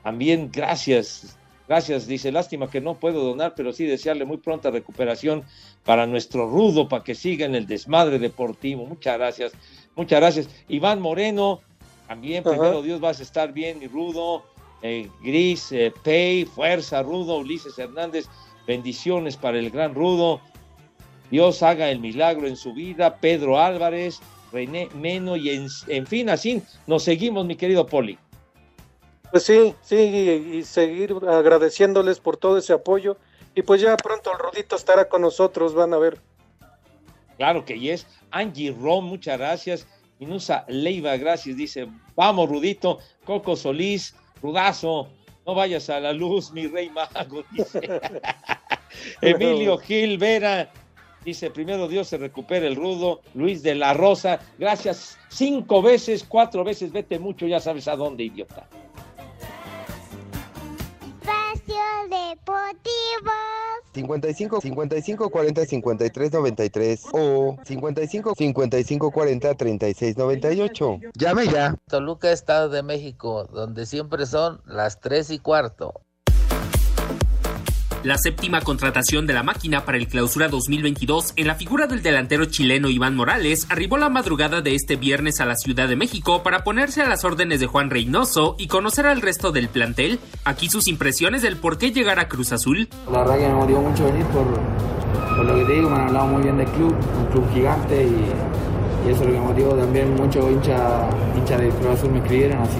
también 0.02 0.50
gracias, 0.50 1.38
gracias, 1.68 2.06
dice, 2.06 2.32
lástima 2.32 2.70
que 2.70 2.80
no 2.80 2.94
puedo 2.94 3.22
donar, 3.22 3.54
pero 3.56 3.72
sí 3.72 3.84
desearle 3.84 4.24
muy 4.24 4.38
pronta 4.38 4.70
recuperación 4.70 5.44
para 5.84 6.06
nuestro 6.06 6.48
Rudo, 6.48 6.88
para 6.88 7.04
que 7.04 7.14
siga 7.14 7.46
en 7.46 7.54
el 7.54 7.66
desmadre 7.66 8.18
deportivo. 8.18 8.86
Muchas 8.86 9.18
gracias, 9.18 9.52
muchas 9.94 10.20
gracias. 10.20 10.48
Iván 10.68 11.00
Moreno, 11.00 11.60
también, 12.08 12.40
Ajá. 12.40 12.50
primero 12.50 12.82
Dios, 12.82 13.00
vas 13.00 13.20
a 13.20 13.22
estar 13.22 13.52
bien, 13.52 13.82
y 13.82 13.86
Rudo, 13.86 14.44
eh, 14.82 15.08
Gris, 15.22 15.72
eh, 15.72 15.92
Pei, 16.02 16.44
Fuerza, 16.44 17.02
Rudo, 17.02 17.38
Ulises 17.38 17.78
Hernández, 17.78 18.26
bendiciones 18.66 19.36
para 19.36 19.58
el 19.58 19.70
gran 19.70 19.94
Rudo. 19.94 20.40
Dios 21.30 21.62
haga 21.62 21.90
el 21.90 21.98
milagro 21.98 22.46
en 22.46 22.56
su 22.56 22.72
vida. 22.72 23.16
Pedro 23.16 23.58
Álvarez, 23.58 24.20
René 24.52 24.88
Meno 24.94 25.36
y 25.36 25.50
en, 25.50 25.66
en 25.88 26.06
fin, 26.06 26.30
así 26.30 26.62
nos 26.86 27.02
seguimos, 27.02 27.44
mi 27.46 27.56
querido 27.56 27.86
Poli. 27.86 28.18
Pues 29.30 29.44
sí, 29.44 29.74
sí, 29.82 29.96
y, 29.96 30.56
y 30.58 30.62
seguir 30.64 31.14
agradeciéndoles 31.28 32.20
por 32.20 32.36
todo 32.36 32.58
ese 32.58 32.72
apoyo. 32.72 33.16
Y 33.54 33.62
pues 33.62 33.80
ya 33.80 33.96
pronto 33.96 34.30
el 34.32 34.38
Rudito 34.38 34.76
estará 34.76 35.08
con 35.08 35.22
nosotros, 35.22 35.74
van 35.74 35.94
a 35.94 35.98
ver. 35.98 36.20
Claro 37.36 37.64
que 37.64 37.78
yes. 37.78 38.06
Angie 38.30 38.70
Rom, 38.70 39.06
muchas 39.06 39.38
gracias. 39.38 39.86
Inusa 40.18 40.64
Leiva, 40.68 41.16
gracias. 41.16 41.56
Dice, 41.56 41.88
vamos, 42.14 42.48
Rudito. 42.48 42.98
Coco 43.24 43.56
Solís, 43.56 44.14
Rudazo, 44.42 45.08
no 45.46 45.54
vayas 45.54 45.88
a 45.90 46.00
la 46.00 46.12
luz, 46.12 46.52
mi 46.52 46.66
rey 46.66 46.90
mago. 46.90 47.44
Dice. 47.52 47.80
Emilio 49.20 49.78
Gil 49.78 50.18
Vera. 50.18 50.70
Dice, 51.24 51.50
primero 51.50 51.88
Dios 51.88 52.08
se 52.08 52.18
recupere 52.18 52.66
el 52.66 52.76
rudo. 52.76 53.20
Luis 53.34 53.62
de 53.62 53.74
la 53.74 53.94
Rosa, 53.94 54.38
gracias. 54.58 55.18
Cinco 55.28 55.82
veces, 55.82 56.24
cuatro 56.26 56.62
veces, 56.62 56.92
vete 56.92 57.18
mucho, 57.18 57.46
ya 57.46 57.58
sabes 57.58 57.88
a 57.88 57.96
dónde, 57.96 58.24
idiota. 58.24 58.68
Espacio 62.06 62.10
Deportivo. 62.10 63.32
55 63.94 64.60
55 64.60 65.30
40 65.30 65.66
53 65.66 66.32
93 66.32 67.04
o 67.12 67.56
55 67.64 68.34
55 68.36 69.10
40 69.10 69.54
36 69.54 70.16
98. 70.16 71.00
Llame 71.14 71.48
ya. 71.48 71.76
Toluca, 71.88 72.30
Estado 72.30 72.68
de 72.68 72.82
México, 72.82 73.44
donde 73.44 73.86
siempre 73.86 74.26
son 74.26 74.60
las 74.66 75.00
3 75.00 75.30
y 75.30 75.38
cuarto. 75.38 76.05
La 78.06 78.18
séptima 78.18 78.60
contratación 78.60 79.26
de 79.26 79.32
la 79.32 79.42
máquina 79.42 79.84
para 79.84 79.98
el 79.98 80.06
clausura 80.06 80.46
2022 80.46 81.32
en 81.34 81.48
la 81.48 81.56
figura 81.56 81.88
del 81.88 82.04
delantero 82.04 82.44
chileno 82.44 82.88
Iván 82.88 83.16
Morales 83.16 83.66
arribó 83.68 83.98
la 83.98 84.08
madrugada 84.08 84.60
de 84.60 84.76
este 84.76 84.94
viernes 84.94 85.40
a 85.40 85.44
la 85.44 85.56
Ciudad 85.56 85.88
de 85.88 85.96
México 85.96 86.44
para 86.44 86.62
ponerse 86.62 87.02
a 87.02 87.08
las 87.08 87.24
órdenes 87.24 87.58
de 87.58 87.66
Juan 87.66 87.90
Reynoso 87.90 88.54
y 88.60 88.68
conocer 88.68 89.06
al 89.06 89.22
resto 89.22 89.50
del 89.50 89.68
plantel. 89.68 90.20
Aquí 90.44 90.68
sus 90.68 90.86
impresiones 90.86 91.42
del 91.42 91.56
por 91.56 91.78
qué 91.78 91.90
llegar 91.90 92.20
a 92.20 92.28
Cruz 92.28 92.52
Azul. 92.52 92.88
La 93.10 93.24
verdad 93.24 93.38
que 93.38 93.48
me 93.48 93.54
motivó 93.54 93.82
mucho 93.82 94.04
venir 94.04 94.24
por, 94.26 94.46
por 95.36 95.44
lo 95.44 95.56
que 95.56 95.64
te 95.64 95.72
digo, 95.72 95.90
me 95.90 95.96
han 95.96 96.06
hablado 96.06 96.26
muy 96.28 96.42
bien 96.44 96.58
del 96.58 96.68
club, 96.68 96.94
un 97.18 97.26
club 97.32 97.52
gigante 97.52 98.04
y, 98.04 99.10
eso 99.10 99.20
es 99.22 99.26
lo 99.26 99.32
que 99.32 99.40
me 99.40 99.46
motivó. 99.46 99.74
También 99.74 100.14
muchos 100.14 100.48
hinchas 100.48 100.80
hincha 101.36 101.58
de 101.58 101.70
Cruz 101.70 101.86
Azul 101.88 102.12
me 102.12 102.18
escribieron, 102.18 102.62
así 102.62 102.78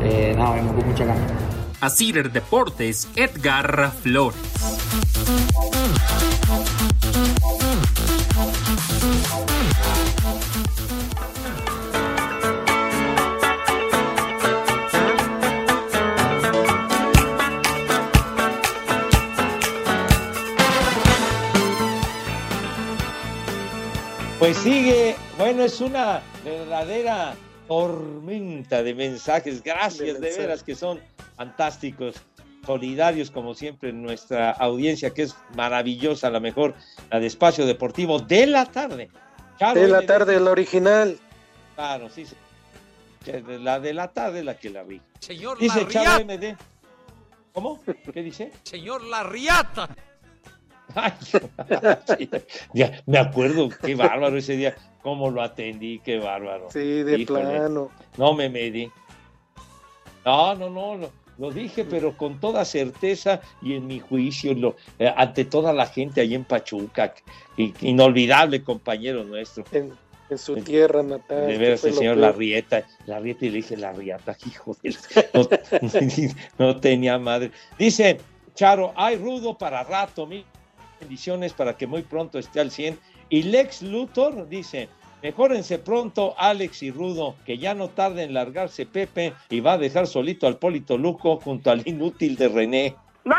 que 0.00 0.30
eh, 0.30 0.34
nada, 0.34 0.54
me 0.54 0.84
mucha 0.84 1.04
ganas. 1.04 1.49
A 1.80 1.88
Cider 1.88 2.30
Deportes, 2.30 3.08
Edgar 3.16 3.92
Flores. 4.02 4.36
Pues 24.38 24.56
sigue, 24.58 25.16
bueno, 25.38 25.64
es 25.64 25.80
una 25.80 26.22
verdadera 26.44 27.34
tormenta 27.68 28.82
de 28.82 28.94
mensajes. 28.94 29.62
Gracias, 29.62 30.20
de, 30.20 30.36
veras 30.36 30.62
que 30.62 30.74
son 30.74 30.98
fantásticos, 31.40 32.16
solidarios 32.66 33.30
como 33.30 33.54
siempre 33.54 33.88
en 33.88 34.02
nuestra 34.02 34.50
audiencia, 34.50 35.14
que 35.14 35.22
es 35.22 35.34
maravillosa, 35.56 36.28
la 36.28 36.38
mejor, 36.38 36.74
la 37.10 37.18
de 37.18 37.28
Espacio 37.28 37.64
Deportivo 37.64 38.18
de 38.18 38.46
la 38.46 38.66
tarde. 38.66 39.08
Charo 39.58 39.80
de 39.80 39.88
la 39.88 40.02
tarde, 40.02 40.38
la 40.38 40.50
original. 40.50 41.18
Claro, 41.76 42.10
sí, 42.10 42.26
sí. 42.26 42.36
La 43.62 43.80
de 43.80 43.94
la 43.94 44.08
tarde 44.08 44.44
la 44.44 44.58
que 44.58 44.68
la 44.68 44.82
vi. 44.82 45.00
Señor 45.18 45.58
Dice 45.58 45.80
Larriata. 45.80 46.04
Charo 46.04 46.24
MD. 46.26 46.56
¿Cómo? 47.54 47.80
¿Qué 48.12 48.22
dice? 48.22 48.52
Señor 48.62 49.02
Larriata. 49.04 49.88
Ay, 50.94 51.12
ya, 52.74 53.00
me 53.06 53.18
acuerdo, 53.18 53.70
qué 53.82 53.94
bárbaro 53.94 54.36
ese 54.36 54.56
día, 54.56 54.76
cómo 55.00 55.30
lo 55.30 55.40
atendí, 55.40 56.00
qué 56.00 56.18
bárbaro. 56.18 56.68
Sí, 56.70 57.02
de 57.02 57.24
plano. 57.24 57.90
No 58.18 58.34
me 58.34 58.50
medí. 58.50 58.90
No, 60.24 60.54
no, 60.54 60.68
no, 60.68 61.10
lo 61.40 61.50
dije, 61.50 61.84
pero 61.84 62.16
con 62.16 62.38
toda 62.38 62.64
certeza 62.64 63.40
y 63.62 63.74
en 63.74 63.86
mi 63.86 63.98
juicio, 63.98 64.54
lo, 64.54 64.76
eh, 64.98 65.12
ante 65.16 65.46
toda 65.46 65.72
la 65.72 65.86
gente 65.86 66.20
ahí 66.20 66.34
en 66.34 66.44
Pachuca, 66.44 67.14
y- 67.56 67.72
inolvidable 67.80 68.62
compañero 68.62 69.24
nuestro. 69.24 69.64
En, 69.72 69.92
en 70.28 70.38
su 70.38 70.54
tierra 70.56 71.02
natal. 71.02 71.46
De 71.46 71.56
veras, 71.58 71.82
el 71.84 71.94
señor. 71.94 72.18
Larrieta, 72.18 72.84
Larrieta, 73.06 73.46
y 73.46 73.48
le 73.48 73.56
dije 73.56 73.76
Larrieta, 73.76 74.36
hijo 74.46 74.76
de 74.82 74.94
no, 75.32 75.48
no 76.66 76.76
tenía 76.78 77.18
madre. 77.18 77.50
Dice 77.78 78.18
Charo, 78.54 78.92
hay 78.94 79.16
rudo 79.16 79.56
para 79.56 79.82
rato, 79.82 80.26
mil 80.26 80.44
bendiciones 81.00 81.54
para 81.54 81.76
que 81.78 81.86
muy 81.86 82.02
pronto 82.02 82.38
esté 82.38 82.60
al 82.60 82.70
100. 82.70 82.98
Y 83.30 83.44
Lex 83.44 83.80
Luthor 83.80 84.46
dice, 84.48 84.88
mejórense 85.22 85.78
pronto 85.78 86.34
Alex 86.38 86.82
y 86.82 86.90
Rudo, 86.90 87.34
que 87.44 87.58
ya 87.58 87.74
no 87.74 87.88
tarde 87.88 88.22
en 88.22 88.34
largarse 88.34 88.86
Pepe 88.86 89.34
y 89.48 89.60
va 89.60 89.74
a 89.74 89.78
dejar 89.78 90.06
solito 90.06 90.46
al 90.46 90.58
Polito 90.58 90.96
Luco 90.98 91.38
junto 91.38 91.70
al 91.70 91.86
inútil 91.86 92.36
de 92.36 92.48
René. 92.48 92.96
No, 93.24 93.36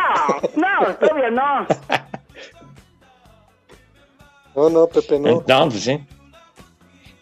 no, 0.55 0.95
todavía 0.95 1.29
no. 1.29 1.67
No, 4.53 4.69
no, 4.69 4.85
Pepe, 4.85 5.17
no. 5.17 5.41
No, 5.47 5.69
pues 5.69 5.83
sí. 5.83 5.97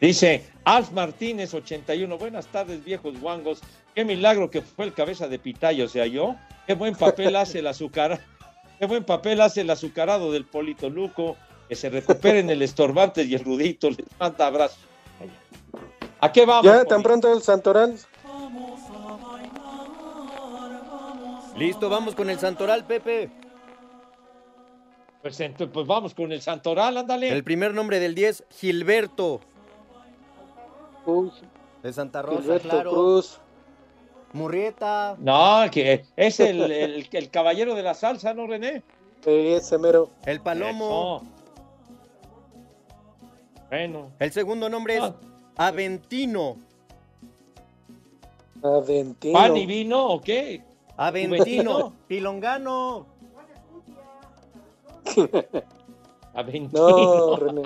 Dice 0.01 0.49
Alf 0.63 0.91
Martínez 0.91 1.53
81, 1.53 2.17
buenas 2.17 2.47
tardes 2.47 2.83
viejos 2.83 3.19
guangos, 3.19 3.61
qué 3.93 4.05
milagro 4.05 4.49
que 4.49 4.61
fue 4.61 4.85
el 4.85 4.93
cabeza 4.93 5.27
de 5.27 5.39
pitaya, 5.39 5.83
o 5.83 5.87
sea 5.87 6.05
yo, 6.05 6.35
qué 6.65 6.73
buen 6.73 6.95
papel 6.95 7.35
hace 7.35 7.59
el 7.59 7.67
azúcar, 7.67 8.19
qué 8.79 8.85
buen 8.85 9.03
papel 9.03 9.41
hace 9.41 9.61
el 9.61 9.69
azucarado 9.69 10.31
del 10.31 10.45
Polito 10.45 10.89
Luco, 10.89 11.37
que 11.69 11.75
se 11.75 11.89
recuperen 11.89 12.49
el 12.49 12.63
estorbante 12.63 13.21
y 13.23 13.35
el 13.35 13.45
rudito, 13.45 13.89
les 13.91 13.99
manda 14.19 14.47
abrazos. 14.47 14.79
¿A 16.19 16.31
qué 16.31 16.45
vamos? 16.45 16.65
Ya, 16.65 16.83
tan 16.83 17.03
pronto 17.03 17.31
el 17.31 17.41
Santoral. 17.43 17.95
Listo, 21.55 21.89
vamos 21.89 22.15
con 22.15 22.29
el 22.29 22.39
Santoral, 22.39 22.85
Pepe. 22.85 23.29
Pues, 25.21 25.37
pues 25.71 25.87
vamos 25.87 26.13
con 26.15 26.31
el 26.31 26.41
Santoral, 26.41 26.97
ándale. 26.97 27.29
El 27.29 27.43
primer 27.43 27.73
nombre 27.73 27.99
del 27.99 28.15
10, 28.15 28.45
Gilberto. 28.49 29.41
De 31.83 31.93
Santa 31.93 32.21
Rosa, 32.21 32.41
Gilberto 32.41 32.69
claro. 32.69 32.91
Cruz. 32.91 33.39
Murrieta. 34.33 35.15
No, 35.19 35.65
que 35.71 36.05
es 36.15 36.39
el, 36.39 36.71
el- 36.71 37.07
el 37.11 37.29
caballero 37.29 37.75
de 37.75 37.83
la 37.83 37.93
salsa, 37.93 38.33
¿no, 38.33 38.47
René? 38.47 38.83
ese 39.25 39.77
mero. 39.77 40.09
El 40.25 40.39
Palomo. 40.39 41.23
Bueno. 43.69 44.11
El 44.19 44.31
segundo 44.31 44.69
nombre 44.69 44.97
es 44.97 45.03
Aventino. 45.55 46.57
Aventino. 48.63 49.33
¿Pan 49.33 49.57
y 49.57 49.65
vino 49.65 50.07
o 50.07 50.21
qué? 50.21 50.63
Aventino. 50.97 51.93
Pilongano. 52.07 53.05
Aventino. 56.33 56.89
No, 56.89 57.35
René. 57.37 57.63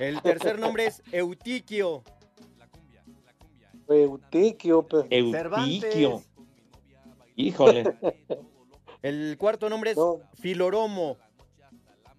El 0.00 0.20
tercer 0.22 0.58
nombre 0.58 0.86
es 0.86 1.02
Eutiquio. 1.12 2.02
Eutiquio. 3.88 4.86
Eutiquio. 5.10 6.22
Híjole. 7.36 7.96
El 9.02 9.36
cuarto 9.38 9.68
nombre 9.68 9.92
es 9.92 9.98
Filoromo. 10.34 11.16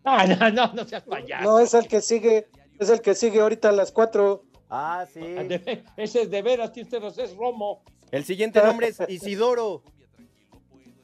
No, 0.03 0.27
no, 0.27 0.51
no, 0.51 0.73
no 0.73 0.85
seas 0.85 1.03
payaso. 1.03 1.43
No, 1.43 1.59
es 1.59 1.73
el 1.73 1.87
que 1.87 1.99
sigue, 1.99 2.47
es 2.79 2.89
el 2.89 3.01
que 3.01 3.13
sigue 3.15 3.39
ahorita 3.41 3.69
a 3.69 3.71
las 3.71 3.91
4 3.91 4.43
Ah, 4.69 5.05
sí. 5.13 5.19
De- 5.21 5.83
ese 5.97 6.23
es 6.23 6.31
de 6.31 6.41
veras, 6.41 6.71
tiene 6.71 6.89
es 7.07 7.35
Romo. 7.35 7.83
El 8.11 8.25
siguiente 8.25 8.61
nombre 8.63 8.87
es 8.87 8.97
Isidoro. 9.09 9.83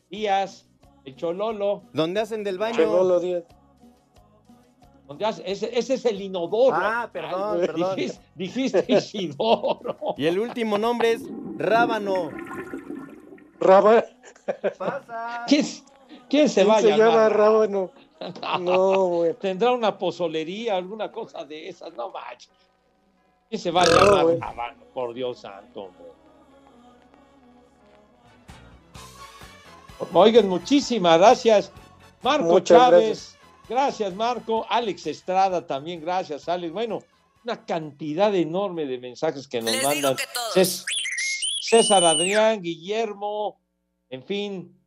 Díaz, 0.10 0.68
el 1.06 1.16
Chololo. 1.16 1.84
¿Dónde 1.94 2.20
hacen 2.20 2.44
del 2.44 2.58
baño? 2.58 2.78
Chololo 2.78 3.20
Díaz. 3.20 3.44
donde 5.08 5.26
hace- 5.26 5.44
ese, 5.46 5.78
ese 5.78 5.94
es 5.96 6.06
el 6.06 6.22
inodoro. 6.22 6.76
Ah, 6.76 7.10
perdón, 7.12 7.60
Ay, 7.62 7.68
perdón. 7.68 7.96
Dijiste, 7.96 8.22
dijiste 8.36 8.86
Isidoro. 8.88 9.98
Y 10.18 10.26
el 10.26 10.40
último 10.40 10.78
nombre 10.78 11.12
es 11.14 11.22
Rábano. 11.58 12.32
Raba. 13.60 14.04
¿Quién, 15.48 15.66
quién 16.30 16.50
se 16.50 16.62
¿Quién 16.62 16.70
va 16.70 16.78
a 16.78 16.82
se 16.82 16.90
llamar? 16.90 17.08
llama 17.08 17.30
Rábano? 17.30 17.92
No, 18.60 19.06
güey. 19.08 19.34
Tendrá 19.40 19.72
una 19.72 19.98
pozolería, 19.98 20.78
alguna 20.78 21.12
cosa 21.12 21.44
de 21.46 21.70
esas, 21.70 21.94
no 21.94 22.10
manches. 22.12 22.50
¿Quién 23.50 23.62
se 23.62 23.72
va 23.72 23.84
a 23.84 23.86
No, 23.88 24.32
llamar? 24.32 24.76
Por 24.94 25.14
Dios 25.14 25.40
santo. 25.40 25.90
Oigan, 30.14 30.48
muchísimas 30.48 31.18
gracias. 31.20 31.72
Marco 32.24 32.46
Muchas 32.46 32.78
Chávez, 32.78 33.38
gracias. 33.70 34.14
Marco. 34.16 34.66
Alex 34.70 35.08
Estrada 35.08 35.66
también, 35.66 36.02
gracias 36.02 36.48
Alex. 36.50 36.74
Bueno, 36.74 37.00
una 37.44 37.66
cantidad 37.66 38.34
enorme 38.36 38.86
de 38.86 38.98
mensajes 39.00 39.48
que 39.48 39.62
nos 39.62 39.82
mandan. 39.84 40.16
Cés- 40.54 40.86
César 41.62 42.04
Adrián, 42.04 42.62
Guillermo, 42.62 43.60
en 44.10 44.24
fin, 44.24 44.78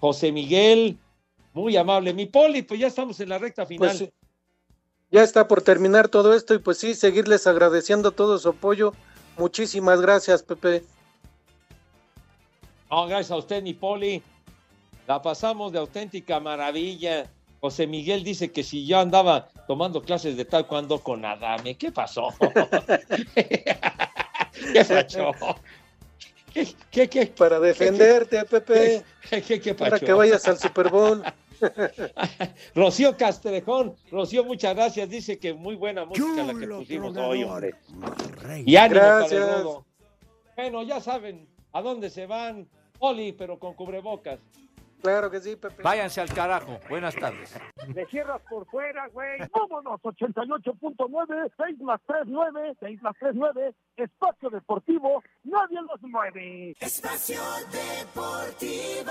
José 0.00 0.32
Miguel, 0.32 0.98
muy 1.52 1.76
amable. 1.76 2.14
Mi 2.14 2.26
Poli, 2.26 2.62
pues 2.62 2.80
ya 2.80 2.86
estamos 2.86 3.18
en 3.20 3.28
la 3.28 3.38
recta 3.38 3.66
final. 3.66 3.88
Pues 3.88 3.98
sí. 3.98 4.10
Ya 5.10 5.22
está 5.22 5.46
por 5.46 5.62
terminar 5.62 6.08
todo 6.08 6.34
esto 6.34 6.54
y 6.54 6.58
pues 6.58 6.78
sí, 6.78 6.94
seguirles 6.94 7.46
agradeciendo 7.46 8.12
todo 8.12 8.38
su 8.38 8.48
apoyo. 8.48 8.94
Muchísimas 9.36 10.00
gracias, 10.00 10.42
Pepe. 10.42 10.84
No, 12.90 13.06
gracias 13.06 13.30
a 13.30 13.36
usted, 13.36 13.62
mi 13.62 13.74
Poli. 13.74 14.22
La 15.06 15.20
pasamos 15.20 15.72
de 15.72 15.78
auténtica 15.78 16.40
maravilla. 16.40 17.26
José 17.60 17.86
Miguel 17.86 18.24
dice 18.24 18.50
que 18.50 18.62
si 18.62 18.86
yo 18.86 18.98
andaba 18.98 19.48
tomando 19.66 20.02
clases 20.02 20.36
de 20.36 20.44
taekwondo 20.44 20.98
con 21.00 21.24
Adame, 21.24 21.76
¿qué 21.76 21.92
pasó? 21.92 22.28
¿Qué 23.34 24.84
pasó? 24.84 25.32
¿Qué, 26.52 26.68
qué, 26.90 27.08
qué? 27.08 27.26
Para 27.26 27.60
defenderte, 27.60 28.44
Pepe. 28.44 29.04
¿Qué, 29.28 29.42
qué, 29.42 29.60
qué 29.60 29.74
Para 29.74 29.98
que 29.98 30.12
vayas 30.12 30.46
al 30.48 30.58
Super 30.58 30.90
Bowl. 30.90 31.22
Rocío 32.74 33.16
Castrejón, 33.16 33.94
Rocío, 34.10 34.44
muchas 34.44 34.74
gracias. 34.74 35.08
Dice 35.08 35.38
que 35.38 35.54
muy 35.54 35.76
buena 35.76 36.04
música 36.04 36.42
la 36.42 36.54
que 36.58 36.66
pusimos 36.66 37.16
hoy, 37.16 37.44
hombre. 37.44 37.74
Y 38.64 38.76
ánimo 38.76 39.00
para 39.00 39.14
el 39.16 39.30
Gracias. 39.30 39.62
rodo. 39.62 39.86
Bueno, 40.56 40.82
ya 40.82 41.00
saben 41.00 41.48
a 41.72 41.82
dónde 41.82 42.10
se 42.10 42.26
van. 42.26 42.68
Poli, 42.98 43.32
pero 43.32 43.58
con 43.58 43.74
cubrebocas. 43.74 44.38
Claro 45.02 45.28
que 45.32 45.40
sí, 45.40 45.56
Pepe. 45.56 45.82
Váyanse 45.82 46.20
al 46.20 46.32
carajo. 46.32 46.78
Buenas 46.88 47.16
tardes. 47.16 47.58
Le 47.92 48.06
cierras 48.06 48.40
por 48.48 48.64
fuera, 48.66 49.08
güey. 49.08 49.40
Vámonos, 49.52 50.00
88.9, 50.00 51.50
6 51.56 51.80
más 51.80 52.00
3, 52.06 52.22
9, 52.26 52.76
6 52.78 53.02
más 53.02 53.16
3, 53.18 53.32
9. 53.34 53.74
Espacio 53.96 54.50
Deportivo, 54.50 55.20
nadie 55.42 55.80
los 55.82 56.00
mueve. 56.02 56.76
Espacio 56.78 57.40
Deportivo. 57.72 59.10